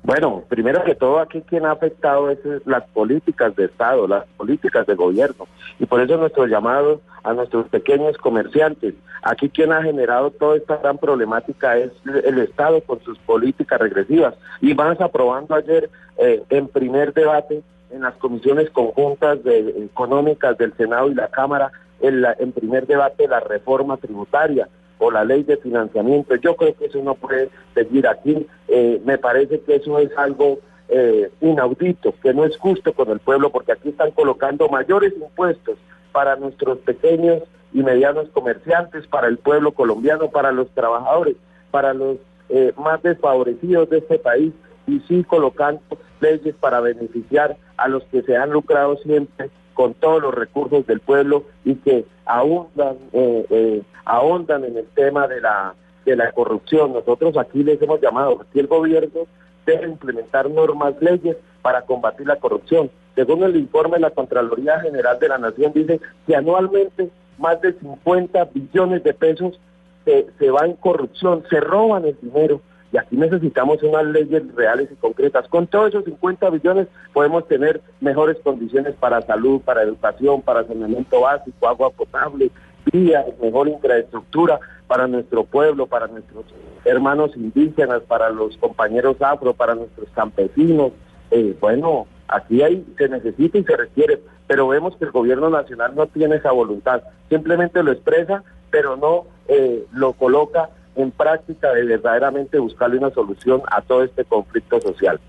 Bueno, 0.07 0.45
primero 0.47 0.85
que 0.85 0.95
todo 0.95 1.19
aquí 1.19 1.41
quien 1.41 1.65
ha 1.65 1.71
afectado 1.71 2.31
es 2.31 2.39
las 2.65 2.85
políticas 2.93 3.53
de 3.57 3.65
Estado, 3.65 4.07
las 4.07 4.23
políticas 4.37 4.87
de 4.87 4.95
gobierno. 4.95 5.49
Y 5.79 5.85
por 5.85 5.99
eso 5.99 6.15
nuestro 6.15 6.47
llamado 6.47 7.01
a 7.23 7.33
nuestros 7.33 7.67
pequeños 7.67 8.17
comerciantes. 8.17 8.93
Aquí 9.21 9.49
quien 9.49 9.73
ha 9.73 9.83
generado 9.83 10.31
toda 10.31 10.55
esta 10.55 10.77
gran 10.77 10.97
problemática 10.97 11.75
es 11.75 11.91
el 12.23 12.39
Estado 12.39 12.79
con 12.79 13.01
sus 13.01 13.19
políticas 13.19 13.81
regresivas. 13.81 14.35
Y 14.61 14.73
vas 14.73 15.01
aprobando 15.01 15.55
ayer 15.55 15.89
eh, 16.19 16.41
en 16.51 16.69
primer 16.69 17.13
debate 17.13 17.61
en 17.91 18.03
las 18.03 18.15
comisiones 18.15 18.69
conjuntas 18.69 19.43
de, 19.43 19.87
económicas 19.91 20.57
del 20.57 20.73
Senado 20.77 21.11
y 21.11 21.15
la 21.15 21.27
Cámara, 21.27 21.69
en, 21.99 22.23
en 22.39 22.53
primer 22.53 22.87
debate 22.87 23.27
la 23.27 23.41
reforma 23.41 23.97
tributaria 23.97 24.69
o 24.99 25.11
la 25.11 25.23
ley 25.23 25.43
de 25.43 25.57
financiamiento. 25.57 26.35
Yo 26.35 26.55
creo 26.55 26.75
que 26.75 26.85
eso 26.85 27.01
no 27.01 27.15
puede 27.15 27.49
seguir 27.73 28.07
aquí. 28.07 28.47
Eh, 28.67 29.01
me 29.05 29.17
parece 29.17 29.59
que 29.61 29.75
eso 29.75 29.99
es 29.99 30.09
algo 30.17 30.59
eh, 30.89 31.29
inaudito, 31.41 32.13
que 32.21 32.33
no 32.33 32.45
es 32.45 32.57
justo 32.57 32.93
con 32.93 33.09
el 33.09 33.19
pueblo, 33.19 33.51
porque 33.51 33.73
aquí 33.73 33.89
están 33.89 34.11
colocando 34.11 34.69
mayores 34.69 35.13
impuestos 35.19 35.77
para 36.11 36.35
nuestros 36.35 36.79
pequeños 36.79 37.43
y 37.73 37.83
medianos 37.83 38.29
comerciantes, 38.29 39.05
para 39.07 39.27
el 39.27 39.37
pueblo 39.37 39.71
colombiano, 39.71 40.29
para 40.29 40.51
los 40.51 40.69
trabajadores, 40.69 41.35
para 41.71 41.93
los 41.93 42.17
eh, 42.49 42.73
más 42.77 43.01
desfavorecidos 43.03 43.89
de 43.89 43.97
este 43.99 44.17
país, 44.17 44.53
y 44.87 45.01
sí 45.01 45.23
colocando 45.25 45.81
leyes 46.21 46.55
para 46.55 46.79
beneficiar 46.79 47.57
a 47.75 47.87
los 47.87 48.03
que 48.05 48.21
se 48.23 48.37
han 48.37 48.51
lucrado 48.51 48.95
siempre 48.97 49.49
con 49.77 49.93
todos 49.93 50.19
los 50.23 50.33
recursos 50.33 50.87
del 50.87 50.99
pueblo 51.01 51.43
y 51.63 51.75
que 51.75 52.03
ahondan, 52.25 52.97
eh, 53.13 53.45
eh, 53.51 53.81
ahondan 54.05 54.65
en 54.65 54.75
el 54.75 54.87
tema 54.87 55.27
de 55.27 55.39
la, 55.39 55.75
de 56.03 56.15
la 56.15 56.31
corrupción. 56.31 56.93
Nosotros 56.93 57.37
aquí 57.37 57.63
les 57.63 57.79
hemos 57.79 58.01
llamado, 58.01 58.43
que 58.51 58.59
el 58.59 58.65
gobierno 58.65 59.27
debe 59.67 59.85
implementar 59.85 60.49
normas, 60.49 60.95
leyes 60.99 61.37
para 61.61 61.83
combatir 61.83 62.25
la 62.25 62.37
corrupción. 62.37 62.89
Según 63.13 63.43
el 63.43 63.55
informe 63.55 63.97
de 63.97 64.01
la 64.01 64.09
Contraloría 64.09 64.79
General 64.79 65.19
de 65.19 65.29
la 65.29 65.37
Nación, 65.37 65.71
dice 65.73 66.01
que 66.25 66.35
anualmente 66.35 67.11
más 67.37 67.61
de 67.61 67.73
50 67.73 68.45
billones 68.45 69.03
de 69.03 69.13
pesos 69.13 69.59
se, 70.05 70.25
se 70.39 70.49
va 70.49 70.65
en 70.65 70.73
corrupción, 70.73 71.43
se 71.51 71.59
roban 71.59 72.03
el 72.03 72.17
dinero 72.19 72.61
y 72.91 72.97
aquí 72.97 73.17
necesitamos 73.17 73.83
unas 73.83 74.05
leyes 74.05 74.43
reales 74.55 74.89
y 74.91 74.95
concretas. 74.95 75.47
Con 75.49 75.67
todos 75.67 75.89
esos 75.89 76.05
50 76.05 76.49
billones 76.49 76.87
podemos 77.13 77.47
tener 77.47 77.81
mejores 77.99 78.37
condiciones 78.43 78.95
para 78.95 79.21
salud, 79.21 79.61
para 79.61 79.83
educación, 79.83 80.41
para 80.41 80.65
saneamiento 80.65 81.21
básico, 81.21 81.67
agua 81.67 81.89
potable, 81.89 82.49
vías, 82.91 83.25
mejor 83.41 83.67
infraestructura 83.67 84.59
para 84.87 85.07
nuestro 85.07 85.43
pueblo, 85.43 85.87
para 85.87 86.07
nuestros 86.07 86.45
hermanos 86.85 87.31
indígenas, 87.35 88.01
para 88.03 88.29
los 88.29 88.55
compañeros 88.57 89.17
afro, 89.21 89.53
para 89.53 89.75
nuestros 89.75 90.07
campesinos. 90.15 90.93
Eh, 91.31 91.55
bueno, 91.59 92.07
aquí 92.29 92.61
hay, 92.61 92.85
se 92.97 93.09
necesita 93.09 93.57
y 93.57 93.63
se 93.65 93.75
requiere, 93.75 94.21
pero 94.47 94.67
vemos 94.69 94.95
que 94.95 95.05
el 95.05 95.11
gobierno 95.11 95.49
nacional 95.49 95.93
no 95.93 96.07
tiene 96.07 96.37
esa 96.37 96.53
voluntad, 96.53 97.01
simplemente 97.29 97.83
lo 97.83 97.91
expresa, 97.91 98.43
pero 98.71 98.95
no 98.95 99.25
eh, 99.49 99.85
lo 99.91 100.13
coloca 100.13 100.69
en 100.97 101.11
práctica 101.11 101.71
de 101.73 101.85
verdaderamente 101.85 102.59
buscarle 102.59 102.97
una 102.97 103.11
solución 103.11 103.61
a 103.71 103.81
todo 103.81 104.03
este 104.03 104.25
conflicto 104.25 104.81
social. 104.81 105.19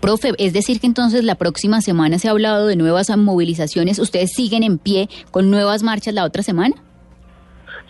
Profe, 0.00 0.32
es 0.38 0.52
decir 0.52 0.80
que 0.80 0.86
entonces 0.86 1.24
la 1.24 1.34
próxima 1.34 1.80
semana 1.80 2.18
se 2.18 2.28
ha 2.28 2.30
hablado 2.30 2.66
de 2.66 2.76
nuevas 2.76 3.14
movilizaciones. 3.16 3.98
¿Ustedes 3.98 4.30
siguen 4.32 4.62
en 4.62 4.78
pie 4.78 5.08
con 5.30 5.50
nuevas 5.50 5.82
marchas 5.82 6.14
la 6.14 6.24
otra 6.24 6.42
semana? 6.42 6.76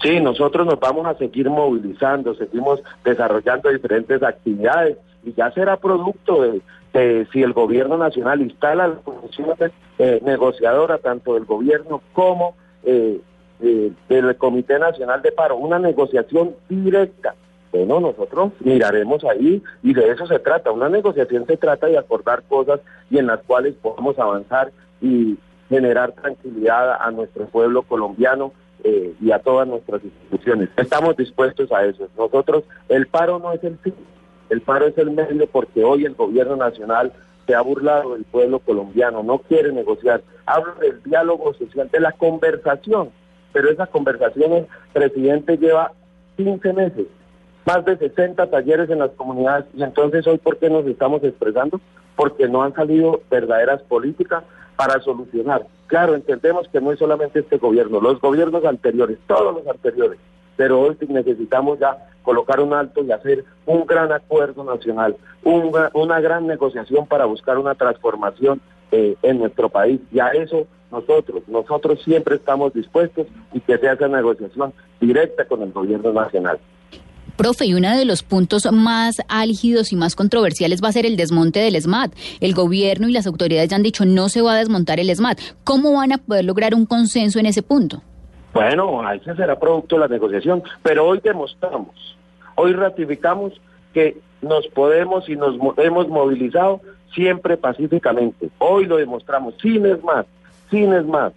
Sí, 0.02 0.20
nosotros 0.20 0.66
nos 0.66 0.78
vamos 0.78 1.06
a 1.06 1.14
seguir 1.14 1.48
movilizando, 1.48 2.34
seguimos 2.34 2.80
desarrollando 3.04 3.70
diferentes 3.70 4.22
actividades 4.22 4.98
y 5.24 5.32
ya 5.32 5.50
será 5.52 5.76
producto 5.78 6.42
de, 6.42 7.26
si 7.32 7.42
el 7.42 7.52
gobierno 7.52 7.96
nacional 7.98 8.40
instala 8.40 8.88
la 8.88 8.96
función 8.96 9.54
eh, 9.98 10.20
negociadora 10.24 10.98
tanto 10.98 11.34
del 11.34 11.44
gobierno 11.44 12.02
como 12.12 12.54
eh, 12.84 13.20
del 13.58 14.36
Comité 14.36 14.78
Nacional 14.78 15.22
de 15.22 15.32
Paro, 15.32 15.56
una 15.56 15.78
negociación 15.78 16.54
directa. 16.68 17.34
Bueno, 17.72 18.00
nosotros 18.00 18.52
miraremos 18.60 19.24
ahí 19.24 19.62
y 19.82 19.92
de 19.92 20.10
eso 20.10 20.26
se 20.26 20.38
trata. 20.38 20.70
Una 20.70 20.88
negociación 20.88 21.46
se 21.46 21.56
trata 21.56 21.86
de 21.86 21.98
acordar 21.98 22.42
cosas 22.44 22.80
y 23.10 23.18
en 23.18 23.26
las 23.26 23.40
cuales 23.42 23.74
podamos 23.74 24.18
avanzar 24.18 24.72
y 25.00 25.36
generar 25.68 26.12
tranquilidad 26.12 26.96
a 27.00 27.10
nuestro 27.10 27.46
pueblo 27.46 27.82
colombiano 27.82 28.52
eh, 28.84 29.14
y 29.20 29.30
a 29.30 29.40
todas 29.40 29.66
nuestras 29.66 30.02
instituciones. 30.04 30.68
Estamos 30.76 31.16
dispuestos 31.16 31.72
a 31.72 31.84
eso. 31.84 32.08
Nosotros, 32.16 32.64
el 32.88 33.06
paro 33.08 33.38
no 33.38 33.52
es 33.52 33.62
el 33.64 33.78
fin, 33.78 33.94
el 34.48 34.60
paro 34.60 34.86
es 34.86 34.96
el 34.96 35.10
medio 35.10 35.46
porque 35.46 35.82
hoy 35.82 36.04
el 36.04 36.14
gobierno 36.14 36.56
nacional 36.56 37.12
se 37.46 37.54
ha 37.54 37.60
burlado 37.60 38.14
del 38.14 38.24
pueblo 38.24 38.58
colombiano, 38.58 39.22
no 39.22 39.38
quiere 39.38 39.72
negociar. 39.72 40.22
Hablo 40.46 40.74
del 40.76 41.02
diálogo 41.02 41.54
social, 41.54 41.88
de 41.90 42.00
la 42.00 42.12
conversación, 42.12 43.10
pero 43.56 43.70
esa 43.70 43.86
conversación 43.86 44.52
el 44.52 44.66
presidente 44.92 45.56
lleva 45.56 45.92
15 46.36 46.74
meses, 46.74 47.06
más 47.64 47.82
de 47.86 47.96
60 47.96 48.50
talleres 48.50 48.90
en 48.90 48.98
las 48.98 49.12
comunidades 49.12 49.64
y 49.74 49.82
entonces 49.82 50.26
hoy 50.26 50.36
¿por 50.36 50.58
qué 50.58 50.68
nos 50.68 50.84
estamos 50.84 51.24
expresando? 51.24 51.80
Porque 52.16 52.48
no 52.48 52.62
han 52.62 52.74
salido 52.74 53.22
verdaderas 53.30 53.80
políticas 53.84 54.44
para 54.76 55.00
solucionar. 55.00 55.66
Claro, 55.86 56.14
entendemos 56.14 56.68
que 56.68 56.82
no 56.82 56.92
es 56.92 56.98
solamente 56.98 57.38
este 57.38 57.56
gobierno, 57.56 57.98
los 57.98 58.20
gobiernos 58.20 58.62
anteriores, 58.66 59.16
todos 59.26 59.54
los 59.54 59.66
anteriores, 59.66 60.18
pero 60.56 60.82
hoy 60.82 60.98
necesitamos 61.08 61.78
ya 61.78 61.96
colocar 62.24 62.60
un 62.60 62.74
alto 62.74 63.02
y 63.04 63.10
hacer 63.10 63.46
un 63.64 63.86
gran 63.86 64.12
acuerdo 64.12 64.64
nacional, 64.64 65.16
una, 65.44 65.90
una 65.94 66.20
gran 66.20 66.46
negociación 66.46 67.06
para 67.06 67.24
buscar 67.24 67.56
una 67.56 67.74
transformación 67.74 68.60
eh, 68.90 69.16
en 69.22 69.38
nuestro 69.38 69.68
país. 69.68 70.00
Y 70.12 70.20
a 70.20 70.28
eso 70.28 70.66
nosotros, 70.90 71.42
nosotros 71.48 72.00
siempre 72.04 72.36
estamos 72.36 72.72
dispuestos 72.72 73.26
y 73.52 73.60
que 73.60 73.78
se 73.78 73.88
haga 73.88 74.08
negociación 74.08 74.72
directa 75.00 75.44
con 75.44 75.62
el 75.62 75.72
gobierno 75.72 76.12
nacional. 76.12 76.58
Profe, 77.36 77.66
y 77.66 77.74
uno 77.74 77.94
de 77.94 78.06
los 78.06 78.22
puntos 78.22 78.70
más 78.72 79.16
álgidos 79.28 79.92
y 79.92 79.96
más 79.96 80.16
controversiales 80.16 80.82
va 80.82 80.88
a 80.88 80.92
ser 80.92 81.04
el 81.04 81.16
desmonte 81.16 81.60
del 81.60 81.80
SMAT. 81.80 82.14
El 82.40 82.54
gobierno 82.54 83.08
y 83.08 83.12
las 83.12 83.26
autoridades 83.26 83.68
ya 83.68 83.76
han 83.76 83.82
dicho 83.82 84.06
no 84.06 84.30
se 84.30 84.40
va 84.40 84.54
a 84.54 84.58
desmontar 84.58 85.00
el 85.00 85.14
SMAT. 85.14 85.38
¿Cómo 85.62 85.92
van 85.92 86.12
a 86.12 86.18
poder 86.18 86.46
lograr 86.46 86.74
un 86.74 86.86
consenso 86.86 87.38
en 87.38 87.46
ese 87.46 87.62
punto? 87.62 88.00
Bueno, 88.54 89.02
ese 89.12 89.34
será 89.34 89.58
producto 89.58 89.96
de 89.96 90.00
la 90.00 90.08
negociación, 90.08 90.62
pero 90.82 91.06
hoy 91.06 91.20
demostramos, 91.22 92.16
hoy 92.54 92.72
ratificamos 92.72 93.52
que 93.92 94.16
nos 94.40 94.66
podemos 94.68 95.28
y 95.28 95.36
nos 95.36 95.56
hemos 95.76 96.08
movilizado 96.08 96.80
siempre 97.14 97.56
pacíficamente. 97.56 98.50
Hoy 98.58 98.86
lo 98.86 98.96
demostramos, 98.96 99.54
sin 99.60 99.84
SMAT, 99.84 100.26
sin 100.70 100.92
ESMAD. 100.92 101.32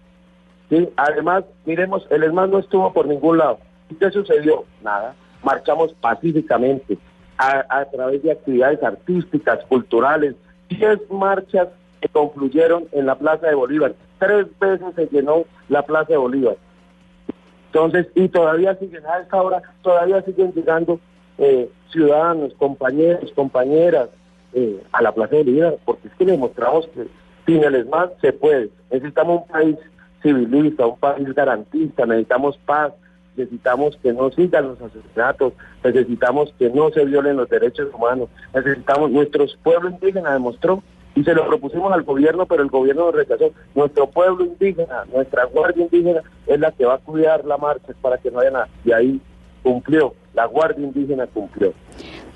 ¿sí? 0.68 0.88
Además, 0.96 1.44
miremos, 1.64 2.06
el 2.10 2.24
ESMAD 2.24 2.48
no 2.48 2.58
estuvo 2.58 2.92
por 2.92 3.06
ningún 3.06 3.38
lado. 3.38 3.58
¿Y 3.88 3.94
qué 3.94 4.10
sucedió? 4.10 4.64
Nada 4.82 5.14
marchamos 5.42 5.92
pacíficamente 5.94 6.98
a, 7.38 7.86
través 7.86 8.22
de 8.22 8.32
actividades 8.32 8.82
artísticas, 8.82 9.64
culturales, 9.64 10.34
diez 10.68 10.98
marchas 11.10 11.68
que 12.00 12.08
concluyeron 12.08 12.86
en 12.92 13.06
la 13.06 13.14
Plaza 13.14 13.46
de 13.46 13.54
Bolívar. 13.54 13.94
Tres 14.18 14.46
veces 14.58 14.94
se 14.94 15.06
llenó 15.06 15.44
la 15.70 15.82
Plaza 15.82 16.12
de 16.12 16.18
Bolívar. 16.18 16.56
Entonces, 17.66 18.08
y 18.14 18.28
todavía 18.28 18.74
siguen 18.74 19.06
a 19.06 19.20
esta 19.20 19.40
hora, 19.40 19.62
todavía 19.80 20.20
siguen 20.22 20.52
llegando 20.52 21.00
eh, 21.38 21.70
ciudadanos, 21.90 22.52
compañeros, 22.58 23.32
compañeras 23.32 24.10
eh, 24.52 24.82
a 24.92 25.02
la 25.02 25.12
Plaza 25.12 25.36
de 25.36 25.44
Bolívar, 25.44 25.76
porque 25.84 26.08
es 26.08 26.14
que 26.14 26.24
demostramos 26.24 26.86
que 26.88 27.06
sin 27.46 27.64
el 27.64 27.74
ESMAD 27.74 28.10
se 28.20 28.32
puede. 28.32 28.70
Necesitamos 28.90 29.42
un 29.42 29.48
país 29.48 29.76
civilista, 30.22 30.86
un 30.86 30.98
país 30.98 31.34
garantista, 31.34 32.06
necesitamos 32.06 32.58
paz, 32.58 32.92
necesitamos 33.36 33.96
que 34.02 34.12
no 34.12 34.30
sigan 34.30 34.68
los 34.68 34.80
asesinatos, 34.80 35.52
necesitamos 35.82 36.54
que 36.58 36.68
no 36.70 36.90
se 36.90 37.04
violen 37.04 37.36
los 37.36 37.48
derechos 37.48 37.88
humanos, 37.94 38.28
necesitamos, 38.54 39.10
nuestros 39.10 39.56
pueblos 39.62 39.94
indígenas 39.94 40.34
demostró 40.34 40.82
y 41.14 41.24
se 41.24 41.34
lo 41.34 41.46
propusimos 41.46 41.92
al 41.92 42.02
gobierno, 42.02 42.46
pero 42.46 42.62
el 42.62 42.68
gobierno 42.68 43.06
lo 43.06 43.12
rechazó. 43.12 43.50
Nuestro 43.74 44.08
pueblo 44.08 44.44
indígena, 44.44 45.04
nuestra 45.12 45.44
guardia 45.44 45.84
indígena 45.84 46.22
es 46.46 46.60
la 46.60 46.70
que 46.70 46.84
va 46.84 46.94
a 46.94 46.98
cuidar 46.98 47.44
la 47.44 47.56
marcha 47.56 47.92
para 48.00 48.18
que 48.18 48.30
no 48.30 48.40
haya 48.40 48.50
nada. 48.50 48.68
Y 48.84 48.92
ahí 48.92 49.20
cumplió, 49.62 50.14
la 50.34 50.46
guardia 50.46 50.84
indígena 50.84 51.26
cumplió. 51.26 51.74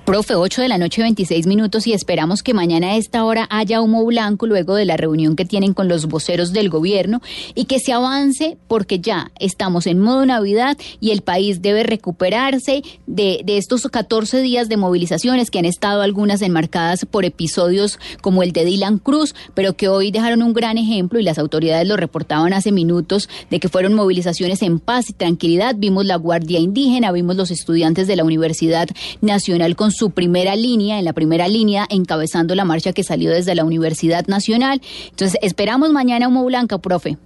Profe, 0.04 0.34
8 0.34 0.60
de 0.60 0.68
la 0.68 0.76
noche, 0.76 1.00
26 1.00 1.46
minutos 1.46 1.86
y 1.86 1.94
esperamos 1.94 2.42
que 2.42 2.52
mañana 2.52 2.88
a 2.88 2.96
esta 2.96 3.24
hora 3.24 3.46
haya 3.48 3.80
humo 3.80 4.04
blanco 4.04 4.46
luego 4.46 4.74
de 4.74 4.84
la 4.84 4.98
reunión 4.98 5.34
que 5.34 5.46
tienen 5.46 5.72
con 5.72 5.88
los 5.88 6.04
voceros 6.04 6.52
del 6.52 6.68
gobierno 6.68 7.22
y 7.54 7.64
que 7.64 7.80
se 7.80 7.94
avance 7.94 8.58
porque 8.68 8.98
ya 8.98 9.32
estamos 9.40 9.86
en 9.86 10.00
modo 10.00 10.26
Navidad 10.26 10.76
y 11.00 11.12
el 11.12 11.22
país 11.22 11.62
debe 11.62 11.84
recuperarse 11.84 12.82
de, 13.06 13.40
de 13.46 13.56
estos 13.56 13.84
14 13.84 14.42
días 14.42 14.68
de 14.68 14.76
movilizaciones 14.76 15.50
que 15.50 15.60
han 15.60 15.64
estado 15.64 16.02
algunas 16.02 16.42
enmarcadas 16.42 17.06
por 17.06 17.24
episodios 17.24 17.98
como 18.20 18.42
el 18.42 18.52
de 18.52 18.66
Dylan 18.66 18.98
Cruz, 18.98 19.34
pero 19.54 19.72
que 19.72 19.88
hoy 19.88 20.10
dejaron 20.10 20.42
un 20.42 20.52
gran 20.52 20.76
ejemplo 20.76 21.18
y 21.18 21.22
las 21.22 21.38
autoridades 21.38 21.88
lo 21.88 21.96
reportaban 21.96 22.52
hace 22.52 22.72
minutos 22.72 23.30
de 23.48 23.58
que 23.58 23.70
fueron 23.70 23.94
movilizaciones 23.94 24.60
en 24.60 24.80
paz 24.80 25.08
y 25.08 25.14
tranquilidad. 25.14 25.76
Vimos 25.78 26.04
la 26.04 26.16
Guardia 26.16 26.58
Indígena, 26.58 27.10
vimos 27.10 27.36
los 27.36 27.50
estudiantes 27.50 28.06
de 28.06 28.16
la 28.16 28.24
Universidad 28.24 28.86
Nacional 29.22 29.76
con 29.76 29.93
su 29.94 30.10
primera 30.10 30.56
línea, 30.56 30.98
en 30.98 31.04
la 31.04 31.12
primera 31.12 31.48
línea, 31.48 31.86
encabezando 31.88 32.54
la 32.54 32.64
marcha 32.64 32.92
que 32.92 33.02
salió 33.02 33.30
desde 33.30 33.54
la 33.54 33.64
Universidad 33.64 34.26
Nacional. 34.26 34.80
Entonces, 35.10 35.38
esperamos 35.42 35.90
mañana 35.90 36.28
humo 36.28 36.44
blanca, 36.44 36.78
profe. 36.78 37.16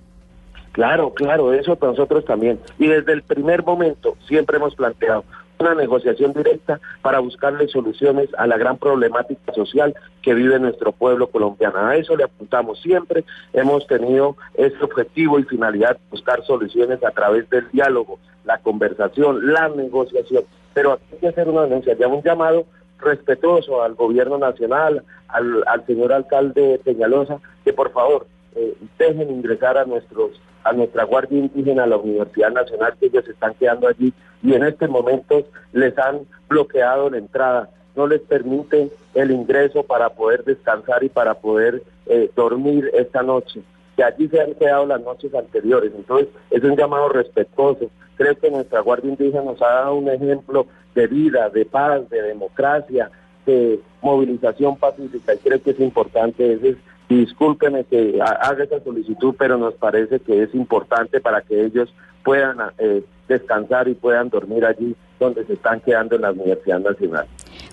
Claro, 0.72 1.12
claro, 1.12 1.52
eso 1.52 1.74
para 1.76 1.92
nosotros 1.92 2.24
también. 2.24 2.60
Y 2.78 2.86
desde 2.86 3.12
el 3.12 3.22
primer 3.22 3.64
momento 3.64 4.16
siempre 4.28 4.58
hemos 4.58 4.76
planteado 4.76 5.24
una 5.58 5.74
negociación 5.74 6.32
directa 6.32 6.80
para 7.02 7.18
buscarle 7.18 7.68
soluciones 7.68 8.28
a 8.38 8.46
la 8.46 8.56
gran 8.56 8.78
problemática 8.78 9.52
social 9.52 9.94
que 10.22 10.34
vive 10.34 10.58
nuestro 10.58 10.92
pueblo 10.92 11.28
colombiano. 11.28 11.78
A 11.78 11.96
eso 11.96 12.16
le 12.16 12.24
apuntamos 12.24 12.80
siempre. 12.80 13.24
Hemos 13.52 13.86
tenido 13.86 14.36
este 14.54 14.84
objetivo 14.84 15.38
y 15.38 15.44
finalidad, 15.44 15.98
buscar 16.10 16.44
soluciones 16.44 17.02
a 17.02 17.10
través 17.10 17.50
del 17.50 17.68
diálogo, 17.72 18.18
la 18.44 18.58
conversación, 18.58 19.52
la 19.52 19.68
negociación 19.68 20.44
pero 20.78 20.92
aquí 20.92 21.06
hay 21.10 21.18
que 21.18 21.26
hacer 21.26 21.48
una 21.48 21.62
denuncia, 21.62 21.96
ya 21.98 22.06
un 22.06 22.22
llamado 22.22 22.64
respetuoso 23.00 23.82
al 23.82 23.96
gobierno 23.96 24.38
nacional, 24.38 25.02
al, 25.26 25.84
señor 25.88 26.12
alcalde 26.12 26.80
Peñalosa, 26.84 27.40
que 27.64 27.72
por 27.72 27.90
favor 27.90 28.28
eh, 28.54 28.76
dejen 28.96 29.28
ingresar 29.28 29.76
a 29.76 29.84
nuestros 29.84 30.40
a 30.62 30.72
nuestra 30.72 31.02
Guardia 31.02 31.40
Indígena, 31.40 31.82
a 31.82 31.88
la 31.88 31.96
Universidad 31.96 32.52
Nacional, 32.52 32.94
que 33.00 33.06
ellos 33.06 33.26
están 33.26 33.54
quedando 33.54 33.88
allí 33.88 34.12
y 34.40 34.54
en 34.54 34.62
este 34.62 34.86
momento 34.86 35.44
les 35.72 35.98
han 35.98 36.20
bloqueado 36.48 37.10
la 37.10 37.18
entrada, 37.18 37.70
no 37.96 38.06
les 38.06 38.20
permiten 38.20 38.88
el 39.14 39.32
ingreso 39.32 39.82
para 39.82 40.10
poder 40.10 40.44
descansar 40.44 41.02
y 41.02 41.08
para 41.08 41.34
poder 41.34 41.82
eh, 42.06 42.30
dormir 42.36 42.88
esta 42.94 43.24
noche, 43.24 43.62
que 43.98 44.04
allí 44.04 44.28
se 44.28 44.40
han 44.40 44.54
quedado 44.54 44.86
las 44.86 45.00
noches 45.00 45.34
anteriores. 45.34 45.90
Entonces, 45.92 46.28
es 46.52 46.62
un 46.62 46.76
llamado 46.76 47.08
respetuoso 47.08 47.90
Creo 48.16 48.36
que 48.36 48.50
nuestra 48.50 48.80
Guardia 48.80 49.10
Indígena 49.10 49.42
nos 49.42 49.60
ha 49.62 49.74
dado 49.74 49.94
un 49.94 50.08
ejemplo 50.08 50.66
de 50.94 51.06
vida, 51.06 51.50
de 51.50 51.64
paz, 51.64 52.08
de 52.10 52.22
democracia, 52.22 53.10
de 53.46 53.80
movilización 54.02 54.76
pacífica 54.76 55.34
y 55.34 55.38
creo 55.38 55.62
que 55.62 55.70
es 55.70 55.80
importante. 55.80 56.52
Es, 56.52 56.76
discúlpenme 57.08 57.84
que 57.84 58.20
haga 58.20 58.64
esa 58.64 58.82
solicitud, 58.82 59.34
pero 59.36 59.56
nos 59.56 59.74
parece 59.74 60.18
que 60.18 60.42
es 60.42 60.54
importante 60.54 61.20
para 61.20 61.42
que 61.42 61.64
ellos 61.64 61.94
puedan 62.24 62.58
eh, 62.78 63.04
descansar 63.28 63.88
y 63.88 63.94
puedan 63.94 64.30
dormir 64.30 64.64
allí 64.64 64.96
donde 65.18 65.44
se 65.46 65.54
están 65.54 65.80
quedando 65.80 66.16
en 66.16 66.22
la 66.22 66.32
Universidad 66.32 66.80
Nacional. 66.80 67.26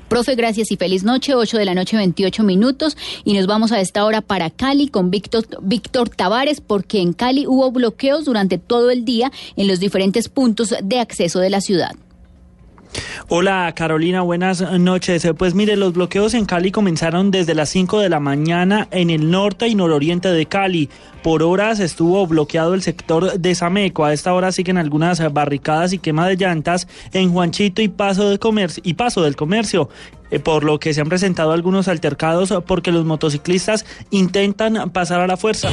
Profe, 0.08 0.36
gracias 0.36 0.72
y 0.72 0.78
feliz 0.78 1.04
noche, 1.04 1.34
8 1.34 1.58
de 1.58 1.66
la 1.66 1.74
noche, 1.74 1.98
28 1.98 2.44
minutos. 2.44 2.96
Y 3.24 3.34
nos 3.34 3.48
vamos 3.48 3.72
a 3.72 3.80
esta 3.80 4.06
hora 4.06 4.22
para 4.22 4.50
Cali 4.50 4.88
con 4.88 5.10
Víctor, 5.10 5.46
Víctor 5.62 6.10
Tavares, 6.10 6.62
porque 6.62 7.02
en 7.02 7.14
Cali 7.14 7.48
hubo 7.48 7.72
bloqueos 7.72 8.26
durante 8.26 8.58
todo 8.58 8.92
el 8.92 9.04
día 9.04 9.32
en 9.56 9.68
los 9.68 9.80
diferentes 9.80 10.30
puntos 10.30 10.76
de 10.84 11.00
acceso 11.00 11.40
de 11.40 11.50
la 11.50 11.62
ciudad. 11.62 11.96
Hola 13.28 13.74
Carolina, 13.76 14.22
buenas 14.22 14.62
noches. 14.80 15.28
Pues 15.38 15.56
mire, 15.56 15.76
los 15.76 15.94
bloqueos 15.94 16.34
en 16.34 16.46
Cali 16.46 16.72
comenzaron 16.72 17.32
desde 17.32 17.56
las 17.56 17.70
5 17.70 18.00
de 18.00 18.10
la 18.10 18.20
mañana 18.20 18.88
en 18.92 19.10
el 19.10 19.32
norte 19.32 19.68
y 19.68 19.76
nororiente 19.76 20.30
de 20.30 20.46
Cali. 20.46 20.90
Por 21.24 21.42
horas 21.42 21.80
estuvo 21.80 22.28
bloqueado 22.28 22.76
el 22.76 22.84
sector 22.84 23.40
de 23.40 23.56
Sameco. 23.56 24.06
A 24.06 24.14
esta 24.14 24.34
hora 24.34 24.52
siguen 24.52 24.78
algunas 24.78 25.22
barricadas 25.34 25.94
y 25.94 25.98
quema 25.98 26.28
de 26.28 26.36
llantas 26.36 26.88
en 27.14 27.32
Juanchito 27.32 27.82
y 27.82 27.88
Paso, 27.88 28.30
de 28.30 28.38
comercio, 28.38 28.84
y 28.86 28.94
paso 28.94 29.24
del 29.24 29.36
Comercio 29.36 29.90
eh, 30.32 30.40
por 30.40 30.64
lo 30.64 30.80
que 30.80 30.94
se 30.94 31.02
han 31.02 31.10
presentado 31.10 31.52
algunos 31.52 31.88
altercados 31.88 32.54
porque 32.68 32.92
los 32.92 33.06
motociclistas 33.06 33.86
intentan 34.12 34.92
pasar 34.92 35.22
a 35.22 35.28
la 35.28 35.38
fuerza. 35.38 35.70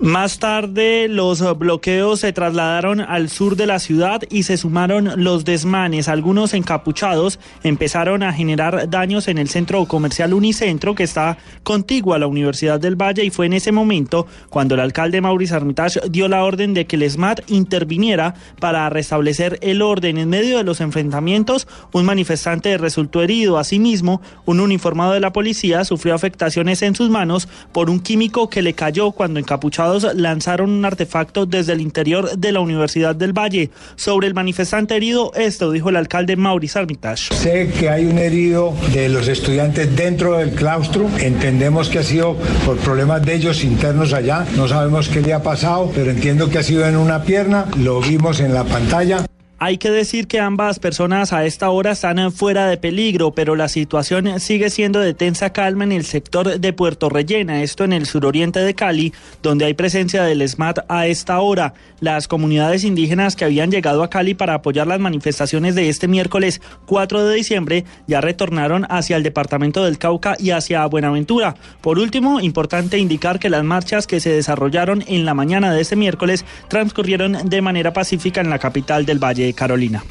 Más 0.00 0.38
tarde 0.38 1.08
los 1.08 1.58
bloqueos 1.58 2.20
se 2.20 2.32
trasladaron 2.32 3.00
al 3.00 3.28
sur 3.28 3.54
de 3.54 3.66
la 3.66 3.78
ciudad 3.78 4.22
y 4.30 4.44
se 4.44 4.56
sumaron 4.56 5.22
los 5.22 5.44
desmanes. 5.44 6.08
Algunos 6.08 6.54
encapuchados 6.54 7.38
empezaron 7.64 8.22
a 8.22 8.32
generar 8.32 8.88
daños 8.88 9.28
en 9.28 9.36
el 9.36 9.50
centro 9.50 9.84
comercial 9.84 10.32
Unicentro 10.32 10.94
que 10.94 11.02
está 11.02 11.36
contiguo 11.64 12.14
a 12.14 12.18
la 12.18 12.28
Universidad 12.28 12.80
del 12.80 12.96
Valle 12.96 13.26
y 13.26 13.30
fue 13.30 13.44
en 13.44 13.52
ese 13.52 13.72
momento 13.72 14.26
cuando 14.48 14.74
el 14.74 14.80
alcalde 14.80 15.20
Mauricio 15.20 15.56
Armitage 15.56 16.00
dio 16.08 16.28
la 16.28 16.44
orden 16.44 16.72
de 16.72 16.86
que 16.86 16.96
el 16.96 17.10
SMAT 17.10 17.40
interviniera 17.50 18.34
para 18.58 18.88
restablecer 18.88 19.58
el 19.60 19.82
orden. 19.82 20.16
En 20.16 20.30
medio 20.30 20.56
de 20.56 20.64
los 20.64 20.80
enfrentamientos, 20.80 21.68
un 21.92 22.06
manifestante 22.06 22.78
resultó 22.78 23.20
herido. 23.20 23.58
Asimismo, 23.58 24.22
un 24.46 24.60
uniformado 24.60 25.12
de 25.12 25.20
la 25.20 25.34
policía 25.34 25.84
sufrió 25.84 26.14
afectaciones 26.14 26.80
en 26.80 26.94
sus 26.94 27.10
manos 27.10 27.48
por 27.72 27.90
un 27.90 28.00
químico 28.00 28.48
que 28.48 28.62
le 28.62 28.72
cayó 28.72 29.10
cuando 29.10 29.38
encapuchado 29.38 29.89
lanzaron 30.14 30.70
un 30.70 30.84
artefacto 30.84 31.46
desde 31.46 31.72
el 31.72 31.80
interior 31.80 32.36
de 32.36 32.52
la 32.52 32.60
Universidad 32.60 33.14
del 33.16 33.32
Valle. 33.32 33.70
Sobre 33.96 34.26
el 34.26 34.34
manifestante 34.34 34.96
herido, 34.96 35.32
esto 35.34 35.70
dijo 35.70 35.90
el 35.90 35.96
alcalde 35.96 36.36
Maurice 36.36 36.78
Armitage. 36.78 37.34
Sé 37.34 37.70
que 37.78 37.88
hay 37.88 38.06
un 38.06 38.18
herido 38.18 38.74
de 38.92 39.08
los 39.08 39.28
estudiantes 39.28 39.94
dentro 39.96 40.38
del 40.38 40.50
claustro. 40.50 41.08
Entendemos 41.18 41.88
que 41.88 41.98
ha 41.98 42.02
sido 42.02 42.36
por 42.64 42.76
problemas 42.78 43.24
de 43.24 43.34
ellos 43.34 43.64
internos 43.64 44.12
allá. 44.12 44.46
No 44.56 44.68
sabemos 44.68 45.08
qué 45.08 45.20
le 45.20 45.32
ha 45.32 45.42
pasado, 45.42 45.90
pero 45.94 46.10
entiendo 46.10 46.48
que 46.48 46.58
ha 46.58 46.62
sido 46.62 46.86
en 46.86 46.96
una 46.96 47.22
pierna. 47.22 47.66
Lo 47.78 48.00
vimos 48.00 48.40
en 48.40 48.54
la 48.54 48.64
pantalla. 48.64 49.24
Hay 49.62 49.76
que 49.76 49.90
decir 49.90 50.26
que 50.26 50.40
ambas 50.40 50.78
personas 50.78 51.34
a 51.34 51.44
esta 51.44 51.68
hora 51.68 51.90
están 51.90 52.32
fuera 52.32 52.66
de 52.66 52.78
peligro, 52.78 53.32
pero 53.32 53.56
la 53.56 53.68
situación 53.68 54.40
sigue 54.40 54.70
siendo 54.70 55.00
de 55.00 55.12
tensa 55.12 55.52
calma 55.52 55.84
en 55.84 55.92
el 55.92 56.06
sector 56.06 56.58
de 56.58 56.72
Puerto 56.72 57.10
Rellena, 57.10 57.62
esto 57.62 57.84
en 57.84 57.92
el 57.92 58.06
suroriente 58.06 58.60
de 58.60 58.74
Cali, 58.74 59.12
donde 59.42 59.66
hay 59.66 59.74
presencia 59.74 60.22
del 60.22 60.48
SMAT 60.48 60.78
a 60.88 61.08
esta 61.08 61.40
hora. 61.40 61.74
Las 62.00 62.26
comunidades 62.26 62.84
indígenas 62.84 63.36
que 63.36 63.44
habían 63.44 63.70
llegado 63.70 64.02
a 64.02 64.08
Cali 64.08 64.32
para 64.32 64.54
apoyar 64.54 64.86
las 64.86 64.98
manifestaciones 64.98 65.74
de 65.74 65.90
este 65.90 66.08
miércoles 66.08 66.62
4 66.86 67.26
de 67.26 67.34
diciembre 67.34 67.84
ya 68.06 68.22
retornaron 68.22 68.86
hacia 68.88 69.18
el 69.18 69.22
departamento 69.22 69.84
del 69.84 69.98
Cauca 69.98 70.36
y 70.38 70.52
hacia 70.52 70.86
Buenaventura. 70.86 71.54
Por 71.82 71.98
último, 71.98 72.40
importante 72.40 72.96
indicar 72.96 73.38
que 73.38 73.50
las 73.50 73.62
marchas 73.62 74.06
que 74.06 74.20
se 74.20 74.32
desarrollaron 74.32 75.04
en 75.06 75.26
la 75.26 75.34
mañana 75.34 75.70
de 75.70 75.82
este 75.82 75.96
miércoles 75.96 76.46
transcurrieron 76.68 77.50
de 77.50 77.60
manera 77.60 77.92
pacífica 77.92 78.40
en 78.40 78.48
la 78.48 78.58
capital 78.58 79.04
del 79.04 79.22
Valle 79.22 79.49
Carolina. 79.52 80.04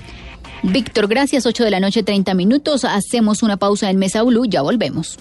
Víctor, 0.63 1.08
gracias. 1.08 1.45
8 1.45 1.63
de 1.63 1.71
la 1.71 1.80
noche, 1.80 2.04
30 2.04 2.34
minutos. 2.34 2.86
Hacemos 2.86 3.43
una 3.43 3.58
pausa 3.58 3.89
en 3.89 3.97
Mesa. 3.97 4.23
Ya 4.49 4.62
volvemos. 4.62 5.17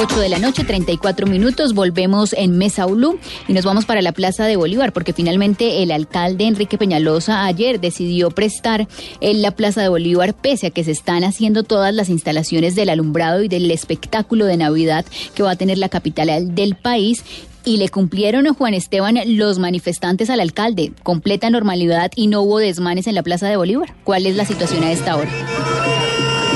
8 0.00 0.20
de 0.20 0.28
la 0.28 0.38
noche, 0.38 0.62
34 0.62 1.26
minutos, 1.26 1.74
volvemos 1.74 2.32
en 2.32 2.56
Mesa 2.56 2.86
Blue 2.86 3.18
y 3.48 3.52
nos 3.52 3.64
vamos 3.64 3.84
para 3.84 4.00
la 4.00 4.12
Plaza 4.12 4.46
de 4.46 4.54
Bolívar 4.54 4.92
porque 4.92 5.12
finalmente 5.12 5.82
el 5.82 5.90
alcalde 5.90 6.46
Enrique 6.46 6.78
Peñalosa 6.78 7.46
ayer 7.46 7.80
decidió 7.80 8.30
prestar 8.30 8.86
en 9.20 9.42
la 9.42 9.50
Plaza 9.50 9.82
de 9.82 9.88
Bolívar 9.88 10.34
pese 10.34 10.68
a 10.68 10.70
que 10.70 10.84
se 10.84 10.92
están 10.92 11.24
haciendo 11.24 11.64
todas 11.64 11.92
las 11.92 12.10
instalaciones 12.10 12.76
del 12.76 12.90
alumbrado 12.90 13.42
y 13.42 13.48
del 13.48 13.68
espectáculo 13.72 14.44
de 14.44 14.56
Navidad 14.56 15.04
que 15.34 15.42
va 15.42 15.50
a 15.50 15.56
tener 15.56 15.78
la 15.78 15.88
capital 15.88 16.54
del 16.54 16.76
país 16.76 17.24
y 17.64 17.76
le 17.76 17.88
cumplieron 17.88 18.46
a 18.46 18.54
Juan 18.54 18.74
Esteban 18.74 19.18
los 19.26 19.58
manifestantes 19.58 20.30
al 20.30 20.40
alcalde. 20.40 20.92
Completa 21.02 21.50
normalidad 21.50 22.10
y 22.14 22.26
no 22.26 22.42
hubo 22.42 22.58
desmanes 22.58 23.06
en 23.06 23.14
la 23.14 23.22
Plaza 23.22 23.48
de 23.48 23.56
Bolívar. 23.56 23.94
¿Cuál 24.04 24.26
es 24.26 24.36
la 24.36 24.44
situación 24.44 24.84
a 24.84 24.92
esta 24.92 25.16
hora? 25.16 25.30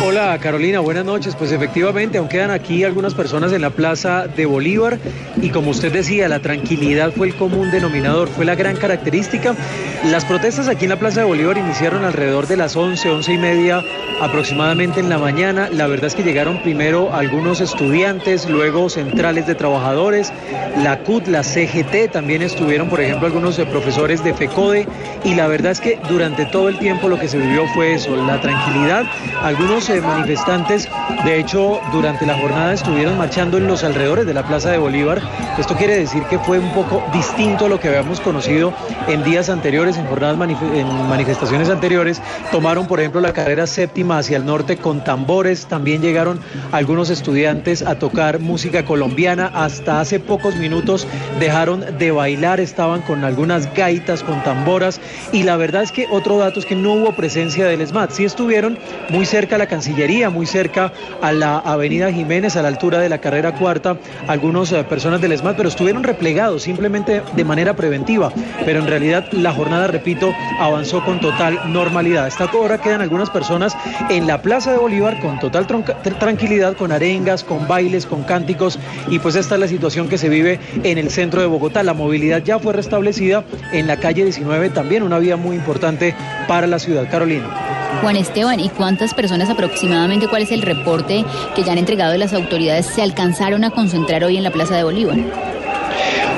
Hola 0.05 0.37
Carolina, 0.41 0.81
buenas 0.81 1.05
noches. 1.05 1.37
Pues 1.37 1.53
efectivamente, 1.53 2.19
aún 2.19 2.29
quedan 2.29 2.51
aquí 2.51 2.83
algunas 2.83 3.15
personas 3.15 3.53
en 3.53 3.63
la 3.63 3.71
Plaza 3.71 4.27
de 4.27 4.47
Bolívar 4.47 4.99
y 5.41 5.51
como 5.51 5.71
usted 5.71 5.93
decía, 5.93 6.27
la 6.27 6.41
tranquilidad 6.41 7.13
fue 7.13 7.29
el 7.29 7.37
común 7.37 7.71
denominador, 7.71 8.29
fue 8.29 8.45
la 8.45 8.57
gran 8.57 8.77
característica. 8.77 9.55
Las 10.11 10.25
protestas 10.25 10.67
aquí 10.67 10.87
en 10.87 10.91
la 10.91 10.99
Plaza 10.99 11.21
de 11.21 11.27
Bolívar 11.27 11.57
iniciaron 11.57 12.05
alrededor 12.05 12.49
de 12.49 12.57
las 12.57 12.75
11, 12.75 13.11
11 13.11 13.33
y 13.33 13.39
media 13.39 13.81
aproximadamente 14.21 14.99
en 14.99 15.09
la 15.09 15.19
mañana. 15.19 15.69
La 15.71 15.87
verdad 15.87 16.07
es 16.07 16.17
que 16.17 16.25
llegaron 16.25 16.61
primero 16.63 17.15
algunos 17.15 17.61
estudiantes, 17.61 18.49
luego 18.49 18.91
centrales 18.91 19.47
de 19.47 19.55
trabajadores, 19.55 20.33
la 20.83 20.99
CUT, 20.99 21.29
la 21.29 21.45
CGT, 21.45 22.11
también 22.11 22.43
estuvieron, 22.43 22.89
por 22.89 23.01
ejemplo, 23.01 23.27
algunos 23.29 23.57
profesores 23.57 24.25
de 24.25 24.35
FECODE 24.35 24.89
y 25.25 25.37
la 25.37 25.47
verdad 25.47 25.71
es 25.71 25.81
que 25.81 26.01
durante 26.09 26.45
todo 26.47 26.69
el 26.69 26.79
tiempo 26.79 27.09
lo 27.09 27.21
que 27.21 27.29
se 27.29 27.39
vivió 27.39 27.67
fue 27.75 27.95
eso, 27.95 28.17
la 28.17 28.41
tranquilidad. 28.41 29.05
Algunos 29.43 29.92
manifestantes, 30.01 30.89
de 31.25 31.39
hecho, 31.39 31.81
durante 31.93 32.27
la 32.27 32.39
jornada 32.39 32.73
estuvieron 32.73 33.19
marchando 33.19 33.59
en 33.59 33.67
los 33.67 33.85
alrededores 33.85 34.27
de 34.27 34.35
la 34.35 34.43
Plaza 34.43 34.71
de 34.71 34.79
Bolívar. 34.79 35.21
Esto 35.59 35.77
quiere 35.77 35.99
decir 35.99 36.23
que 36.25 36.39
fue 36.39 36.59
un 36.59 36.71
poco 36.71 37.03
distinto 37.13 37.67
a 37.67 37.69
lo 37.69 37.79
que 37.79 37.89
habíamos 37.89 38.21
conocido 38.21 38.73
en 39.09 39.23
días 39.23 39.49
anteriores, 39.49 39.97
en 39.97 40.07
jornadas, 40.07 40.39
en 40.75 41.09
manifestaciones 41.09 41.69
anteriores. 41.69 42.23
Tomaron, 42.51 42.87
por 42.87 43.01
ejemplo, 43.01 43.21
la 43.21 43.33
carrera 43.33 43.67
séptima 43.67 44.19
hacia 44.19 44.37
el 44.37 44.47
norte 44.47 44.77
con 44.77 45.05
tambores. 45.05 45.67
También 45.67 46.03
llegaron 46.03 46.41
algunos 46.73 47.11
estudiantes 47.11 47.83
a 47.83 47.99
tocar 47.99 48.39
música 48.39 48.85
colombiana. 48.85 49.51
Hasta 49.55 50.01
hace 50.01 50.21
pocos 50.21 50.57
minutos 50.57 51.07
dejaron 51.39 51.99
de 51.99 52.11
bailar, 52.11 52.61
estaban 52.61 53.03
con 53.03 53.25
algunas 53.25 53.73
gaitas, 53.75 54.23
con 54.23 54.43
tamboras. 54.43 55.01
Y 55.33 55.43
la 55.43 55.57
verdad 55.57 55.83
es 55.83 55.93
que 55.93 56.07
otro 56.11 56.39
dato 56.39 56.61
es 56.61 56.67
que 56.67 56.75
no 56.75 56.95
hubo 56.95 57.13
presencia 57.13 57.67
del 57.67 57.87
SMAT. 57.87 58.11
Sí 58.11 58.25
estuvieron 58.25 58.79
muy 59.11 59.27
cerca 59.27 59.59
la 59.59 59.67
Cancillería, 59.83 60.31
muy 60.31 60.47
cerca 60.47 60.93
a 61.21 61.33
la 61.33 61.59
Avenida 61.59 62.13
Jiménez, 62.13 62.55
a 62.55 62.63
la 62.63 62.69
altura 62.69 63.01
de 63.01 63.09
la 63.09 63.19
carrera 63.19 63.57
cuarta, 63.57 63.97
algunas 64.29 64.71
eh, 64.71 64.85
personas 64.85 65.21
del 65.21 65.33
ESMAD, 65.33 65.57
pero 65.57 65.69
estuvieron 65.69 66.05
replegados 66.05 66.63
simplemente 66.63 67.21
de 67.35 67.45
manera 67.45 67.75
preventiva. 67.75 68.33
Pero 68.65 68.79
en 68.79 68.87
realidad 68.87 69.27
la 69.33 69.53
jornada, 69.53 69.89
repito, 69.89 70.33
avanzó 70.61 71.05
con 71.05 71.19
total 71.19 71.73
normalidad. 71.73 72.27
Hasta 72.27 72.45
ahora 72.45 72.79
quedan 72.79 73.01
algunas 73.01 73.29
personas 73.31 73.77
en 74.09 74.29
la 74.29 74.41
Plaza 74.41 74.71
de 74.71 74.79
Bolívar 74.79 75.19
con 75.19 75.41
total 75.41 75.67
tranquilidad, 75.67 76.77
con 76.77 76.93
arengas, 76.93 77.43
con 77.43 77.67
bailes, 77.67 78.07
con 78.07 78.23
cánticos. 78.23 78.79
Y 79.09 79.19
pues 79.19 79.35
esta 79.35 79.57
es 79.57 79.61
la 79.63 79.67
situación 79.67 80.09
que 80.09 80.17
se 80.17 80.29
vive 80.29 80.61
en 80.85 80.97
el 80.97 81.11
centro 81.11 81.41
de 81.41 81.49
Bogotá. 81.49 81.83
La 81.83 81.93
movilidad 81.93 82.41
ya 82.45 82.61
fue 82.61 82.73
restablecida 82.73 83.43
en 83.73 83.89
la 83.89 83.97
calle 83.97 84.23
19, 84.23 84.71
también 84.71 85.03
una 85.03 85.19
vía 85.19 85.37
muy 85.37 85.57
importante 85.57 86.15
para 86.47 86.69
la 86.69 86.79
ciudad. 86.79 87.11
Carolina. 87.11 87.73
Juan 88.01 88.17
Esteban, 88.17 88.59
¿y 88.59 88.69
cuántas 88.69 89.15
personas 89.15 89.49
aproximadamente, 89.49 89.72
cuál 90.29 90.43
es 90.43 90.53
el 90.53 90.63
reporte 90.63 91.25
que 91.55 91.63
ya 91.63 91.73
han 91.73 91.79
entregado 91.79 92.17
las 92.17 92.33
autoridades, 92.33 92.87
se 92.87 93.03
alcanzaron 93.03 93.65
a 93.65 93.71
concentrar 93.71 94.25
hoy 94.25 94.37
en 94.37 94.45
la 94.45 94.51
Plaza 94.51 94.77
de 94.77 94.85
Bolívar? 94.85 95.52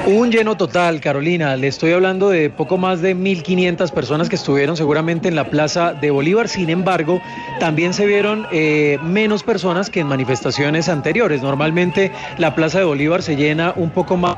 Un 0.07 0.31
lleno 0.31 0.55
total, 0.57 1.01
Carolina. 1.01 1.57
Le 1.57 1.67
estoy 1.67 1.93
hablando 1.93 2.29
de 2.29 2.51
poco 2.51 2.77
más 2.77 3.01
de 3.01 3.17
1.500 3.17 3.91
personas 3.91 4.29
que 4.29 4.37
estuvieron 4.37 4.77
seguramente 4.77 5.29
en 5.29 5.35
la 5.35 5.49
Plaza 5.49 5.95
de 5.95 6.11
Bolívar. 6.11 6.49
Sin 6.49 6.69
embargo, 6.69 7.23
también 7.59 7.95
se 7.95 8.05
vieron 8.05 8.47
eh, 8.53 8.99
menos 9.03 9.43
personas 9.43 9.89
que 9.89 10.01
en 10.01 10.07
manifestaciones 10.07 10.91
anteriores. 10.91 11.41
Normalmente 11.41 12.13
la 12.37 12.55
Plaza 12.55 12.81
de 12.81 12.85
Bolívar 12.85 13.23
se 13.23 13.37
llena 13.37 13.73
un 13.77 13.91
poco 13.91 14.19
más 14.19 14.37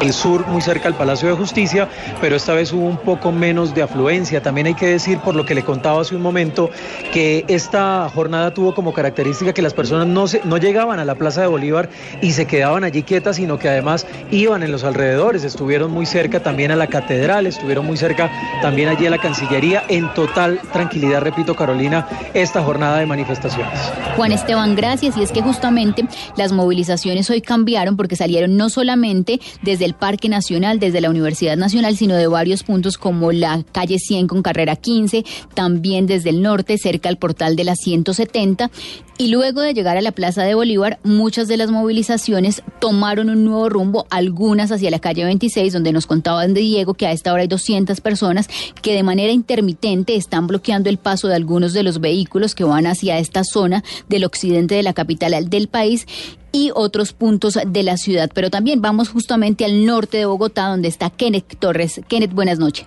el 0.00 0.12
sur, 0.12 0.46
muy 0.46 0.60
cerca 0.60 0.88
al 0.88 0.94
Palacio 0.94 1.28
de 1.28 1.34
Justicia, 1.34 1.88
pero 2.20 2.36
esta 2.36 2.54
vez 2.54 2.72
hubo 2.72 2.86
un 2.86 2.98
poco 2.98 3.32
menos 3.32 3.74
de 3.74 3.82
afluencia. 3.82 4.42
También 4.42 4.66
hay 4.66 4.74
que 4.74 4.86
decir, 4.86 5.18
por 5.18 5.34
lo 5.34 5.44
que 5.44 5.54
le 5.54 5.62
contaba 5.62 6.00
hace 6.00 6.14
un 6.14 6.22
momento, 6.22 6.70
que 7.12 7.44
esta 7.48 8.08
jornada 8.12 8.52
tuvo 8.52 8.74
como 8.74 8.92
característica 8.92 9.52
que 9.52 9.62
las 9.62 9.74
personas 9.74 10.06
no, 10.06 10.56
llegaban 10.58 10.98
a 10.98 11.04
la 11.04 11.14
Plaza 11.14 11.42
de 11.42 11.46
Bolívar 11.46 11.88
y 12.20 12.32
se 12.32 12.46
quedaban 12.46 12.84
allí 12.84 13.02
quietas, 13.02 13.36
sino 13.36 13.58
que 13.58 13.68
además 13.68 13.95
iban 14.30 14.62
en 14.62 14.72
los 14.72 14.82
alrededores, 14.82 15.44
estuvieron 15.44 15.92
muy 15.92 16.04
cerca 16.04 16.42
también 16.42 16.72
a 16.72 16.76
la 16.76 16.88
catedral, 16.88 17.46
estuvieron 17.46 17.86
muy 17.86 17.96
cerca 17.96 18.30
también 18.60 18.88
allí 18.88 19.06
a 19.06 19.10
la 19.10 19.18
Cancillería, 19.18 19.84
en 19.88 20.12
total 20.14 20.60
tranquilidad, 20.72 21.20
repito 21.20 21.54
Carolina, 21.54 22.08
esta 22.34 22.62
jornada 22.62 22.98
de 22.98 23.06
manifestaciones. 23.06 23.78
Juan 24.16 24.32
Esteban, 24.32 24.74
gracias. 24.74 25.16
Y 25.16 25.22
es 25.22 25.30
que 25.30 25.42
justamente 25.42 26.06
las 26.36 26.52
movilizaciones 26.52 27.30
hoy 27.30 27.40
cambiaron 27.40 27.96
porque 27.96 28.16
salieron 28.16 28.56
no 28.56 28.68
solamente 28.70 29.40
desde 29.62 29.84
el 29.84 29.94
Parque 29.94 30.28
Nacional, 30.28 30.78
desde 30.78 31.00
la 31.00 31.10
Universidad 31.10 31.56
Nacional, 31.56 31.96
sino 31.96 32.14
de 32.14 32.26
varios 32.26 32.62
puntos 32.62 32.98
como 32.98 33.32
la 33.32 33.62
calle 33.72 33.98
100 33.98 34.26
con 34.26 34.42
carrera 34.42 34.76
15, 34.76 35.24
también 35.54 36.06
desde 36.06 36.30
el 36.30 36.42
norte, 36.42 36.78
cerca 36.78 37.08
al 37.08 37.18
portal 37.18 37.56
de 37.56 37.64
la 37.64 37.76
170 37.76 38.70
y 39.18 39.28
luego 39.28 39.62
de 39.62 39.72
llegar 39.72 39.96
a 39.96 40.02
la 40.02 40.12
Plaza 40.12 40.42
de 40.42 40.54
Bolívar, 40.54 40.98
muchas 41.02 41.48
de 41.48 41.56
las 41.56 41.70
movilizaciones 41.70 42.62
tomaron 42.80 43.30
un 43.30 43.44
nuevo 43.44 43.68
rumbo, 43.70 43.85
algunas 44.10 44.72
hacia 44.72 44.90
la 44.90 44.98
calle 44.98 45.24
26, 45.24 45.72
donde 45.72 45.92
nos 45.92 46.06
contaban 46.06 46.54
de 46.54 46.60
Diego 46.60 46.94
que 46.94 47.06
a 47.06 47.12
esta 47.12 47.32
hora 47.32 47.42
hay 47.42 47.48
200 47.48 48.00
personas 48.00 48.48
que 48.82 48.94
de 48.94 49.02
manera 49.02 49.32
intermitente 49.32 50.16
están 50.16 50.46
bloqueando 50.46 50.88
el 50.88 50.98
paso 50.98 51.28
de 51.28 51.34
algunos 51.34 51.72
de 51.72 51.82
los 51.82 52.00
vehículos 52.00 52.54
que 52.54 52.64
van 52.64 52.86
hacia 52.86 53.18
esta 53.18 53.44
zona 53.44 53.82
del 54.08 54.24
occidente 54.24 54.74
de 54.74 54.82
la 54.82 54.92
capital 54.92 55.48
del 55.48 55.68
país 55.68 56.06
y 56.52 56.70
otros 56.74 57.12
puntos 57.12 57.58
de 57.66 57.82
la 57.82 57.96
ciudad. 57.96 58.30
Pero 58.34 58.50
también 58.50 58.80
vamos 58.80 59.08
justamente 59.08 59.64
al 59.64 59.84
norte 59.84 60.18
de 60.18 60.26
Bogotá, 60.26 60.68
donde 60.68 60.88
está 60.88 61.10
Kenneth 61.10 61.58
Torres. 61.58 62.00
Kenneth, 62.08 62.32
buenas 62.32 62.58
noches. 62.58 62.86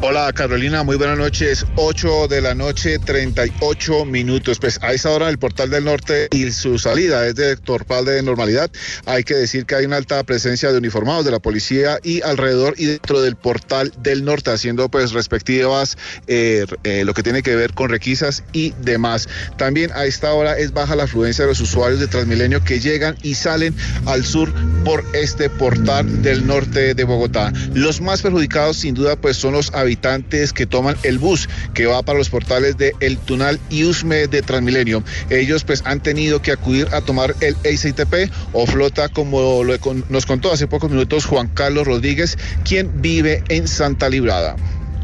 Hola 0.00 0.32
Carolina, 0.32 0.84
muy 0.84 0.96
buenas 0.96 1.18
noches. 1.18 1.66
8 1.74 2.28
de 2.28 2.40
la 2.40 2.54
noche, 2.54 3.00
38 3.00 4.04
minutos. 4.04 4.60
Pues 4.60 4.78
a 4.80 4.92
esta 4.92 5.10
hora 5.10 5.28
el 5.28 5.38
portal 5.38 5.70
del 5.70 5.86
norte 5.86 6.28
y 6.30 6.52
su 6.52 6.78
salida 6.78 7.26
es 7.26 7.34
de 7.34 7.56
torpal 7.56 8.04
de 8.04 8.22
normalidad. 8.22 8.70
Hay 9.06 9.24
que 9.24 9.34
decir 9.34 9.66
que 9.66 9.74
hay 9.74 9.86
una 9.86 9.96
alta 9.96 10.22
presencia 10.22 10.70
de 10.70 10.78
uniformados 10.78 11.24
de 11.24 11.32
la 11.32 11.40
policía 11.40 11.98
y 12.04 12.22
alrededor 12.22 12.74
y 12.78 12.84
dentro 12.84 13.20
del 13.20 13.34
portal 13.34 13.92
del 13.98 14.24
norte, 14.24 14.52
haciendo 14.52 14.88
pues 14.88 15.10
respectivas 15.10 15.98
eh, 16.28 16.64
eh, 16.84 17.02
lo 17.04 17.12
que 17.12 17.24
tiene 17.24 17.42
que 17.42 17.56
ver 17.56 17.74
con 17.74 17.90
requisas 17.90 18.44
y 18.52 18.74
demás. 18.80 19.28
También 19.56 19.90
a 19.94 20.04
esta 20.04 20.32
hora 20.32 20.56
es 20.58 20.72
baja 20.72 20.94
la 20.94 21.04
afluencia 21.04 21.42
de 21.42 21.50
los 21.50 21.60
usuarios 21.60 21.98
de 21.98 22.06
Transmilenio 22.06 22.62
que 22.62 22.78
llegan 22.78 23.16
y 23.24 23.34
salen 23.34 23.74
al 24.06 24.24
sur 24.24 24.54
por 24.84 25.04
este 25.12 25.50
portal 25.50 26.22
del 26.22 26.46
norte 26.46 26.94
de 26.94 27.02
Bogotá. 27.02 27.52
Los 27.74 28.00
más 28.00 28.22
perjudicados 28.22 28.76
sin 28.76 28.94
duda 28.94 29.16
pues 29.16 29.36
son 29.36 29.54
los 29.54 29.74
habitantes 29.74 29.87
que 29.96 30.66
toman 30.66 30.96
el 31.02 31.18
bus 31.18 31.48
que 31.74 31.86
va 31.86 32.02
para 32.02 32.18
los 32.18 32.28
portales 32.28 32.76
de 32.76 32.92
El 33.00 33.18
Tunal 33.18 33.58
y 33.70 33.78
de 33.82 34.42
Transmilenio. 34.42 35.02
Ellos 35.30 35.64
pues 35.64 35.82
han 35.86 36.00
tenido 36.00 36.42
que 36.42 36.52
acudir 36.52 36.88
a 36.92 37.00
tomar 37.00 37.34
el 37.40 37.54
ACTP 37.54 38.30
o 38.52 38.66
flota 38.66 39.08
como 39.08 39.64
lo, 39.64 39.74
nos 40.08 40.26
contó 40.26 40.52
hace 40.52 40.66
pocos 40.66 40.90
minutos 40.90 41.24
Juan 41.24 41.48
Carlos 41.48 41.86
Rodríguez, 41.86 42.36
quien 42.64 43.00
vive 43.00 43.42
en 43.48 43.66
Santa 43.66 44.08
Librada. 44.08 44.56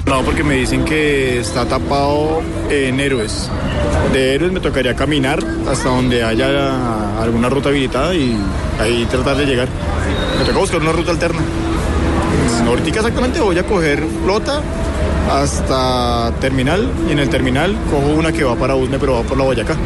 No, 0.07 0.23
porque 0.23 0.45
me 0.45 0.57
dicen 0.57 0.85
que 0.85 1.41
está 1.41 1.65
tapado 1.65 2.43
en 2.69 3.01
Héroes. 3.01 3.49
De 4.13 4.35
Héroes 4.35 4.53
me 4.53 4.61
tocaría 4.61 4.95
caminar 4.95 5.39
hasta 5.67 5.89
donde 5.89 6.23
haya 6.23 7.23
alguna 7.23 7.49
ruta 7.49 7.71
habilitada 7.71 8.15
y 8.15 8.37
ahí 8.79 9.07
tratar 9.11 9.37
de 9.37 9.47
llegar. 9.47 9.69
Me 10.39 10.45
toca 10.45 10.59
buscar 10.59 10.81
una 10.81 10.93
ruta 10.93 11.11
alterna. 11.11 11.41
Ahorita 12.67 12.89
exactamente 12.89 13.41
voy 13.41 13.59
a 13.59 13.63
coger 13.65 14.03
flota 14.25 14.63
hasta 15.31 16.33
terminal 16.41 16.91
y 17.09 17.13
en 17.13 17.19
el 17.19 17.29
terminal 17.29 17.77
cojo 17.91 18.09
una 18.09 18.33
que 18.33 18.45
va 18.45 18.57
para 18.57 18.75
Usme 18.75 18.99
pero 18.99 19.15
va 19.15 19.23
por 19.23 19.37
la 19.37 19.45
Boyacá. 19.45 19.77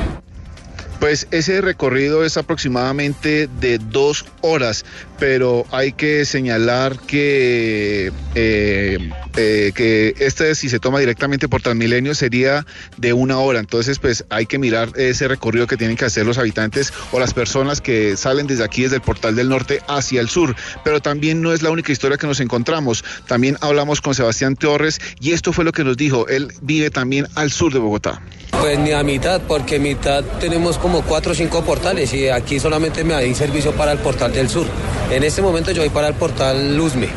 Pues 1.01 1.29
ese 1.31 1.61
recorrido 1.61 2.25
es 2.25 2.37
aproximadamente 2.37 3.49
de 3.61 3.79
dos 3.79 4.25
horas, 4.41 4.85
pero 5.19 5.65
hay 5.71 5.93
que 5.93 6.25
señalar 6.25 6.99
que, 6.99 8.13
eh, 8.35 9.11
eh, 9.37 9.73
que 9.75 10.15
este 10.19 10.57
si 10.57 10.69
se 10.69 10.81
toma 10.81 10.99
directamente 10.99 11.49
por 11.49 11.63
Transmilenio 11.63 12.17
sería 12.17 12.67
de 12.97 13.13
una 13.13 13.39
hora, 13.39 13.61
entonces 13.61 14.01
pues 14.01 14.25
hay 14.29 14.47
que 14.47 14.59
mirar 14.59 14.91
ese 14.97 15.29
recorrido 15.29 15.69
que 15.69 15.77
tienen 15.77 15.97
que 15.97 16.05
hacer 16.05 16.27
los 16.27 16.37
habitantes 16.37 16.93
o 17.13 17.21
las 17.21 17.33
personas 17.33 17.81
que 17.81 18.17
salen 18.17 18.49
desde 18.49 18.65
aquí, 18.65 18.83
desde 18.83 18.97
el 18.97 19.03
portal 19.03 19.37
del 19.37 19.49
norte 19.49 19.81
hacia 19.87 20.21
el 20.21 20.29
sur, 20.29 20.57
pero 20.83 21.01
también 21.01 21.43
no 21.43 21.53
es 21.53 21.63
la 21.63 21.71
única 21.71 21.93
historia 21.93 22.19
que 22.19 22.27
nos 22.27 22.41
encontramos, 22.41 23.05
también 23.27 23.57
hablamos 23.61 24.01
con 24.01 24.17
Sebastián 24.17 24.57
Torres 24.57 24.99
y 25.21 25.31
esto 25.31 25.53
fue 25.53 25.65
lo 25.65 25.71
que 25.71 25.85
nos 25.85 25.97
dijo, 25.97 26.27
él 26.27 26.49
vive 26.61 26.91
también 26.91 27.29
al 27.37 27.53
sur 27.53 27.73
de 27.73 27.79
Bogotá. 27.79 28.21
Pues 28.51 28.79
ni 28.79 28.93
a 28.93 29.03
mitad, 29.05 29.41
porque 29.47 29.79
mitad 29.79 30.25
tenemos 30.41 30.79
cuatro 31.07 31.33
o 31.33 31.35
cinco 31.35 31.63
portales 31.63 32.13
y 32.15 32.29
aquí 32.29 32.59
solamente 32.59 33.05
me 33.05 33.15
hay 33.15 33.35
servicio 33.35 33.73
para 33.73 33.93
el 33.93 33.99
portal 33.99 34.33
del 34.33 34.49
sur. 34.49 34.67
En 35.11 35.23
este 35.23 35.43
momento 35.43 35.71
yo 35.71 35.83
voy 35.83 35.91
para 35.91 36.09
el 36.09 36.15
portal 36.15 36.77
Luzme. 36.77 37.09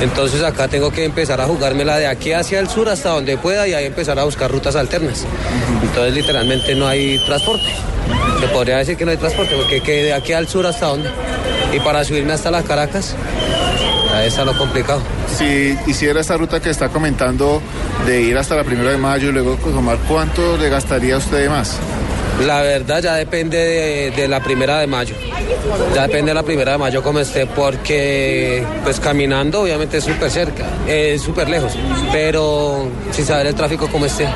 Entonces 0.00 0.42
acá 0.42 0.68
tengo 0.68 0.90
que 0.90 1.04
empezar 1.04 1.40
a 1.40 1.46
jugármela 1.46 1.96
de 1.96 2.06
aquí 2.06 2.32
hacia 2.32 2.60
el 2.60 2.68
sur 2.68 2.88
hasta 2.88 3.10
donde 3.10 3.36
pueda 3.36 3.66
y 3.66 3.74
ahí 3.74 3.86
empezar 3.86 4.18
a 4.18 4.24
buscar 4.24 4.50
rutas 4.50 4.76
alternas. 4.76 5.24
Entonces 5.82 6.14
literalmente 6.14 6.74
no 6.74 6.86
hay 6.86 7.18
transporte. 7.26 7.66
Se 8.40 8.48
podría 8.48 8.78
decir 8.78 8.96
que 8.96 9.04
no 9.04 9.10
hay 9.10 9.16
transporte, 9.16 9.54
porque 9.56 9.80
de 9.80 10.12
aquí 10.12 10.32
al 10.32 10.46
sur 10.46 10.66
hasta 10.66 10.86
dónde. 10.86 11.08
Y 11.72 11.80
para 11.80 12.04
subirme 12.04 12.32
hasta 12.32 12.50
las 12.50 12.64
Caracas, 12.64 13.14
ahí 14.14 14.28
está 14.28 14.44
lo 14.44 14.56
complicado. 14.56 15.00
Si 15.36 15.76
hiciera 15.86 16.20
esta 16.20 16.36
ruta 16.36 16.60
que 16.60 16.70
está 16.70 16.88
comentando 16.88 17.60
de 18.06 18.22
ir 18.22 18.36
hasta 18.36 18.54
la 18.54 18.64
primera 18.64 18.90
de 18.90 18.98
mayo 18.98 19.30
y 19.30 19.32
luego 19.32 19.56
tomar, 19.56 19.98
¿cuánto 20.06 20.56
le 20.56 20.68
gastaría 20.68 21.16
usted 21.16 21.48
más? 21.48 21.78
La 22.42 22.62
verdad 22.62 23.00
ya 23.00 23.14
depende 23.14 24.12
de, 24.14 24.28
la 24.28 24.42
primera 24.42 24.80
de 24.80 24.86
mayo. 24.86 25.14
Ya 25.94 26.02
depende 26.02 26.30
de 26.30 26.34
la 26.34 26.42
primera 26.42 26.72
de 26.72 26.78
mayo 26.78 27.02
como 27.02 27.20
esté, 27.20 27.46
porque 27.46 28.64
pues 28.82 29.00
caminando 29.00 29.62
obviamente 29.62 29.98
es 29.98 30.04
súper 30.04 30.30
cerca, 30.30 30.64
es 30.86 31.22
súper 31.22 31.48
lejos, 31.48 31.72
pero 32.12 32.88
sin 33.12 33.24
saber 33.24 33.46
el 33.46 33.54
tráfico 33.54 33.88
como 33.88 34.06
esté. 34.06 34.26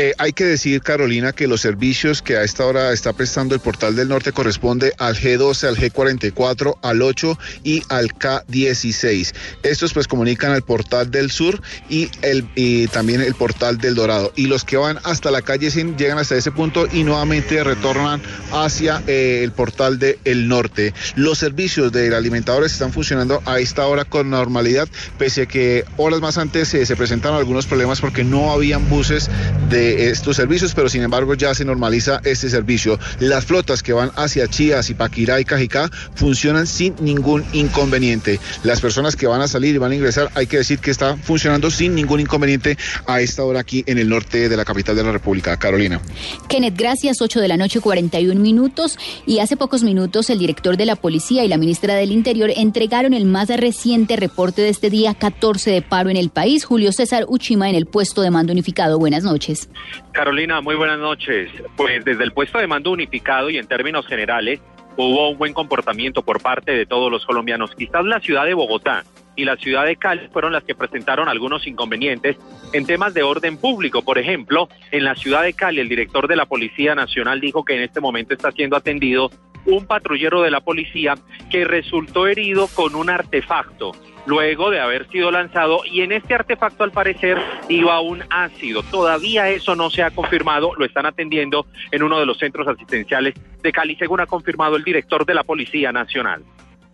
Eh, 0.00 0.14
hay 0.18 0.32
que 0.32 0.44
decir, 0.44 0.80
Carolina, 0.80 1.32
que 1.32 1.48
los 1.48 1.60
servicios 1.60 2.22
que 2.22 2.36
a 2.36 2.44
esta 2.44 2.64
hora 2.64 2.92
está 2.92 3.12
prestando 3.14 3.56
el 3.56 3.60
Portal 3.60 3.96
del 3.96 4.06
Norte 4.06 4.30
corresponde 4.30 4.92
al 4.96 5.16
G12, 5.16 5.66
al 5.66 5.76
G44, 5.76 6.76
al 6.82 7.02
8 7.02 7.36
y 7.64 7.82
al 7.88 8.14
K16. 8.14 9.34
Estos 9.64 9.92
pues 9.92 10.06
comunican 10.06 10.52
al 10.52 10.62
Portal 10.62 11.10
del 11.10 11.32
Sur 11.32 11.60
y, 11.90 12.12
el, 12.22 12.48
y 12.54 12.86
también 12.86 13.22
el 13.22 13.34
Portal 13.34 13.78
del 13.78 13.96
Dorado. 13.96 14.32
Y 14.36 14.46
los 14.46 14.62
que 14.62 14.76
van 14.76 15.00
hasta 15.02 15.32
la 15.32 15.42
calle 15.42 15.68
100 15.68 15.98
llegan 15.98 16.18
hasta 16.18 16.36
ese 16.36 16.52
punto 16.52 16.86
y 16.92 17.02
nuevamente 17.02 17.64
retornan 17.64 18.22
hacia 18.52 19.02
eh, 19.08 19.40
el 19.42 19.50
Portal 19.50 19.98
del 19.98 20.46
Norte. 20.46 20.94
Los 21.16 21.38
servicios 21.38 21.90
del 21.90 22.14
alimentadores 22.14 22.70
están 22.70 22.92
funcionando 22.92 23.42
a 23.46 23.58
esta 23.58 23.84
hora 23.88 24.04
con 24.04 24.30
normalidad, 24.30 24.86
pese 25.18 25.42
a 25.42 25.46
que 25.46 25.84
horas 25.96 26.20
más 26.20 26.38
antes 26.38 26.68
se 26.68 26.94
presentaron 26.94 27.36
algunos 27.36 27.66
problemas 27.66 28.00
porque 28.00 28.22
no 28.22 28.52
habían 28.52 28.88
buses 28.88 29.28
de 29.68 29.87
estos 29.88 30.36
servicios, 30.36 30.74
pero 30.74 30.88
sin 30.88 31.02
embargo 31.02 31.34
ya 31.34 31.54
se 31.54 31.64
normaliza 31.64 32.20
este 32.24 32.50
servicio. 32.50 32.98
Las 33.20 33.44
flotas 33.44 33.82
que 33.82 33.92
van 33.92 34.10
hacia 34.16 34.48
Chías, 34.48 34.92
Paquirá 34.96 35.40
y 35.40 35.44
Cajicá 35.44 35.90
funcionan 36.14 36.66
sin 36.66 36.94
ningún 37.00 37.44
inconveniente. 37.52 38.40
Las 38.64 38.80
personas 38.80 39.16
que 39.16 39.26
van 39.26 39.40
a 39.40 39.48
salir 39.48 39.74
y 39.74 39.78
van 39.78 39.92
a 39.92 39.94
ingresar, 39.94 40.30
hay 40.34 40.46
que 40.46 40.58
decir 40.58 40.78
que 40.78 40.90
está 40.90 41.16
funcionando 41.16 41.70
sin 41.70 41.94
ningún 41.94 42.20
inconveniente 42.20 42.76
a 43.06 43.20
esta 43.20 43.44
hora 43.44 43.60
aquí 43.60 43.84
en 43.86 43.98
el 43.98 44.08
norte 44.08 44.48
de 44.48 44.56
la 44.56 44.64
capital 44.64 44.96
de 44.96 45.04
la 45.04 45.12
República. 45.12 45.56
Carolina. 45.56 46.00
Kenneth, 46.48 46.76
gracias. 46.76 47.20
8 47.20 47.40
de 47.40 47.48
la 47.48 47.56
noche, 47.56 47.80
41 47.80 48.40
minutos. 48.40 48.98
Y 49.26 49.38
hace 49.38 49.56
pocos 49.56 49.82
minutos 49.82 50.30
el 50.30 50.38
director 50.38 50.76
de 50.76 50.86
la 50.86 50.96
policía 50.96 51.44
y 51.44 51.48
la 51.48 51.58
ministra 51.58 51.94
del 51.94 52.12
Interior 52.12 52.50
entregaron 52.54 53.14
el 53.14 53.24
más 53.24 53.48
reciente 53.48 54.16
reporte 54.16 54.62
de 54.62 54.68
este 54.68 54.90
día 54.90 55.14
14 55.14 55.70
de 55.70 55.82
paro 55.82 56.10
en 56.10 56.16
el 56.16 56.30
país. 56.30 56.64
Julio 56.64 56.92
César 56.92 57.24
Uchima 57.28 57.68
en 57.70 57.76
el 57.76 57.86
puesto 57.86 58.22
de 58.22 58.30
mando 58.30 58.52
unificado. 58.52 58.98
Buenas 58.98 59.24
noches. 59.24 59.68
Carolina, 60.12 60.60
muy 60.60 60.74
buenas 60.74 60.98
noches. 60.98 61.50
Pues 61.76 62.04
desde 62.04 62.24
el 62.24 62.32
puesto 62.32 62.58
de 62.58 62.66
mando 62.66 62.90
unificado 62.90 63.50
y 63.50 63.58
en 63.58 63.66
términos 63.66 64.06
generales, 64.06 64.60
hubo 64.96 65.30
un 65.30 65.38
buen 65.38 65.52
comportamiento 65.52 66.22
por 66.22 66.42
parte 66.42 66.72
de 66.72 66.86
todos 66.86 67.10
los 67.10 67.24
colombianos. 67.24 67.74
Quizás 67.74 68.04
la 68.04 68.20
ciudad 68.20 68.44
de 68.44 68.54
Bogotá 68.54 69.04
y 69.36 69.44
la 69.44 69.56
ciudad 69.56 69.84
de 69.84 69.96
Cali 69.96 70.28
fueron 70.32 70.52
las 70.52 70.64
que 70.64 70.74
presentaron 70.74 71.28
algunos 71.28 71.66
inconvenientes 71.66 72.36
en 72.72 72.84
temas 72.84 73.14
de 73.14 73.22
orden 73.22 73.56
público. 73.56 74.02
Por 74.02 74.18
ejemplo, 74.18 74.68
en 74.90 75.04
la 75.04 75.14
ciudad 75.14 75.42
de 75.42 75.52
Cali, 75.52 75.80
el 75.80 75.88
director 75.88 76.26
de 76.26 76.34
la 76.34 76.46
Policía 76.46 76.96
Nacional 76.96 77.40
dijo 77.40 77.64
que 77.64 77.76
en 77.76 77.82
este 77.82 78.00
momento 78.00 78.34
está 78.34 78.50
siendo 78.50 78.76
atendido 78.76 79.30
un 79.66 79.86
patrullero 79.86 80.42
de 80.42 80.50
la 80.50 80.60
policía 80.60 81.14
que 81.50 81.64
resultó 81.64 82.26
herido 82.26 82.68
con 82.74 82.94
un 82.94 83.10
artefacto 83.10 83.92
luego 84.28 84.70
de 84.70 84.78
haber 84.78 85.08
sido 85.08 85.30
lanzado 85.30 85.80
y 85.84 86.02
en 86.02 86.12
este 86.12 86.34
artefacto 86.34 86.84
al 86.84 86.92
parecer 86.92 87.38
iba 87.68 87.98
un 88.00 88.22
ácido. 88.28 88.82
Todavía 88.82 89.48
eso 89.48 89.74
no 89.74 89.88
se 89.88 90.02
ha 90.02 90.10
confirmado, 90.10 90.72
lo 90.76 90.84
están 90.84 91.06
atendiendo 91.06 91.66
en 91.90 92.02
uno 92.02 92.20
de 92.20 92.26
los 92.26 92.38
centros 92.38 92.68
asistenciales 92.68 93.34
de 93.62 93.72
Cali, 93.72 93.96
según 93.96 94.20
ha 94.20 94.26
confirmado 94.26 94.76
el 94.76 94.84
director 94.84 95.24
de 95.24 95.34
la 95.34 95.44
Policía 95.44 95.92
Nacional. 95.92 96.44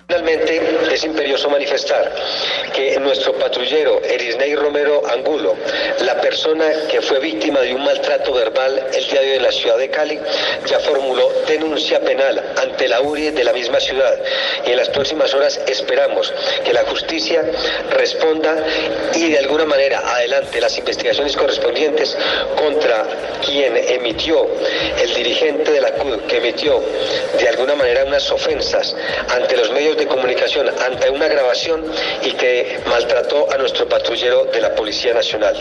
Finalmente, 0.07 0.61
es 0.93 1.03
imperioso 1.05 1.49
manifestar 1.49 2.13
que 2.75 2.99
nuestro 3.01 3.33
patrullero 3.39 4.03
Erisney 4.05 4.55
Romero 4.55 5.01
Angulo, 5.11 5.55
la 6.01 6.21
persona 6.21 6.67
que 6.91 7.01
fue 7.01 7.21
víctima 7.21 7.61
de 7.61 7.75
un 7.75 7.83
maltrato 7.83 8.35
verbal 8.35 8.87
el 8.93 9.07
día 9.07 9.21
de 9.23 9.31
hoy 9.31 9.37
en 9.37 9.43
la 9.43 9.53
ciudad 9.53 9.79
de 9.79 9.89
Cali, 9.89 10.21
ya 10.67 10.79
formuló 10.81 11.33
denuncia 11.47 12.01
penal 12.01 12.53
ante 12.61 12.87
la 12.87 13.01
URI 13.01 13.31
de 13.31 13.45
la 13.45 13.55
misma 13.55 13.81
ciudad. 13.81 14.19
Y 14.67 14.73
en 14.73 14.77
las 14.77 14.91
próximas 14.91 15.33
horas 15.33 15.59
esperamos 15.67 16.35
que 16.63 16.75
la 16.75 16.83
justicia 16.85 17.43
responda 17.91 18.57
y 19.15 19.31
de 19.31 19.39
alguna 19.39 19.65
manera 19.65 20.01
adelante 20.01 20.61
las 20.61 20.77
investigaciones 20.77 21.35
correspondientes 21.35 22.15
contra 22.57 23.07
quien 23.43 23.75
emitió, 23.75 24.47
el 25.01 25.15
dirigente 25.15 25.73
de 25.73 25.81
la 25.81 25.93
CUD, 25.93 26.21
que 26.29 26.37
emitió 26.37 26.83
de 27.39 27.49
alguna 27.49 27.75
manera 27.75 28.05
unas 28.05 28.31
ofensas 28.31 28.95
ante 29.31 29.57
los 29.57 29.71
medios 29.71 29.94
de 29.97 30.07
comunicación 30.07 30.67
ante 30.69 31.11
una 31.11 31.29
grabación 31.29 31.83
y 32.25 32.33
que 32.33 32.81
maltrató 32.89 33.53
a 33.53 33.59
nuestro 33.59 33.89
patrullero 33.89 34.45
de 34.47 34.61
la 34.61 34.75
Policía 34.75 35.15
Nacional. 35.15 35.57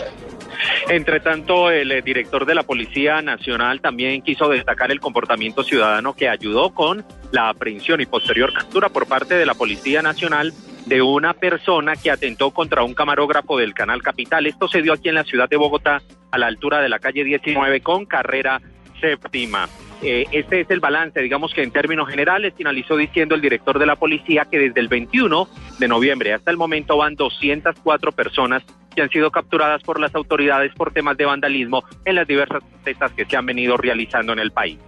Entre 0.88 1.20
tanto, 1.20 1.70
el 1.70 1.90
eh, 1.92 2.02
director 2.02 2.46
de 2.46 2.54
la 2.54 2.62
Policía 2.62 3.20
Nacional 3.22 3.80
también 3.80 4.22
quiso 4.22 4.48
destacar 4.48 4.90
el 4.90 5.00
comportamiento 5.00 5.62
ciudadano 5.62 6.14
que 6.14 6.28
ayudó 6.28 6.74
con 6.74 7.04
la 7.32 7.48
aprehensión 7.48 8.00
y 8.00 8.06
posterior 8.06 8.52
captura 8.52 8.88
por 8.88 9.06
parte 9.06 9.34
de 9.34 9.46
la 9.46 9.54
Policía 9.54 10.02
Nacional 10.02 10.52
de 10.86 11.02
una 11.02 11.32
persona 11.34 11.96
que 11.96 12.10
atentó 12.10 12.50
contra 12.50 12.82
un 12.82 12.94
camarógrafo 12.94 13.58
del 13.58 13.74
Canal 13.74 14.02
Capital. 14.02 14.46
Esto 14.46 14.68
se 14.68 14.82
dio 14.82 14.92
aquí 14.92 15.08
en 15.08 15.14
la 15.14 15.24
ciudad 15.24 15.48
de 15.48 15.56
Bogotá, 15.56 16.02
a 16.30 16.38
la 16.38 16.46
altura 16.46 16.80
de 16.80 16.88
la 16.88 16.98
calle 16.98 17.24
19 17.24 17.80
con 17.80 18.06
carrera 18.06 18.60
séptima. 19.00 19.68
Eh, 20.02 20.26
este 20.32 20.60
es 20.60 20.70
el 20.70 20.80
balance, 20.80 21.20
digamos 21.20 21.54
que 21.54 21.62
en 21.62 21.70
términos 21.70 22.08
generales 22.08 22.52
finalizó 22.56 22.96
diciendo 22.96 23.34
el 23.34 23.40
director 23.40 23.78
de 23.78 23.86
la 23.86 23.96
policía 23.96 24.46
que 24.50 24.58
desde 24.58 24.80
el 24.80 24.88
21 24.88 25.48
de 25.78 25.88
noviembre 25.88 26.34
hasta 26.34 26.50
el 26.50 26.56
momento 26.56 26.96
van 26.96 27.14
204 27.14 28.12
personas 28.12 28.62
que 28.94 29.02
han 29.02 29.10
sido 29.10 29.30
capturadas 29.30 29.82
por 29.82 30.00
las 30.00 30.14
autoridades 30.14 30.72
por 30.74 30.92
temas 30.92 31.16
de 31.16 31.24
vandalismo 31.24 31.84
en 32.04 32.16
las 32.16 32.26
diversas 32.26 32.62
protestas 32.62 33.12
que 33.12 33.24
se 33.24 33.36
han 33.36 33.46
venido 33.46 33.76
realizando 33.76 34.32
en 34.32 34.38
el 34.38 34.50
país. 34.50 34.78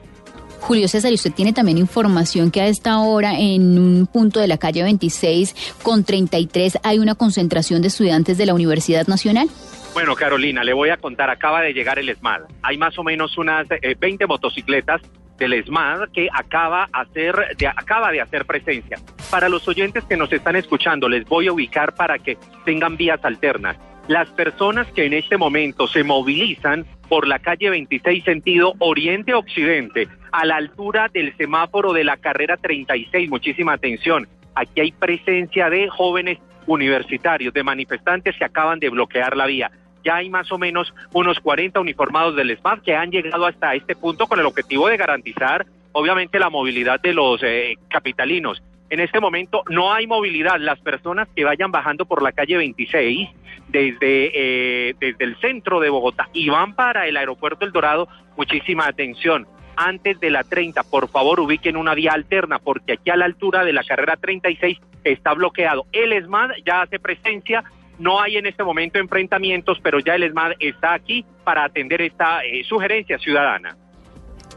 Julio 0.61 0.89
César, 0.89 1.13
usted 1.13 1.33
tiene 1.33 1.53
también 1.53 1.79
información 1.79 2.51
que 2.51 2.61
a 2.61 2.67
esta 2.67 2.99
hora 2.99 3.39
en 3.39 3.79
un 3.79 4.07
punto 4.07 4.41
de 4.41 4.49
la 4.49 4.59
calle 4.59 4.83
26 4.83 5.55
con 5.83 6.03
33 6.03 6.79
hay 6.83 6.99
una 6.99 7.15
concentración 7.15 7.83
de 7.83 7.89
estudiantes 7.89 8.39
de 8.39 8.47
la 8.47 8.55
Universidad 8.55 9.07
Nacional. 9.07 9.49
Bueno, 9.97 10.15
Carolina, 10.15 10.63
le 10.63 10.75
voy 10.75 10.91
a 10.91 10.99
contar, 10.99 11.31
acaba 11.31 11.63
de 11.63 11.73
llegar 11.73 11.99
el 11.99 12.11
ESMAD. 12.11 12.43
Hay 12.61 12.77
más 12.77 12.99
o 12.99 13.03
menos 13.03 13.39
unas 13.39 13.67
20 13.67 14.25
eh, 14.25 14.27
motocicletas 14.27 15.01
del 15.39 15.55
ESMAD 15.55 16.11
que 16.13 16.29
acaba, 16.31 16.87
hacer, 16.93 17.57
de, 17.57 17.67
acaba 17.67 18.13
de 18.13 18.21
hacer 18.21 18.45
presencia. 18.45 18.99
Para 19.31 19.49
los 19.49 19.67
oyentes 19.67 20.05
que 20.05 20.19
nos 20.19 20.31
están 20.35 20.55
escuchando, 20.55 21.09
les 21.09 21.25
voy 21.25 21.47
a 21.47 21.53
ubicar 21.53 21.95
para 21.95 22.19
que 22.19 22.37
tengan 22.67 22.99
vías 22.99 23.25
alternas. 23.25 23.79
Las 24.07 24.29
personas 24.33 24.87
que 24.89 25.07
en 25.07 25.15
este 25.15 25.39
momento 25.39 25.89
se 25.89 26.05
movilizan 26.05 26.85
por 27.09 27.27
la 27.27 27.39
calle 27.39 27.71
26 27.71 28.23
sentido 28.23 28.75
oriente-occidente, 28.81 30.09
a 30.31 30.45
la 30.45 30.57
altura 30.57 31.09
del 31.09 31.35
semáforo 31.39 31.95
de 31.95 32.05
la 32.05 32.19
carrera 32.19 32.59
36, 32.59 33.31
muchísima 33.31 33.73
atención, 33.73 34.29
aquí 34.55 34.79
hay 34.79 34.93
presencia 34.93 35.71
de 35.71 35.89
jóvenes 35.89 36.39
universitarios, 36.67 37.55
de 37.55 37.63
manifestantes 37.63 38.37
que 38.37 38.45
acaban 38.45 38.79
de 38.79 38.91
bloquear 38.91 39.35
la 39.39 39.47
vía 39.47 39.71
ya 40.07 40.17
hay 40.17 40.31
más 40.31 40.51
o 40.53 40.59
menos 40.59 40.95
unos 41.13 41.41
40 41.41 41.81
uniformados 41.81 42.37
del 42.37 42.57
SMAT 42.57 42.83
que 42.83 42.95
han 42.95 43.11
llegado 43.11 43.45
hasta 43.45 43.75
este 43.75 43.97
punto 43.97 44.29
con 44.29 44.39
el 44.39 44.47
objetivo 44.47 44.87
de 44.87 44.97
garantizar, 44.97 45.67
obviamente, 45.91 46.39
la 46.39 46.49
movilidad 46.49 47.01
de 47.01 47.13
los 47.13 47.43
eh, 47.43 47.75
capitalinos. 47.89 48.63
En 48.89 49.01
este 49.01 49.19
momento 49.19 49.65
no 49.69 49.93
hay 49.93 50.07
movilidad. 50.07 50.61
Las 50.61 50.79
personas 50.79 51.27
que 51.35 51.45
vayan 51.45 51.73
bajando 51.73 52.07
por 52.07 52.23
la 52.23 52.31
calle 52.31 52.57
26 52.57 53.29
desde, 53.67 54.31
eh, 54.33 54.95
desde 55.01 55.25
el 55.25 55.37
centro 55.41 55.81
de 55.81 55.91
Bogotá 55.91 56.29
y 56.33 56.49
van 56.51 56.77
para 56.77 57.09
el 57.09 57.17
aeropuerto 57.17 57.65
El 57.65 57.73
Dorado, 57.73 58.07
muchísima 58.37 58.87
atención. 58.87 59.49
Antes 59.75 60.21
de 60.21 60.31
la 60.31 60.45
30, 60.45 60.85
por 60.85 61.09
favor, 61.09 61.41
ubiquen 61.41 61.77
una 61.77 61.95
vía 61.95 62.13
alterna, 62.13 62.61
porque 62.61 62.93
aquí 62.93 63.11
a 63.11 63.17
la 63.17 63.25
altura 63.25 63.65
de 63.65 63.73
la 63.73 63.83
carrera 63.83 64.17
36 64.17 64.79
está 65.03 65.35
bloqueado. 65.35 65.85
El 65.91 66.13
ESMAD 66.13 66.51
ya 66.65 66.83
hace 66.83 67.01
presencia, 67.01 67.65
no 67.99 68.21
hay 68.21 68.37
en 68.37 68.47
este 68.47 68.65
momento 68.65 68.99
enfrentamientos, 68.99 69.79
pero 69.83 69.99
ya 70.01 70.15
el 70.15 70.25
ESMAD 70.25 70.53
está 70.61 70.95
aquí 70.95 71.25
para 71.45 71.65
atender 71.65 72.03
esta 72.03 72.45
eh, 72.45 72.65
sugerencia 72.65 73.19
ciudadana. 73.19 73.77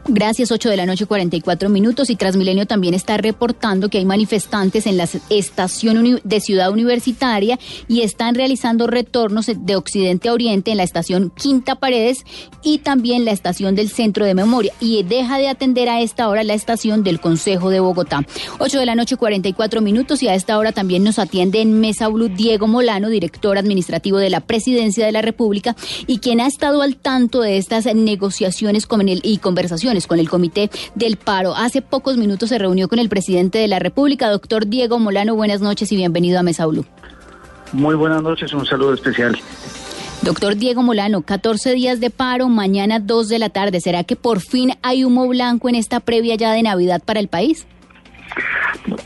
Gracias, 0.08 0.50
8 0.50 0.70
de 0.70 0.76
la 0.76 0.86
noche, 0.86 1.06
44 1.06 1.68
minutos. 1.68 2.10
Y 2.10 2.16
Transmilenio 2.16 2.66
también 2.66 2.94
está 2.94 3.16
reportando 3.16 3.88
que 3.88 3.98
hay 3.98 4.04
manifestantes 4.04 4.86
en 4.86 4.96
la 4.96 5.08
estación 5.28 6.20
de 6.24 6.40
Ciudad 6.40 6.70
Universitaria 6.70 7.58
y 7.86 8.00
están 8.00 8.34
realizando 8.34 8.86
retornos 8.86 9.50
de 9.54 9.76
Occidente 9.76 10.28
a 10.28 10.32
Oriente 10.32 10.70
en 10.70 10.78
la 10.78 10.84
estación 10.84 11.30
Quinta 11.36 11.76
Paredes 11.76 12.24
y 12.62 12.78
también 12.78 13.24
la 13.24 13.32
estación 13.32 13.74
del 13.74 13.90
Centro 13.90 14.24
de 14.24 14.34
Memoria. 14.34 14.72
Y 14.80 15.02
deja 15.02 15.38
de 15.38 15.48
atender 15.48 15.88
a 15.88 16.00
esta 16.00 16.28
hora 16.28 16.44
la 16.44 16.54
estación 16.54 17.04
del 17.04 17.20
Consejo 17.20 17.70
de 17.70 17.80
Bogotá. 17.80 18.24
8 18.58 18.78
de 18.78 18.86
la 18.86 18.94
noche, 18.94 19.16
44 19.16 19.80
minutos. 19.80 20.22
Y 20.22 20.28
a 20.28 20.34
esta 20.34 20.58
hora 20.58 20.72
también 20.72 21.04
nos 21.04 21.18
atiende 21.18 21.60
en 21.60 21.78
Mesa 21.80 22.08
Blue 22.08 22.28
Diego 22.28 22.66
Molano, 22.66 23.08
director 23.08 23.58
administrativo 23.58 24.18
de 24.18 24.30
la 24.30 24.40
Presidencia 24.40 25.04
de 25.04 25.12
la 25.12 25.22
República 25.22 25.76
y 26.06 26.18
quien 26.18 26.40
ha 26.40 26.46
estado 26.46 26.82
al 26.82 26.96
tanto 26.96 27.42
de 27.42 27.58
estas 27.58 27.84
negociaciones 27.94 28.86
y 29.22 29.38
conversaciones 29.38 29.89
con 30.06 30.20
el 30.20 30.28
Comité 30.28 30.70
del 30.94 31.16
Paro. 31.16 31.54
Hace 31.56 31.82
pocos 31.82 32.16
minutos 32.16 32.50
se 32.50 32.58
reunió 32.58 32.88
con 32.88 33.00
el 33.00 33.08
presidente 33.08 33.58
de 33.58 33.66
la 33.66 33.80
República, 33.80 34.30
doctor 34.30 34.66
Diego 34.66 35.00
Molano. 35.00 35.34
Buenas 35.34 35.60
noches 35.60 35.90
y 35.90 35.96
bienvenido 35.96 36.38
a 36.38 36.44
Mesa 36.44 36.64
Blue. 36.66 36.86
Muy 37.72 37.96
buenas 37.96 38.22
noches, 38.22 38.52
un 38.52 38.64
saludo 38.64 38.94
especial. 38.94 39.36
Doctor 40.22 40.54
Diego 40.54 40.82
Molano, 40.82 41.22
14 41.22 41.72
días 41.72 41.98
de 41.98 42.10
paro, 42.10 42.48
mañana 42.48 43.00
2 43.00 43.28
de 43.28 43.38
la 43.40 43.48
tarde. 43.50 43.80
¿Será 43.80 44.04
que 44.04 44.14
por 44.14 44.40
fin 44.40 44.72
hay 44.82 45.02
humo 45.02 45.26
blanco 45.26 45.68
en 45.68 45.74
esta 45.74 45.98
previa 45.98 46.36
ya 46.36 46.52
de 46.52 46.62
Navidad 46.62 47.02
para 47.04 47.18
el 47.18 47.28
país? 47.28 47.66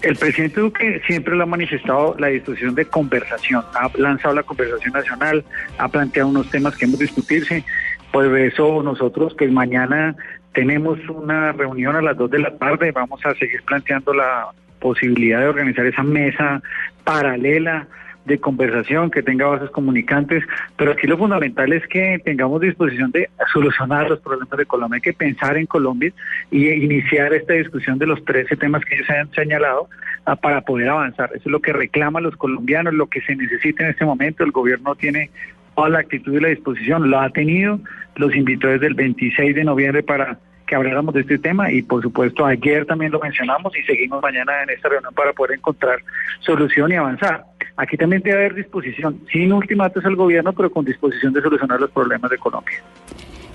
El 0.03 0.17
presidente 0.17 0.61
Duque 0.61 1.01
siempre 1.07 1.35
lo 1.35 1.45
ha 1.45 1.47
manifestado 1.47 2.15
la 2.19 2.27
disposición 2.29 2.75
de 2.75 2.85
conversación, 2.85 3.65
ha 3.75 3.91
lanzado 3.97 4.35
la 4.35 4.43
conversación 4.43 4.93
nacional, 4.93 5.45
ha 5.79 5.89
planteado 5.89 6.29
unos 6.29 6.51
temas 6.51 6.77
que 6.77 6.85
hemos 6.85 6.99
discutirse. 6.99 7.65
Por 8.13 8.39
eso 8.39 8.83
nosotros 8.83 9.35
que 9.35 9.49
mañana 9.49 10.15
tenemos 10.55 10.99
una 11.09 11.53
reunión 11.53 11.97
a 11.97 12.03
las 12.03 12.17
2 12.17 12.31
de 12.31 12.39
la 12.39 12.57
tarde, 12.57 12.93
vamos 12.93 13.21
a 13.27 13.35
seguir 13.35 13.63
planteando 13.65 14.15
la 14.15 14.47
posibilidad 14.79 15.41
de 15.41 15.49
organizar 15.49 15.85
esa 15.87 16.03
mesa 16.03 16.63
paralela 17.03 17.89
de 18.25 18.39
conversación, 18.39 19.11
que 19.11 19.23
tenga 19.23 19.47
bases 19.47 19.71
comunicantes, 19.71 20.43
pero 20.77 20.93
aquí 20.93 21.07
lo 21.07 21.19
fundamental 21.19 21.73
es 21.73 21.87
que 21.89 22.19
tengamos 22.25 22.61
disposición 22.61 23.11
de 23.11 23.29
solucionar 23.53 24.09
los 24.09 24.21
problemas 24.21 24.57
de 24.57 24.65
Colombia. 24.65 24.97
Hay 24.97 25.03
que 25.03 25.13
pensar 25.13 25.59
en 25.59 25.67
Colombia 25.67 26.13
y 26.51 26.71
iniciar 26.71 27.35
esta 27.35 27.53
discusión 27.53 27.99
de 27.99 28.07
los 28.07 28.25
13 28.25 28.57
temas 28.57 28.83
que 28.85 28.95
ellos 28.95 29.11
han 29.11 29.31
señalado 29.33 29.89
ah, 30.25 30.37
para 30.37 30.63
poder 30.63 30.89
avanzar. 30.89 31.31
Eso 31.35 31.43
es 31.45 31.53
lo 31.53 31.61
que 31.61 31.75
reclaman 31.75 32.23
los 32.23 32.37
colombianos, 32.37 32.95
lo 32.95 33.09
que 33.09 33.21
se 33.21 33.37
necesita 33.37 33.85
en 33.85 33.91
este 33.91 34.07
momento. 34.07 34.43
El 34.43 34.53
gobierno 34.53 34.95
tiene 34.95 35.31
toda 35.75 35.89
la 35.89 36.01
actitud 36.01 36.35
y 36.35 36.41
la 36.41 36.49
disposición, 36.49 37.11
lo 37.11 37.21
ha 37.21 37.31
tenido, 37.31 37.81
los 38.17 38.35
invitó 38.35 38.69
desde 38.69 38.87
el 38.87 38.95
26 38.95 39.55
de 39.55 39.65
noviembre 39.65 40.03
para 40.03 40.39
que 40.67 40.75
habláramos 40.75 41.15
de 41.15 41.21
este 41.21 41.39
tema 41.39 41.71
y 41.71 41.83
por 41.83 42.03
supuesto 42.03 42.47
ayer 42.47 42.87
también 42.87 43.13
lo 43.13 43.21
mencionamos 43.21 43.77
y 43.77 43.83
seguimos 43.83 44.23
mañana 44.23 44.63
en 44.63 44.71
esta 44.71 44.89
reunión 44.89 45.13
para 45.15 45.33
poder 45.33 45.59
encontrar 45.59 45.99
solución 46.41 46.91
y 46.93 46.97
avanzar. 46.97 47.45
Aquí 47.77 47.97
también 47.97 48.23
debe 48.23 48.37
haber 48.37 48.55
disposición, 48.55 49.21
sin 49.33 49.53
ultimatos 49.53 50.05
al 50.05 50.17
gobierno, 50.17 50.53
pero 50.53 50.71
con 50.71 50.85
disposición 50.85 51.33
de 51.33 51.43
solucionar 51.43 51.81
los 51.81 51.91
problemas 51.91 52.31
de 52.31 52.39
Colombia. 52.39 52.79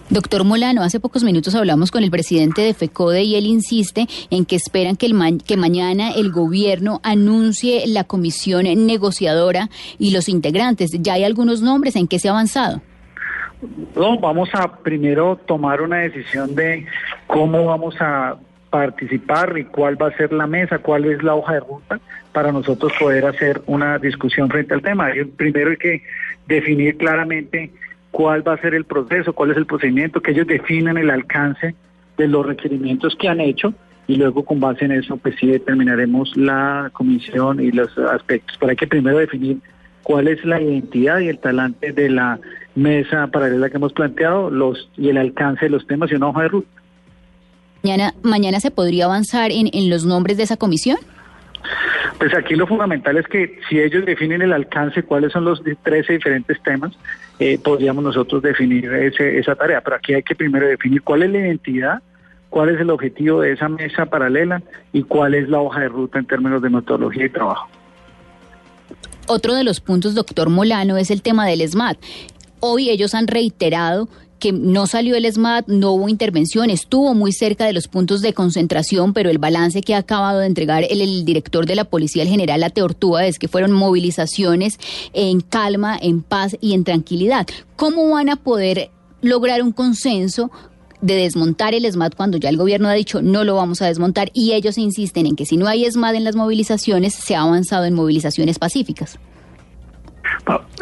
Doctor 0.10 0.44
Molano, 0.44 0.82
hace 0.82 1.00
pocos 1.00 1.24
minutos 1.24 1.54
hablamos 1.54 1.92
con 1.92 2.04
el 2.04 2.10
presidente 2.10 2.64
de 2.64 2.74
FECODE 2.74 3.22
y 3.22 3.36
él 3.36 3.46
insiste 3.46 4.08
en 4.32 4.46
que 4.46 4.56
esperan 4.56 4.96
que, 4.96 5.06
el 5.06 5.44
que 5.46 5.56
mañana 5.56 6.10
el 6.10 6.32
gobierno 6.32 7.00
anuncie 7.04 7.86
la 7.86 8.06
comisión 8.06 8.64
negociadora 8.88 9.70
y 10.00 10.10
los 10.10 10.28
integrantes. 10.28 10.90
¿Ya 11.00 11.14
hay 11.14 11.26
algunos 11.26 11.62
nombres 11.62 11.96
en 11.96 12.08
que 12.08 12.18
se 12.18 12.28
ha 12.28 12.32
avanzado? 12.32 12.82
No, 13.96 14.18
vamos 14.20 14.50
a 14.54 14.78
primero 14.78 15.36
tomar 15.46 15.80
una 15.80 15.98
decisión 15.98 16.56
de 16.56 16.88
cómo 17.28 17.66
vamos 17.66 17.94
a 18.00 18.36
participar 18.72 19.60
y 19.60 19.66
cuál 19.66 20.02
va 20.02 20.08
a 20.08 20.18
ser 20.18 20.34
la 20.34 20.48
mesa, 20.48 20.80
cuál 20.80 21.06
es 21.06 21.22
la 21.22 21.36
hoja 21.36 21.54
de 21.54 21.60
ruta 21.60 22.00
para 22.34 22.52
nosotros 22.52 22.92
poder 23.00 23.28
hacer 23.28 23.62
una 23.68 24.00
discusión 24.00 24.50
frente 24.50 24.74
al 24.74 24.82
tema. 24.82 25.10
Primero 25.38 25.70
hay 25.70 25.78
que 25.78 26.04
definir 26.48 26.98
claramente 26.98 27.72
cuál 28.12 28.48
va 28.48 28.54
a 28.54 28.62
ser 28.62 28.74
el 28.74 28.86
proceso, 28.86 29.34
cuál 29.34 29.52
es 29.52 29.58
el 29.58 29.66
procedimiento, 29.66 30.22
que 30.22 30.32
ellos 30.32 30.48
definan 30.48 30.98
el 30.98 31.10
alcance 31.10 31.76
de 32.18 32.28
los 32.28 32.46
requerimientos 32.46 33.16
que 33.16 33.30
han 33.30 33.40
hecho 33.40 33.74
y 34.08 34.16
luego 34.16 34.44
con 34.44 34.60
base 34.60 34.86
en 34.86 34.92
eso 34.92 35.18
pues 35.18 35.36
sí 35.40 35.48
determinaremos 35.48 36.36
la 36.36 36.90
comisión 36.94 37.60
y 37.60 37.72
los 37.72 37.96
aspectos. 37.98 38.58
Pero 38.60 38.72
hay 38.72 38.76
que 38.76 38.88
primero 38.88 39.20
definir 39.20 39.60
cuál 40.04 40.28
es 40.28 40.44
la 40.44 40.60
identidad 40.60 41.20
y 41.20 41.28
el 41.28 41.38
talante 41.38 41.94
de 41.94 42.10
la 42.10 42.40
mesa 42.76 43.28
paralela 43.28 43.70
que 43.70 43.78
hemos 43.78 43.94
planteado 43.94 44.50
los 44.50 44.90
y 44.98 45.10
el 45.10 45.18
alcance 45.18 45.66
de 45.66 45.70
los 45.70 45.86
temas 45.86 46.12
y 46.12 46.16
una 46.16 46.30
hoja 46.30 46.42
de 46.44 46.48
ruta. 46.48 46.70
Mañana, 47.84 48.14
mañana 48.24 48.60
se 48.60 48.72
podría 48.72 49.06
avanzar 49.06 49.52
en, 49.52 49.70
en 49.72 49.90
los 49.90 50.06
nombres 50.06 50.38
de 50.38 50.44
esa 50.44 50.58
comisión. 50.58 50.98
Pues 52.18 52.34
aquí 52.34 52.56
lo 52.56 52.68
fundamental 52.68 53.16
es 53.18 53.28
que 53.28 53.60
si 53.70 53.80
ellos 53.80 54.06
definen 54.06 54.42
el 54.42 54.52
alcance, 54.52 55.04
cuáles 55.04 55.32
son 55.32 55.46
los 55.46 55.62
13 55.84 56.14
diferentes 56.14 56.62
temas, 56.64 56.98
eh, 57.40 57.58
podríamos 57.58 58.04
nosotros 58.04 58.42
definir 58.42 58.92
ese, 58.94 59.40
esa 59.40 59.56
tarea. 59.56 59.82
Pero 59.82 59.96
aquí 59.96 60.14
hay 60.14 60.24
que 60.24 60.36
primero 60.36 60.68
definir 60.68 61.02
cuál 61.02 61.24
es 61.24 61.32
la 61.32 61.40
identidad, 61.40 62.02
cuál 62.50 62.70
es 62.70 62.80
el 62.80 62.90
objetivo 62.90 63.42
de 63.42 63.54
esa 63.54 63.70
mesa 63.70 64.06
paralela 64.06 64.62
y 64.92 65.04
cuál 65.04 65.34
es 65.36 65.48
la 65.50 65.60
hoja 65.60 65.82
de 65.82 65.90
ruta 65.90 66.20
en 66.20 66.26
términos 66.26 66.62
de 66.62 66.70
metodología 66.70 67.26
y 67.26 67.30
trabajo. 67.30 67.70
Otro 69.28 69.54
de 69.54 69.64
los 69.64 69.80
puntos, 69.80 70.16
doctor 70.16 70.50
Molano, 70.50 70.98
es 70.98 71.12
el 71.12 71.22
tema 71.22 71.46
del 71.46 71.68
SMAT. 71.68 71.98
Hoy 72.60 72.90
ellos 72.90 73.14
han 73.14 73.28
reiterado 73.28 74.10
que 74.40 74.52
no 74.52 74.88
salió 74.88 75.16
el 75.16 75.32
SMAT, 75.32 75.68
no 75.68 75.92
hubo 75.92 76.10
intervención, 76.10 76.70
estuvo 76.70 77.14
muy 77.14 77.32
cerca 77.32 77.66
de 77.66 77.74
los 77.74 77.88
puntos 77.88 78.22
de 78.22 78.34
concentración, 78.34 79.14
pero 79.14 79.30
el 79.30 79.38
balance 79.38 79.82
que 79.82 79.94
ha 79.94 80.00
acabado 80.00 80.40
de 80.40 80.48
entregar 80.48 80.86
el, 80.90 81.26
director 81.26 81.66
de 81.66 81.76
la 81.76 81.84
policía, 81.84 82.24
el 82.24 82.30
general 82.30 82.64
Ateortúa, 82.64 83.26
es 83.26 83.38
que 83.38 83.48
fueron 83.48 83.72
movilizaciones 83.72 84.80
en 85.14 85.42
calma, 85.42 85.98
en 86.02 86.22
paz 86.22 86.58
y 86.62 86.74
en 86.74 86.84
tranquilidad. 86.84 87.48
¿Cómo 87.76 88.10
van 88.10 88.30
a 88.30 88.38
poder 88.38 88.90
lograr 89.22 89.62
un 89.62 89.72
consenso 89.72 90.50
de 91.02 91.16
desmontar 91.16 91.74
el 91.74 91.86
ESMAD 91.86 92.14
cuando 92.16 92.38
ya 92.38 92.50
el 92.50 92.58
gobierno 92.58 92.90
ha 92.90 92.94
dicho 92.94 93.22
no 93.22 93.46
lo 93.46 93.56
vamos 93.56 93.82
a 93.82 93.88
desmontar 93.88 94.32
y 94.34 94.52
ellos 94.52 94.78
insisten 94.78 95.26
en 95.28 95.36
que 95.36 95.46
si 95.46 95.56
no 95.56 95.68
hay 95.68 95.86
ESMAD 95.86 96.16
en 96.16 96.24
las 96.26 96.36
movilizaciones, 96.36 97.14
se 97.14 97.36
ha 97.36 97.42
avanzado 97.42 97.86
en 97.86 97.94
movilizaciones 97.94 98.60
pacíficas. 98.60 99.20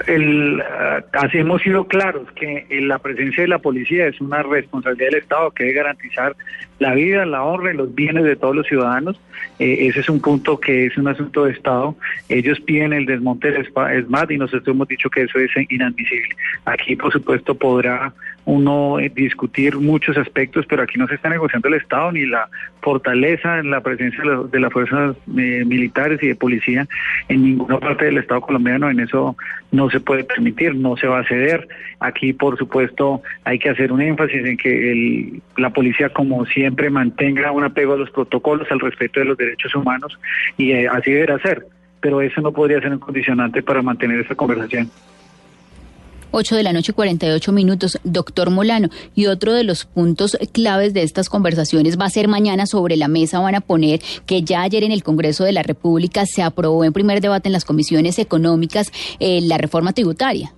El, 0.08 0.62
ah, 0.62 1.04
así 1.14 1.40
hemos 1.40 1.62
sido 1.62 1.88
claros 1.88 2.32
que 2.34 2.66
eh, 2.70 2.82
la 2.82 3.00
presencia 3.00 3.44
de 3.44 3.50
la 3.50 3.60
policía 3.60 4.08
es 4.08 4.20
una 4.22 4.44
responsabilidad 4.44 5.12
del 5.12 5.22
Estado 5.22 5.52
que 5.52 5.64
debe 5.66 5.76
garantizar 5.76 6.36
la 6.80 6.94
vida, 6.94 7.26
la 7.26 7.44
honra 7.44 7.74
y 7.74 7.78
los 7.78 7.94
bienes 7.94 8.24
de 8.24 8.36
todos 8.36 8.56
los 8.56 8.68
ciudadanos. 8.68 9.20
Eh, 9.60 9.88
ese 9.88 10.02
es 10.02 10.10
un 10.10 10.22
punto 10.22 10.60
que 10.60 10.86
es 10.86 10.98
un 10.98 11.08
asunto 11.08 11.46
de 11.46 11.52
Estado. 11.52 11.96
Ellos 12.30 12.60
piden 12.62 12.94
el 12.94 13.06
desmonte 13.06 13.52
del 13.52 13.68
ESMAD 13.68 14.30
y 14.30 14.38
nosotros 14.38 14.68
hemos 14.68 14.88
dicho 14.88 15.10
que 15.10 15.24
eso 15.24 15.40
es 15.40 15.52
inadmisible. 15.70 16.36
Aquí, 16.66 16.96
por 16.96 17.12
supuesto, 17.12 17.56
podrá 17.56 18.14
uno 18.48 18.98
eh, 18.98 19.12
discutir 19.14 19.76
muchos 19.76 20.18
aspectos, 20.18 20.66
pero 20.68 20.82
aquí 20.82 20.98
no 20.98 21.06
se 21.08 21.16
está 21.16 21.28
negociando 21.28 21.68
el 21.68 21.74
Estado 21.74 22.14
ni 22.14 22.26
la 22.26 22.48
fortaleza 22.82 23.60
en 23.60 23.70
la 23.70 23.82
presencia 23.82 24.24
de, 24.50 24.60
las 24.60 24.72
fuerzas 24.72 25.18
militares 25.28 26.24
y 26.24 26.28
de 26.28 26.36
policía 26.36 26.88
en 27.28 27.44
ninguna 27.44 27.78
parte 27.78 28.06
del 28.06 28.20
Estado 28.20 28.40
colombiano. 28.40 28.90
En 28.90 29.02
eso 29.02 29.36
no 29.74 29.90
se 29.90 30.00
puede 30.00 30.24
permitir, 30.24 30.76
no 30.76 30.96
se 30.96 31.08
va 31.08 31.20
a 31.20 31.28
ceder. 31.28 31.68
Aquí, 32.00 32.32
por 32.32 32.58
supuesto, 32.58 33.22
hay 33.44 33.60
que 33.60 33.70
hacer 33.70 33.92
un 33.92 34.02
énfasis 34.02 34.46
en 34.46 34.56
que 34.56 34.92
el, 34.92 35.42
la 35.58 35.72
policía, 35.72 36.08
como 36.08 36.46
siempre, 36.46 36.90
mantenga 36.90 37.52
un 37.52 37.66
apego 37.66 37.96
a 37.96 37.98
los 37.98 38.12
protocolos, 38.12 38.72
al 38.72 38.80
respeto 38.80 39.20
de 39.20 39.26
los 39.26 39.38
derechos 39.38 39.76
humanos, 39.76 40.18
y 40.58 40.72
eh, 40.72 40.88
así 40.88 41.12
deberá 41.12 41.38
ser. 41.40 41.66
Pero 42.00 42.22
eso 42.22 42.40
no 42.40 42.54
podría 42.54 42.80
ser 42.80 42.94
un 42.94 43.00
condicionante 43.00 43.62
para 43.62 43.82
mantener 43.82 44.22
esa 44.22 44.36
conversación. 44.36 44.90
8 46.38 46.56
de 46.56 46.62
la 46.62 46.72
noche 46.72 46.94
48 46.94 47.52
minutos, 47.52 48.00
doctor 48.04 48.52
Molano. 48.52 48.90
Y 49.16 49.26
otro 49.26 49.54
de 49.54 49.64
los 49.64 49.86
puntos 49.86 50.38
claves 50.54 50.94
de 50.94 51.02
estas 51.02 51.30
conversaciones 51.30 52.00
va 52.00 52.06
a 52.06 52.10
ser 52.12 52.28
mañana 52.28 52.68
sobre 52.68 52.96
la 52.96 53.08
mesa 53.08 53.40
van 53.40 53.56
a 53.56 53.62
poner 53.62 54.02
que 54.28 54.44
ya 54.44 54.62
ayer 54.62 54.84
en 54.84 54.92
el 54.92 55.04
Congreso 55.04 55.44
de 55.46 55.52
la 55.52 55.64
República 55.64 56.28
se 56.28 56.44
aprobó 56.44 56.84
en 56.84 56.94
primer 56.94 57.22
debate 57.22 57.50
en 57.50 57.54
las 57.54 57.66
comisiones 57.66 58.20
económicas 58.20 58.92
eh, 59.20 59.40
la 59.42 59.58
reforma 59.58 59.94
tributaria 59.94 60.54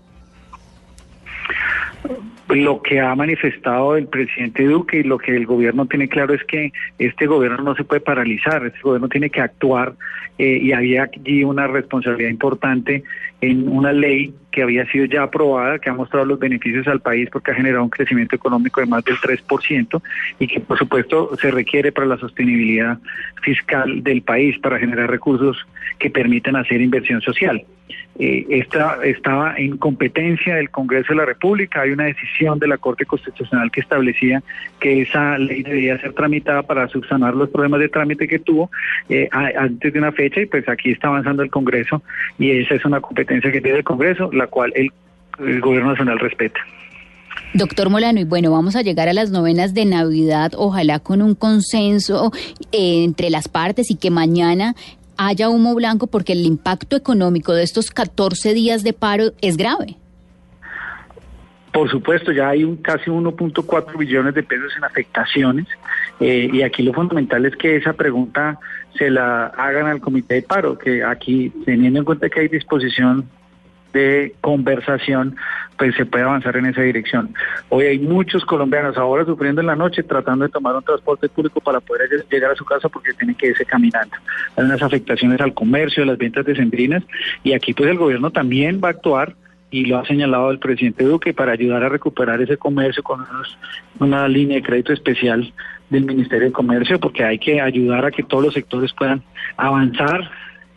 lo 2.55 2.81
que 2.81 2.99
ha 2.99 3.13
manifestado 3.15 3.95
el 3.95 4.07
presidente 4.07 4.63
Duque 4.65 4.99
y 4.99 5.03
lo 5.03 5.17
que 5.17 5.35
el 5.35 5.45
gobierno 5.45 5.85
tiene 5.85 6.07
claro 6.07 6.33
es 6.33 6.43
que 6.45 6.71
este 6.97 7.27
gobierno 7.27 7.63
no 7.63 7.75
se 7.75 7.83
puede 7.83 8.01
paralizar, 8.01 8.65
este 8.65 8.79
gobierno 8.81 9.07
tiene 9.07 9.29
que 9.29 9.41
actuar 9.41 9.93
eh, 10.37 10.59
y 10.61 10.71
había 10.71 11.03
allí 11.03 11.43
una 11.43 11.67
responsabilidad 11.67 12.29
importante 12.29 13.03
en 13.41 13.67
una 13.67 13.93
ley 13.93 14.33
que 14.51 14.63
había 14.63 14.85
sido 14.91 15.05
ya 15.05 15.23
aprobada, 15.23 15.79
que 15.79 15.89
ha 15.89 15.93
mostrado 15.93 16.25
los 16.25 16.39
beneficios 16.39 16.87
al 16.87 16.99
país 16.99 17.29
porque 17.31 17.51
ha 17.51 17.55
generado 17.55 17.83
un 17.83 17.89
crecimiento 17.89 18.35
económico 18.35 18.81
de 18.81 18.87
más 18.87 19.03
del 19.03 19.17
3% 19.17 20.01
y 20.39 20.47
que 20.47 20.59
por 20.59 20.77
supuesto 20.77 21.35
se 21.37 21.51
requiere 21.51 21.91
para 21.91 22.07
la 22.07 22.17
sostenibilidad 22.17 22.97
fiscal 23.43 24.03
del 24.03 24.21
país, 24.21 24.57
para 24.59 24.79
generar 24.79 25.09
recursos 25.09 25.57
que 25.97 26.09
permitan 26.09 26.55
hacer 26.55 26.81
inversión 26.81 27.21
social. 27.21 27.63
Eh, 28.19 28.45
esta 28.49 28.97
estaba 29.03 29.55
en 29.57 29.77
competencia 29.77 30.55
del 30.55 30.69
Congreso 30.69 31.13
de 31.13 31.19
la 31.19 31.25
República, 31.25 31.81
hay 31.81 31.91
una 31.91 32.03
decisión 32.03 32.59
de 32.59 32.67
la 32.67 32.77
Corte 32.77 33.05
Constitucional 33.05 33.71
que 33.71 33.79
establecía 33.79 34.43
que 34.81 35.03
esa 35.03 35.37
ley 35.37 35.63
debía 35.63 35.97
ser 36.01 36.11
tramitada 36.11 36.63
para 36.63 36.89
subsanar 36.89 37.33
los 37.33 37.49
problemas 37.49 37.79
de 37.79 37.87
trámite 37.87 38.27
que 38.27 38.39
tuvo 38.39 38.69
eh, 39.07 39.29
antes 39.31 39.93
de 39.93 39.99
una 39.99 40.11
fecha 40.11 40.41
y 40.41 40.47
pues 40.47 40.67
aquí 40.67 40.91
está 40.91 41.07
avanzando 41.07 41.43
el 41.43 41.49
Congreso 41.49 42.03
y 42.37 42.51
esa 42.51 42.75
es 42.75 42.83
una 42.83 42.99
competencia 42.99 43.51
que 43.51 43.61
tiene 43.61 43.77
el 43.77 43.83
Congreso, 43.85 44.29
la 44.33 44.47
cual 44.47 44.73
el, 44.75 44.91
Gobierno 45.61 45.91
Nacional 45.91 46.19
respeta. 46.19 46.59
Doctor 47.53 47.89
Molano, 47.89 48.19
y 48.19 48.25
bueno, 48.25 48.51
vamos 48.51 48.75
a 48.75 48.81
llegar 48.81 49.07
a 49.07 49.13
las 49.13 49.31
novenas 49.31 49.73
de 49.73 49.85
Navidad, 49.85 50.51
ojalá 50.57 50.99
con 50.99 51.21
un 51.21 51.33
consenso 51.33 52.33
eh, 52.73 53.05
entre 53.05 53.29
las 53.29 53.47
partes 53.47 53.89
y 53.89 53.95
que 53.95 54.11
mañana 54.11 54.75
haya 55.19 55.49
humo 55.49 55.75
blanco 55.75 56.07
porque 56.07 56.31
el 56.31 56.45
impacto 56.45 56.95
económico 56.95 57.53
de 57.53 57.63
estos 57.63 57.91
14 57.91 58.53
días 58.53 58.83
de 58.83 58.93
paro 58.93 59.33
es 59.41 59.57
grave. 59.57 59.97
Por 61.73 61.91
supuesto, 61.91 62.31
ya 62.31 62.49
hay 62.49 62.63
un 62.63 62.77
casi 62.77 63.11
1.4 63.11 63.97
billones 63.97 64.33
de 64.33 64.43
pesos 64.43 64.71
en 64.77 64.85
afectaciones 64.85 65.67
eh, 66.21 66.49
y 66.51 66.61
aquí 66.61 66.83
lo 66.83 66.93
fundamental 66.93 67.45
es 67.45 67.55
que 67.57 67.75
esa 67.75 67.93
pregunta 67.93 68.59
se 68.97 69.09
la 69.09 69.47
hagan 69.47 69.87
al 69.87 69.99
comité 69.99 70.35
de 70.35 70.41
paro, 70.41 70.77
que 70.77 71.03
aquí 71.03 71.51
teniendo 71.65 71.99
en 71.99 72.05
cuenta 72.05 72.29
que 72.29 72.39
hay 72.39 72.47
disposición 72.47 73.29
de 73.93 74.33
conversación, 74.41 75.35
pues 75.77 75.95
se 75.95 76.05
puede 76.05 76.25
avanzar 76.25 76.57
en 76.57 76.65
esa 76.65 76.81
dirección. 76.81 77.33
Hoy 77.69 77.85
hay 77.85 77.99
muchos 77.99 78.43
colombianos 78.45 78.97
ahora 78.97 79.25
sufriendo 79.25 79.61
en 79.61 79.67
la 79.67 79.75
noche 79.75 80.03
tratando 80.03 80.45
de 80.45 80.51
tomar 80.51 80.75
un 80.75 80.83
transporte 80.83 81.29
público 81.29 81.61
para 81.61 81.79
poder 81.79 82.09
llegar 82.29 82.51
a 82.51 82.55
su 82.55 82.65
casa 82.65 82.89
porque 82.89 83.13
tienen 83.13 83.35
que 83.35 83.47
irse 83.47 83.65
caminando. 83.65 84.15
Hay 84.57 84.65
unas 84.65 84.81
afectaciones 84.81 85.39
al 85.41 85.53
comercio, 85.53 86.03
a 86.03 86.05
las 86.05 86.17
ventas 86.17 86.45
decembrinas 86.45 87.03
y 87.43 87.53
aquí 87.53 87.73
pues 87.73 87.89
el 87.89 87.97
gobierno 87.97 88.31
también 88.31 88.81
va 88.83 88.89
a 88.89 88.91
actuar 88.91 89.35
y 89.71 89.85
lo 89.85 89.99
ha 89.99 90.05
señalado 90.05 90.51
el 90.51 90.59
presidente 90.59 91.03
Duque 91.03 91.33
para 91.33 91.51
ayudar 91.51 91.83
a 91.83 91.89
recuperar 91.89 92.41
ese 92.41 92.57
comercio 92.57 93.03
con 93.03 93.25
una 93.99 94.27
línea 94.27 94.57
de 94.57 94.63
crédito 94.63 94.93
especial 94.93 95.53
del 95.89 96.05
Ministerio 96.05 96.47
de 96.47 96.53
Comercio 96.53 96.99
porque 96.99 97.23
hay 97.23 97.39
que 97.39 97.61
ayudar 97.61 98.05
a 98.05 98.11
que 98.11 98.23
todos 98.23 98.45
los 98.45 98.53
sectores 98.53 98.91
puedan 98.93 99.21
avanzar 99.57 100.29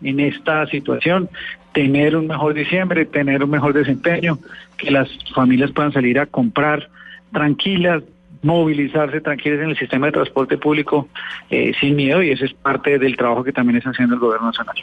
en 0.02 0.20
esta 0.20 0.66
situación 0.66 1.28
tener 1.72 2.16
un 2.16 2.26
mejor 2.26 2.54
diciembre, 2.54 3.04
tener 3.06 3.42
un 3.42 3.50
mejor 3.50 3.72
desempeño, 3.72 4.38
que 4.76 4.90
las 4.90 5.08
familias 5.34 5.70
puedan 5.72 5.92
salir 5.92 6.18
a 6.18 6.26
comprar 6.26 6.88
tranquilas, 7.32 8.02
movilizarse 8.42 9.20
tranquilas 9.20 9.60
en 9.60 9.70
el 9.70 9.78
sistema 9.78 10.06
de 10.06 10.12
transporte 10.12 10.58
público 10.58 11.08
eh, 11.50 11.72
sin 11.80 11.96
miedo 11.96 12.22
y 12.22 12.30
ese 12.30 12.46
es 12.46 12.52
parte 12.54 12.98
del 12.98 13.16
trabajo 13.16 13.44
que 13.44 13.52
también 13.52 13.78
está 13.78 13.90
haciendo 13.90 14.14
el 14.14 14.20
gobierno 14.20 14.48
nacional. 14.48 14.76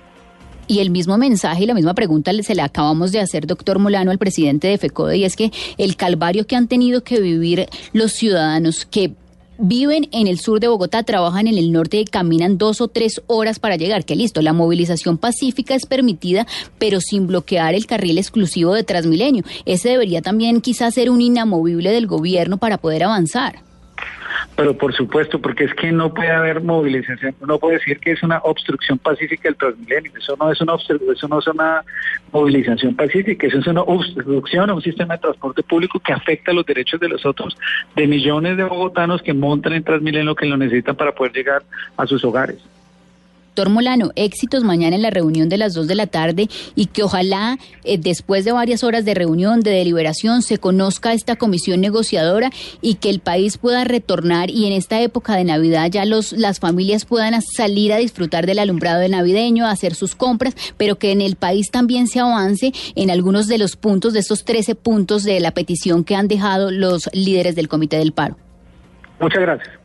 Y 0.68 0.80
el 0.80 0.92
mismo 0.92 1.18
mensaje 1.18 1.64
y 1.64 1.66
la 1.66 1.74
misma 1.74 1.96
pregunta 1.96 2.32
se 2.44 2.54
le 2.54 2.62
acabamos 2.62 3.12
de 3.12 3.20
hacer, 3.20 3.48
doctor 3.48 3.80
Molano, 3.80 4.12
al 4.12 4.20
presidente 4.20 4.68
de 4.68 4.78
FECODE, 4.78 5.18
y 5.18 5.26
es 5.26 5.36
que 5.36 5.52
el 5.80 5.96
calvario 5.96 6.46
que 6.46 6.56
han 6.56 6.68
tenido 6.68 7.04
que 7.04 7.20
vivir 7.20 7.66
los 7.92 8.12
ciudadanos 8.12 8.86
que 8.86 9.14
viven 9.60 10.07
en 10.12 10.28
el 10.28 10.39
sur 10.39 10.60
de 10.60 10.68
Bogotá, 10.68 11.03
trabajan 11.03 11.47
en 11.47 11.57
el 11.57 11.72
norte 11.72 11.99
y 11.99 12.05
caminan 12.05 12.57
dos 12.57 12.82
o 12.82 12.88
tres 12.88 13.22
horas 13.28 13.60
para 13.60 13.76
llegar. 13.76 14.05
Que 14.05 14.16
listo, 14.16 14.41
la 14.41 14.53
movilización 14.53 15.18
pacífica 15.18 15.76
es 15.76 15.86
permitida, 15.86 16.47
pero 16.78 16.99
sin 17.01 17.28
bloquear 17.28 17.76
el 17.76 17.86
carril 17.86 18.18
exclusivo 18.18 18.74
de 18.74 18.84
Transmilenio. 18.84 19.43
Ese 19.66 19.89
debería 19.89 20.22
también 20.22 20.62
quizás 20.62 20.95
ser 20.95 21.10
un 21.10 21.22
inamovible 21.22 21.91
del 21.91 22.07
gobierno 22.07 22.57
para 22.57 22.78
poder 22.78 23.03
avanzar. 23.03 23.68
Pero 24.55 24.77
por 24.77 24.93
supuesto, 24.93 25.39
porque 25.39 25.65
es 25.65 25.73
que 25.73 25.91
no 25.91 26.13
puede 26.13 26.32
haber 26.32 26.61
movilización, 26.61 27.36
no 27.45 27.59
puede 27.59 27.77
decir 27.77 27.99
que 27.99 28.11
es 28.11 28.23
una 28.23 28.39
obstrucción 28.39 28.97
pacífica 28.97 29.49
del 29.49 29.55
Transmilenio, 29.55 30.11
eso 30.17 30.36
no 30.39 30.51
es 30.51 30.61
una 30.61 30.75
eso 30.75 31.27
no 31.27 31.39
es 31.39 31.47
una 31.47 31.84
movilización 32.32 32.95
pacífica, 32.95 33.47
eso 33.47 33.59
es 33.59 33.67
una 33.67 33.82
obstrucción 33.82 34.69
a 34.69 34.73
un 34.73 34.82
sistema 34.82 35.15
de 35.15 35.21
transporte 35.21 35.63
público 35.63 35.99
que 35.99 36.13
afecta 36.13 36.53
los 36.53 36.65
derechos 36.65 36.99
de 36.99 37.09
los 37.09 37.25
otros, 37.25 37.57
de 37.95 38.07
millones 38.07 38.57
de 38.57 38.63
bogotanos 38.63 39.21
que 39.21 39.34
montan 39.34 39.73
en 39.73 39.84
Transmilenio 39.84 40.36
que 40.36 40.45
lo 40.45 40.57
necesitan 40.57 40.95
para 40.95 41.13
poder 41.13 41.34
llegar 41.34 41.63
a 41.97 42.05
sus 42.05 42.23
hogares. 42.23 42.59
Doctor 43.60 43.74
Molano, 43.74 44.12
éxitos 44.16 44.64
mañana 44.64 44.95
en 44.95 45.01
la 45.01 45.10
reunión 45.10 45.49
de 45.49 45.57
las 45.57 45.74
2 45.74 45.86
de 45.86 45.95
la 45.95 46.07
tarde 46.07 46.47
y 46.78 46.86
que 46.86 47.03
ojalá 47.03 47.57
eh, 47.84 47.97
después 47.97 48.45
de 48.45 48.53
varias 48.53 48.86
horas 48.86 49.03
de 49.03 49.14
reunión, 49.14 49.60
de 49.60 49.72
deliberación, 49.72 50.43
se 50.43 50.60
conozca 50.60 51.12
esta 51.12 51.36
comisión 51.36 51.82
negociadora 51.82 52.51
y 52.82 52.95
que 52.95 53.10
el 53.10 53.20
país 53.20 53.57
pueda 53.57 53.84
retornar 53.84 54.49
y 54.49 54.66
en 54.66 54.72
esta 54.72 55.01
época 55.01 55.36
de 55.36 55.43
Navidad 55.43 55.89
ya 55.91 56.05
los, 56.05 56.32
las 56.32 56.62
familias 56.62 57.03
puedan 57.03 57.41
salir 57.41 57.91
a 57.91 57.97
disfrutar 57.97 58.45
del 58.45 58.60
alumbrado 58.60 59.01
de 59.01 59.10
navideño, 59.10 59.68
hacer 59.68 59.93
sus 59.93 60.16
compras, 60.16 60.55
pero 60.78 60.97
que 60.97 61.12
en 61.12 61.20
el 61.20 61.36
país 61.36 61.70
también 61.70 62.07
se 62.07 62.22
avance 62.22 62.72
en 62.95 63.12
algunos 63.12 63.49
de 63.49 63.57
los 63.57 63.76
puntos, 63.76 64.14
de 64.14 64.20
estos 64.20 64.45
13 64.45 64.76
puntos 64.76 65.26
de 65.26 65.38
la 65.41 65.51
petición 65.51 66.05
que 66.05 66.16
han 66.16 66.30
dejado 66.30 66.72
los 66.72 67.10
líderes 67.12 67.57
del 67.57 67.68
Comité 67.68 67.97
del 67.97 68.14
Paro. 68.14 68.38
Muchas 69.20 69.41
gracias. 69.41 69.78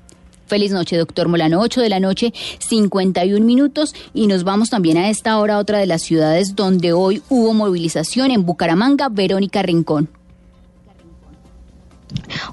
Feliz 0.47 0.73
noche, 0.73 0.97
doctor 0.97 1.29
Molano. 1.29 1.61
8 1.61 1.81
de 1.81 1.89
la 1.89 2.01
noche, 2.01 2.33
51 2.59 3.45
minutos. 3.45 3.95
Y 4.13 4.27
nos 4.27 4.45
vamos 4.45 4.71
también 4.71 4.97
a 4.99 5.11
esta 5.11 5.39
hora 5.39 5.55
a 5.55 5.59
otra 5.59 5.79
de 5.79 5.87
las 5.87 6.03
ciudades 6.03 6.55
donde 6.55 6.93
hoy 6.93 7.23
hubo 7.29 7.55
movilización 7.55 8.31
en 8.31 8.45
Bucaramanga, 8.45 9.09
Verónica 9.09 9.63
Rincón. 9.63 10.09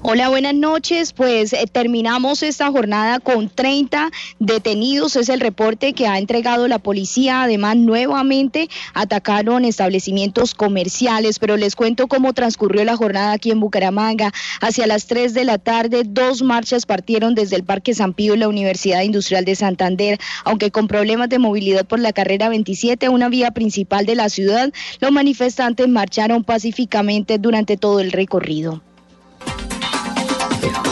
Hola, 0.04 0.28
buenas 0.28 0.54
noches. 0.54 1.12
Pues 1.12 1.52
eh, 1.52 1.64
terminamos 1.70 2.42
esta 2.42 2.70
jornada 2.70 3.20
con 3.20 3.48
30 3.48 4.10
detenidos. 4.40 5.16
Es 5.16 5.28
el 5.28 5.40
reporte 5.40 5.92
que 5.92 6.06
ha 6.06 6.18
entregado 6.18 6.66
la 6.66 6.80
policía. 6.80 7.42
Además, 7.42 7.76
nuevamente 7.76 8.68
atacaron 8.94 9.64
establecimientos 9.64 10.54
comerciales. 10.54 11.38
Pero 11.38 11.56
les 11.56 11.76
cuento 11.76 12.08
cómo 12.08 12.32
transcurrió 12.32 12.84
la 12.84 12.96
jornada 12.96 13.32
aquí 13.32 13.50
en 13.52 13.60
Bucaramanga. 13.60 14.32
Hacia 14.60 14.86
las 14.86 15.06
3 15.06 15.34
de 15.34 15.44
la 15.44 15.58
tarde, 15.58 16.02
dos 16.04 16.42
marchas 16.42 16.84
partieron 16.84 17.34
desde 17.34 17.56
el 17.56 17.64
Parque 17.64 17.94
San 17.94 18.12
Pío 18.12 18.34
y 18.34 18.38
la 18.38 18.48
Universidad 18.48 19.02
Industrial 19.02 19.44
de 19.44 19.54
Santander. 19.54 20.18
Aunque 20.44 20.70
con 20.70 20.88
problemas 20.88 21.28
de 21.28 21.38
movilidad 21.38 21.86
por 21.86 22.00
la 22.00 22.12
carrera 22.12 22.48
27, 22.48 23.08
una 23.08 23.28
vía 23.28 23.52
principal 23.52 24.04
de 24.04 24.16
la 24.16 24.28
ciudad, 24.28 24.72
los 25.00 25.12
manifestantes 25.12 25.88
marcharon 25.88 26.44
pacíficamente 26.44 27.38
durante 27.38 27.76
todo 27.76 28.00
el 28.00 28.12
recorrido. 28.12 28.82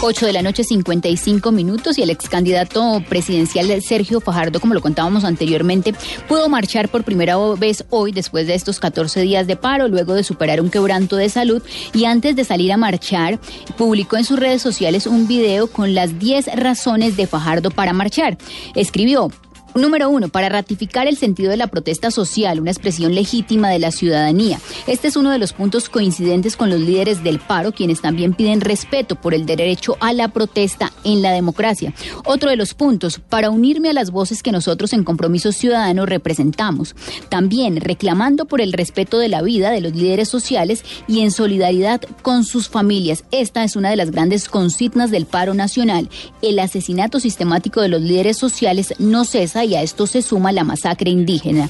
8 0.03 0.27
de 0.27 0.33
la 0.33 0.43
noche, 0.43 0.65
55 0.65 1.53
minutos, 1.53 1.99
y 1.99 2.03
el 2.03 2.11
ex 2.11 2.29
candidato 2.29 3.03
presidencial 3.09 3.83
Sergio 3.83 4.21
Fajardo, 4.21 4.61
como 4.61 4.75
lo 4.75 4.81
contábamos 4.81 5.25
anteriormente, 5.25 5.95
pudo 6.29 6.49
marchar 6.49 6.89
por 6.89 7.05
primera 7.05 7.37
vez 7.59 7.85
hoy 7.91 8.13
después 8.13 8.47
de 8.47 8.55
estos 8.55 8.81
14 8.81 9.21
días 9.21 9.47
de 9.47 9.57
paro, 9.57 9.89
luego 9.89 10.15
de 10.15 10.25
superar 10.25 10.61
un 10.61 10.71
quebranto 10.71 11.17
de 11.17 11.29
salud, 11.29 11.63
y 11.93 12.05
antes 12.05 12.37
de 12.37 12.45
salir 12.45 12.73
a 12.73 12.77
marchar, 12.77 13.39
publicó 13.77 14.17
en 14.17 14.25
sus 14.25 14.39
redes 14.39 14.63
sociales 14.63 15.07
un 15.07 15.29
video 15.29 15.67
con 15.67 15.95
las 15.95 16.19
10 16.19 16.57
razones 16.57 17.17
de 17.17 17.27
Fajardo 17.27 17.71
para 17.71 17.93
marchar. 17.93 18.39
Escribió, 18.75 19.31
Número 19.75 20.11
uno, 20.11 20.29
para 20.29 20.49
ratificar 20.49 21.07
el 21.07 21.17
sentido 21.17 21.51
de 21.51 21.57
la 21.57 21.69
protesta 21.69 22.11
social, 22.11 22.59
una 22.59 22.73
expresión 22.73 23.15
legítima 23.15 23.71
de 23.71 23.79
la 23.79 23.93
ciudadanía. 23.93 24.59
Este 24.89 25.07
es 25.07 25.17
uno 25.17 25.31
de 25.31 25.39
los 25.39 25.53
puntos 25.53 25.89
coincidentes 25.89 26.57
con 26.57 26.71
los 26.71 26.81
líderes 26.81 27.23
del 27.23 27.39
paro, 27.39 27.71
quienes 27.71 28.01
también 28.01 28.35
piden 28.35 28.61
respeto 28.61 29.15
por 29.15 29.33
el 29.33 29.47
derecho 29.47 29.97
a 30.01 30.13
la 30.13 30.29
protesta 30.29 30.93
en 31.05 31.23
la 31.23 31.31
democracia. 31.31 31.95
Otro 32.25 32.51
de 32.51 32.57
los 32.57 32.75
puntos, 32.75 33.21
para 33.29 33.51
unirme 33.51 33.91
a 33.91 33.93
las 33.93 34.11
voces 34.11 34.43
que 34.43 34.51
nosotros 34.51 34.93
en 34.93 35.05
Compromiso 35.05 35.53
Ciudadano 35.53 36.05
representamos. 36.05 36.97
También 37.29 37.77
reclamando 37.81 38.47
por 38.47 38.61
el 38.61 38.73
respeto 38.73 39.19
de 39.19 39.29
la 39.29 39.41
vida 39.41 39.71
de 39.71 39.81
los 39.81 39.95
líderes 39.95 40.29
sociales 40.29 40.85
y 41.07 41.21
en 41.21 41.31
solidaridad 41.31 42.01
con 42.23 42.43
sus 42.45 42.69
familias. 42.69 43.23
Esta 43.31 43.63
es 43.63 43.77
una 43.77 43.91
de 43.91 43.97
las 43.97 44.11
grandes 44.11 44.49
consignas 44.49 45.13
del 45.13 45.27
paro 45.27 45.55
nacional. 45.55 46.11
El 46.43 46.59
asesinato 46.59 47.21
sistemático 47.21 47.81
de 47.81 47.89
los 47.89 48.03
líderes 48.03 48.37
sociales 48.37 48.95
no 48.99 49.25
cesa 49.25 49.60
y 49.65 49.75
a 49.77 49.83
esto 49.83 50.07
se 50.07 50.23
suma 50.23 50.53
la 50.53 50.65
masacre 50.65 51.11
indígena. 51.11 51.69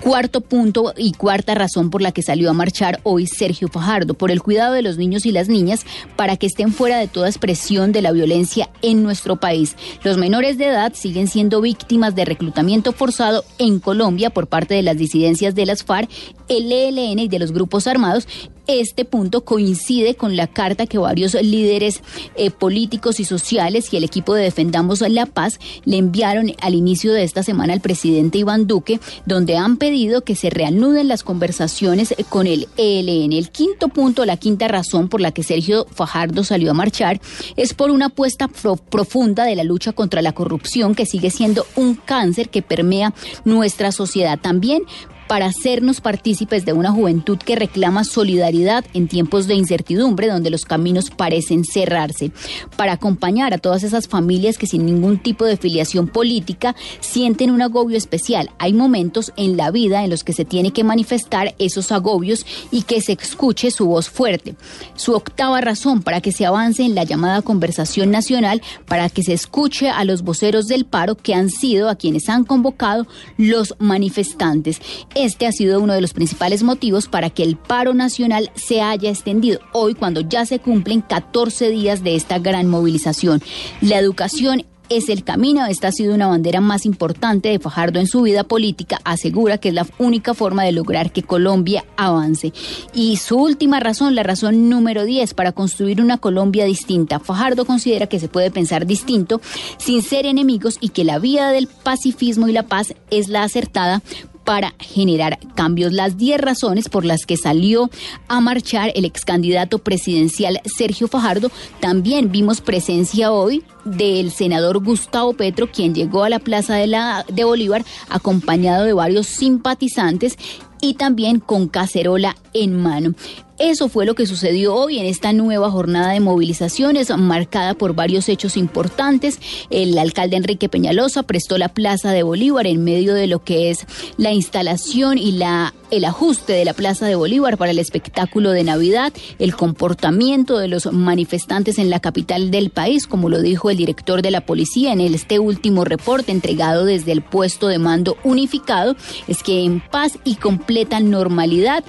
Cuarto 0.00 0.40
punto 0.40 0.92
y 0.96 1.12
cuarta 1.12 1.54
razón 1.54 1.90
por 1.90 2.02
la 2.02 2.12
que 2.12 2.22
salió 2.22 2.50
a 2.50 2.52
marchar 2.52 3.00
hoy 3.02 3.26
Sergio 3.26 3.68
Fajardo, 3.68 4.14
por 4.14 4.30
el 4.30 4.42
cuidado 4.42 4.74
de 4.74 4.82
los 4.82 4.98
niños 4.98 5.26
y 5.26 5.32
las 5.32 5.48
niñas 5.48 5.84
para 6.16 6.36
que 6.36 6.46
estén 6.46 6.72
fuera 6.72 6.98
de 6.98 7.08
toda 7.08 7.28
expresión 7.28 7.92
de 7.92 8.02
la 8.02 8.12
violencia 8.12 8.68
en 8.82 9.02
nuestro 9.02 9.36
país. 9.36 9.74
Los 10.04 10.18
menores 10.18 10.58
de 10.58 10.66
edad 10.66 10.92
siguen 10.94 11.28
siendo 11.28 11.60
víctimas 11.60 12.14
de 12.14 12.24
reclutamiento 12.24 12.92
forzado 12.92 13.44
en 13.58 13.80
Colombia 13.80 14.30
por 14.30 14.46
parte 14.46 14.74
de 14.74 14.82
las 14.82 14.98
disidencias 14.98 15.54
de 15.54 15.66
las 15.66 15.82
FARC, 15.82 16.10
el 16.48 16.70
ELN 16.70 17.18
y 17.18 17.28
de 17.28 17.38
los 17.38 17.52
grupos 17.52 17.86
armados 17.86 18.28
este 18.66 19.04
punto 19.04 19.44
coincide 19.44 20.16
con 20.16 20.36
la 20.36 20.48
carta 20.48 20.86
que 20.86 20.98
varios 20.98 21.34
líderes 21.34 22.02
eh, 22.34 22.50
políticos 22.50 23.20
y 23.20 23.24
sociales 23.24 23.92
y 23.92 23.96
el 23.96 24.04
equipo 24.04 24.34
de 24.34 24.42
Defendamos 24.42 25.02
la 25.02 25.26
Paz 25.26 25.60
le 25.84 25.98
enviaron 25.98 26.52
al 26.60 26.74
inicio 26.74 27.12
de 27.12 27.22
esta 27.22 27.42
semana 27.42 27.72
al 27.72 27.80
presidente 27.80 28.38
Iván 28.38 28.66
Duque, 28.66 28.98
donde 29.24 29.56
han 29.56 29.76
pedido 29.76 29.85
que 30.24 30.34
se 30.34 30.50
reanuden 30.50 31.06
las 31.06 31.22
conversaciones 31.22 32.12
con 32.28 32.48
el 32.48 32.66
ELN. 32.76 33.32
El 33.32 33.50
quinto 33.50 33.88
punto, 33.88 34.24
la 34.24 34.36
quinta 34.36 34.66
razón 34.66 35.08
por 35.08 35.20
la 35.20 35.30
que 35.30 35.44
Sergio 35.44 35.86
Fajardo 35.90 36.42
salió 36.42 36.72
a 36.72 36.74
marchar 36.74 37.20
es 37.56 37.72
por 37.72 37.90
una 37.92 38.06
apuesta 38.06 38.48
profunda 38.48 39.44
de 39.44 39.54
la 39.54 39.62
lucha 39.62 39.92
contra 39.92 40.22
la 40.22 40.32
corrupción 40.32 40.96
que 40.96 41.06
sigue 41.06 41.30
siendo 41.30 41.66
un 41.76 41.94
cáncer 41.94 42.48
que 42.48 42.62
permea 42.62 43.14
nuestra 43.44 43.92
sociedad. 43.92 44.40
También 44.40 44.82
para 45.28 45.46
hacernos 45.46 46.00
partícipes 46.00 46.64
de 46.64 46.72
una 46.72 46.92
juventud 46.92 47.38
que 47.38 47.56
reclama 47.56 48.04
solidaridad 48.04 48.84
en 48.94 49.08
tiempos 49.08 49.46
de 49.46 49.54
incertidumbre 49.54 50.28
donde 50.28 50.50
los 50.50 50.64
caminos 50.64 51.10
parecen 51.10 51.64
cerrarse, 51.64 52.32
para 52.76 52.92
acompañar 52.92 53.54
a 53.54 53.58
todas 53.58 53.82
esas 53.82 54.08
familias 54.08 54.58
que 54.58 54.66
sin 54.66 54.86
ningún 54.86 55.18
tipo 55.18 55.44
de 55.44 55.56
filiación 55.56 56.08
política 56.08 56.74
sienten 57.00 57.50
un 57.50 57.62
agobio 57.62 57.96
especial. 57.96 58.50
Hay 58.58 58.72
momentos 58.72 59.32
en 59.36 59.56
la 59.56 59.70
vida 59.70 60.04
en 60.04 60.10
los 60.10 60.24
que 60.24 60.32
se 60.32 60.44
tiene 60.44 60.72
que 60.72 60.84
manifestar 60.84 61.54
esos 61.58 61.92
agobios 61.92 62.46
y 62.70 62.82
que 62.82 63.00
se 63.00 63.12
escuche 63.12 63.70
su 63.70 63.86
voz 63.86 64.08
fuerte. 64.08 64.54
Su 64.94 65.14
octava 65.14 65.60
razón 65.60 66.02
para 66.02 66.20
que 66.20 66.32
se 66.32 66.46
avance 66.46 66.82
en 66.82 66.94
la 66.94 67.04
llamada 67.04 67.42
conversación 67.42 68.10
nacional, 68.10 68.62
para 68.86 69.08
que 69.08 69.22
se 69.22 69.32
escuche 69.32 69.90
a 69.90 70.04
los 70.04 70.22
voceros 70.22 70.66
del 70.66 70.84
paro 70.84 71.16
que 71.16 71.34
han 71.34 71.50
sido 71.50 71.88
a 71.88 71.96
quienes 71.96 72.28
han 72.28 72.44
convocado 72.44 73.06
los 73.36 73.74
manifestantes. 73.78 74.80
Este 75.16 75.46
ha 75.46 75.52
sido 75.52 75.80
uno 75.80 75.94
de 75.94 76.02
los 76.02 76.12
principales 76.12 76.62
motivos 76.62 77.08
para 77.08 77.30
que 77.30 77.42
el 77.42 77.56
paro 77.56 77.94
nacional 77.94 78.50
se 78.54 78.82
haya 78.82 79.08
extendido 79.08 79.60
hoy 79.72 79.94
cuando 79.94 80.20
ya 80.20 80.44
se 80.44 80.58
cumplen 80.58 81.00
14 81.00 81.70
días 81.70 82.04
de 82.04 82.16
esta 82.16 82.38
gran 82.38 82.68
movilización. 82.68 83.40
La 83.80 83.98
educación 83.98 84.66
es 84.90 85.08
el 85.08 85.24
camino. 85.24 85.64
Esta 85.64 85.88
ha 85.88 85.92
sido 85.92 86.14
una 86.14 86.26
bandera 86.26 86.60
más 86.60 86.84
importante 86.84 87.48
de 87.48 87.58
Fajardo 87.58 87.98
en 87.98 88.06
su 88.06 88.20
vida 88.20 88.44
política. 88.44 89.00
Asegura 89.04 89.56
que 89.56 89.70
es 89.70 89.74
la 89.74 89.86
única 89.96 90.34
forma 90.34 90.64
de 90.64 90.72
lograr 90.72 91.10
que 91.10 91.22
Colombia 91.22 91.86
avance. 91.96 92.52
Y 92.92 93.16
su 93.16 93.38
última 93.38 93.80
razón, 93.80 94.14
la 94.14 94.22
razón 94.22 94.68
número 94.68 95.06
10, 95.06 95.32
para 95.32 95.52
construir 95.52 96.02
una 96.02 96.18
Colombia 96.18 96.66
distinta. 96.66 97.20
Fajardo 97.20 97.64
considera 97.64 98.06
que 98.06 98.20
se 98.20 98.28
puede 98.28 98.50
pensar 98.50 98.86
distinto 98.86 99.40
sin 99.78 100.02
ser 100.02 100.26
enemigos 100.26 100.76
y 100.78 100.90
que 100.90 101.04
la 101.04 101.18
vía 101.18 101.48
del 101.48 101.68
pacifismo 101.68 102.48
y 102.48 102.52
la 102.52 102.64
paz 102.64 102.94
es 103.10 103.28
la 103.28 103.44
acertada 103.44 104.02
para 104.46 104.74
generar 104.78 105.38
cambios. 105.54 105.92
Las 105.92 106.16
10 106.16 106.40
razones 106.40 106.88
por 106.88 107.04
las 107.04 107.26
que 107.26 107.36
salió 107.36 107.90
a 108.28 108.40
marchar 108.40 108.92
el 108.94 109.04
ex 109.04 109.24
candidato 109.26 109.78
presidencial 109.80 110.62
Sergio 110.64 111.08
Fajardo. 111.08 111.50
También 111.80 112.30
vimos 112.30 112.62
presencia 112.62 113.32
hoy 113.32 113.64
del 113.84 114.30
senador 114.30 114.82
Gustavo 114.82 115.34
Petro, 115.34 115.70
quien 115.70 115.94
llegó 115.94 116.24
a 116.24 116.30
la 116.30 116.38
Plaza 116.38 116.76
de, 116.76 116.86
la, 116.86 117.26
de 117.28 117.44
Bolívar 117.44 117.84
acompañado 118.08 118.84
de 118.84 118.92
varios 118.92 119.26
simpatizantes 119.26 120.38
y 120.80 120.94
también 120.94 121.40
con 121.40 121.68
cacerola 121.68 122.36
en 122.54 122.80
mano. 122.80 123.14
Eso 123.58 123.88
fue 123.88 124.04
lo 124.04 124.14
que 124.14 124.26
sucedió 124.26 124.74
hoy 124.74 124.98
en 124.98 125.06
esta 125.06 125.32
nueva 125.32 125.70
jornada 125.70 126.12
de 126.12 126.20
movilizaciones 126.20 127.08
marcada 127.16 127.72
por 127.72 127.94
varios 127.94 128.28
hechos 128.28 128.56
importantes. 128.56 129.40
El 129.70 129.96
alcalde 129.98 130.36
Enrique 130.36 130.68
Peñalosa 130.68 131.22
prestó 131.22 131.56
la 131.56 131.70
Plaza 131.70 132.12
de 132.12 132.22
Bolívar 132.22 132.66
en 132.66 132.84
medio 132.84 133.14
de 133.14 133.26
lo 133.26 133.42
que 133.42 133.70
es 133.70 133.86
la 134.18 134.32
instalación 134.32 135.16
y 135.16 135.32
la 135.32 135.72
el 135.90 136.04
ajuste 136.04 136.52
de 136.52 136.64
la 136.64 136.74
Plaza 136.74 137.06
de 137.06 137.14
Bolívar 137.14 137.56
para 137.56 137.70
el 137.70 137.78
espectáculo 137.78 138.50
de 138.50 138.64
Navidad, 138.64 139.12
el 139.38 139.54
comportamiento 139.54 140.58
de 140.58 140.68
los 140.68 140.92
manifestantes 140.92 141.78
en 141.78 141.90
la 141.90 142.00
capital 142.00 142.50
del 142.50 142.70
país, 142.70 143.06
como 143.06 143.28
lo 143.28 143.40
dijo 143.40 143.70
el 143.70 143.76
director 143.76 144.22
de 144.22 144.30
la 144.30 144.40
policía 144.40 144.92
en 144.92 145.00
este 145.00 145.38
último 145.38 145.84
reporte 145.84 146.32
entregado 146.32 146.84
desde 146.84 147.12
el 147.12 147.22
puesto 147.22 147.68
de 147.68 147.78
mando 147.78 148.16
unificado, 148.24 148.96
es 149.28 149.42
que 149.42 149.62
en 149.62 149.80
paz 149.80 150.18
y 150.24 150.36
completa 150.36 151.00
normalidad, 151.00 151.84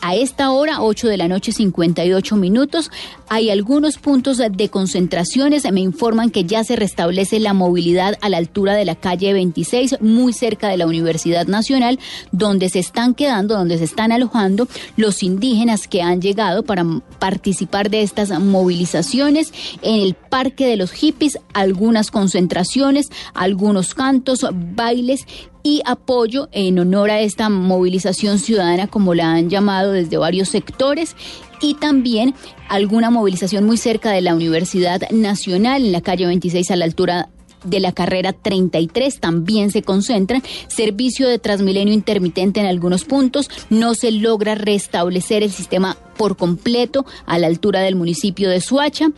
a 0.00 0.16
esta 0.16 0.50
hora, 0.50 0.82
8 0.82 1.08
de 1.08 1.16
la 1.16 1.28
noche, 1.28 1.52
58 1.52 2.36
minutos, 2.36 2.90
hay 3.28 3.50
algunos 3.50 3.98
puntos 3.98 4.38
de 4.38 4.68
concentraciones. 4.68 5.70
Me 5.70 5.80
informan 5.80 6.30
que 6.30 6.44
ya 6.44 6.64
se 6.64 6.74
restablece 6.74 7.38
la 7.38 7.52
movilidad 7.52 8.18
a 8.20 8.28
la 8.28 8.38
altura 8.38 8.74
de 8.74 8.84
la 8.84 8.96
calle 8.96 9.32
26, 9.32 10.00
muy 10.00 10.32
cerca 10.32 10.68
de 10.68 10.76
la 10.76 10.86
Universidad 10.86 11.46
Nacional, 11.46 12.00
donde 12.32 12.68
se 12.70 12.80
están 12.80 13.14
quedando, 13.14 13.54
donde 13.54 13.78
se 13.78 13.84
están 13.84 14.10
alojando 14.10 14.66
los 14.96 15.22
indígenas 15.22 15.86
que 15.86 16.02
han 16.02 16.20
llegado 16.20 16.64
para 16.64 16.84
participar 17.20 17.88
de 17.88 18.02
estas 18.02 18.30
movilizaciones. 18.40 19.52
En 19.82 20.00
el 20.00 20.14
Parque 20.14 20.66
de 20.66 20.76
los 20.76 20.90
Hippies, 20.90 21.38
algunas 21.54 22.10
concentraciones, 22.10 23.10
algunos 23.34 23.94
cantos, 23.94 24.44
bailes 24.52 25.26
y 25.62 25.82
apoyo 25.84 26.48
en 26.52 26.78
honor 26.78 27.10
a 27.10 27.20
esta 27.20 27.48
movilización 27.48 28.38
ciudadana, 28.38 28.86
como 28.86 29.14
la 29.14 29.32
han 29.32 29.50
llamado 29.50 29.92
desde 29.92 30.16
varios 30.16 30.48
sectores, 30.48 31.16
y 31.60 31.74
también 31.74 32.34
alguna 32.68 33.10
movilización 33.10 33.64
muy 33.64 33.76
cerca 33.76 34.10
de 34.10 34.20
la 34.20 34.34
Universidad 34.34 35.08
Nacional, 35.10 35.84
en 35.84 35.92
la 35.92 36.00
calle 36.00 36.26
26 36.26 36.70
a 36.70 36.76
la 36.76 36.84
altura 36.84 37.28
de 37.64 37.80
la 37.80 37.92
carrera 37.92 38.32
33 38.32 39.20
también 39.20 39.70
se 39.70 39.82
concentran. 39.82 40.42
Servicio 40.68 41.28
de 41.28 41.38
Transmilenio 41.38 41.94
intermitente 41.94 42.60
en 42.60 42.66
algunos 42.66 43.04
puntos. 43.04 43.50
No 43.70 43.94
se 43.94 44.10
logra 44.10 44.54
restablecer 44.54 45.42
el 45.42 45.50
sistema 45.50 45.96
por 46.16 46.36
completo 46.36 47.06
a 47.26 47.38
la 47.38 47.46
altura 47.46 47.80
del 47.80 47.96
municipio 47.96 48.50
de 48.50 48.60
Suacha. 48.60 49.10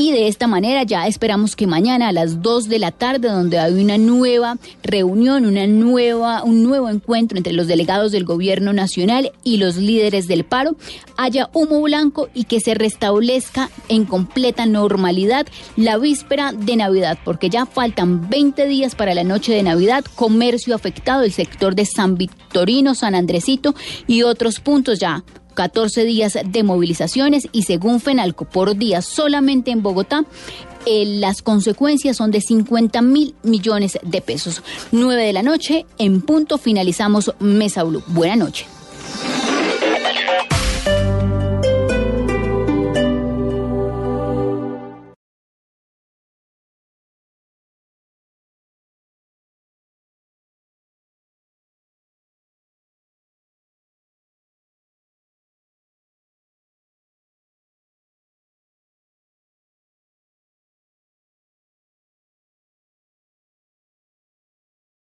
Y 0.00 0.12
de 0.12 0.28
esta 0.28 0.46
manera 0.46 0.82
ya 0.82 1.06
esperamos 1.06 1.56
que 1.56 1.66
mañana 1.66 2.08
a 2.08 2.12
las 2.12 2.40
2 2.40 2.70
de 2.70 2.78
la 2.78 2.90
tarde, 2.90 3.28
donde 3.28 3.58
hay 3.58 3.74
una 3.84 3.98
nueva 3.98 4.56
reunión, 4.82 5.44
una 5.44 5.66
nueva, 5.66 6.42
un 6.42 6.62
nuevo 6.62 6.88
encuentro 6.88 7.36
entre 7.36 7.52
los 7.52 7.66
delegados 7.66 8.10
del 8.10 8.24
gobierno 8.24 8.72
nacional 8.72 9.30
y 9.44 9.58
los 9.58 9.76
líderes 9.76 10.26
del 10.26 10.44
paro, 10.44 10.74
haya 11.18 11.50
humo 11.52 11.82
blanco 11.82 12.30
y 12.32 12.44
que 12.44 12.60
se 12.60 12.72
restablezca 12.72 13.68
en 13.90 14.06
completa 14.06 14.64
normalidad 14.64 15.46
la 15.76 15.98
víspera 15.98 16.54
de 16.54 16.76
Navidad, 16.76 17.18
porque 17.22 17.50
ya 17.50 17.66
faltan 17.66 18.30
20 18.30 18.68
días 18.68 18.94
para 18.94 19.12
la 19.12 19.22
noche 19.22 19.52
de 19.52 19.62
Navidad, 19.62 20.02
comercio 20.14 20.74
afectado, 20.74 21.24
el 21.24 21.32
sector 21.32 21.74
de 21.74 21.84
San 21.84 22.14
Victorino, 22.14 22.94
San 22.94 23.14
Andresito 23.14 23.74
y 24.06 24.22
otros 24.22 24.60
puntos 24.60 24.98
ya 24.98 25.22
14 25.54 26.04
días 26.04 26.38
de 26.44 26.62
movilizaciones 26.62 27.48
y 27.52 27.62
según 27.62 28.00
Fenalco, 28.00 28.44
por 28.44 28.76
día 28.76 29.02
solamente 29.02 29.70
en 29.70 29.82
Bogotá, 29.82 30.24
eh, 30.86 31.04
las 31.04 31.42
consecuencias 31.42 32.16
son 32.16 32.30
de 32.30 32.40
50 32.40 33.02
mil 33.02 33.34
millones 33.42 33.98
de 34.02 34.20
pesos. 34.20 34.62
9 34.92 35.22
de 35.22 35.32
la 35.32 35.42
noche, 35.42 35.86
en 35.98 36.22
punto 36.22 36.58
finalizamos 36.58 37.34
Mesa 37.38 37.82
Blue. 37.82 38.02
Buenas 38.06 38.38
noches. 38.38 38.66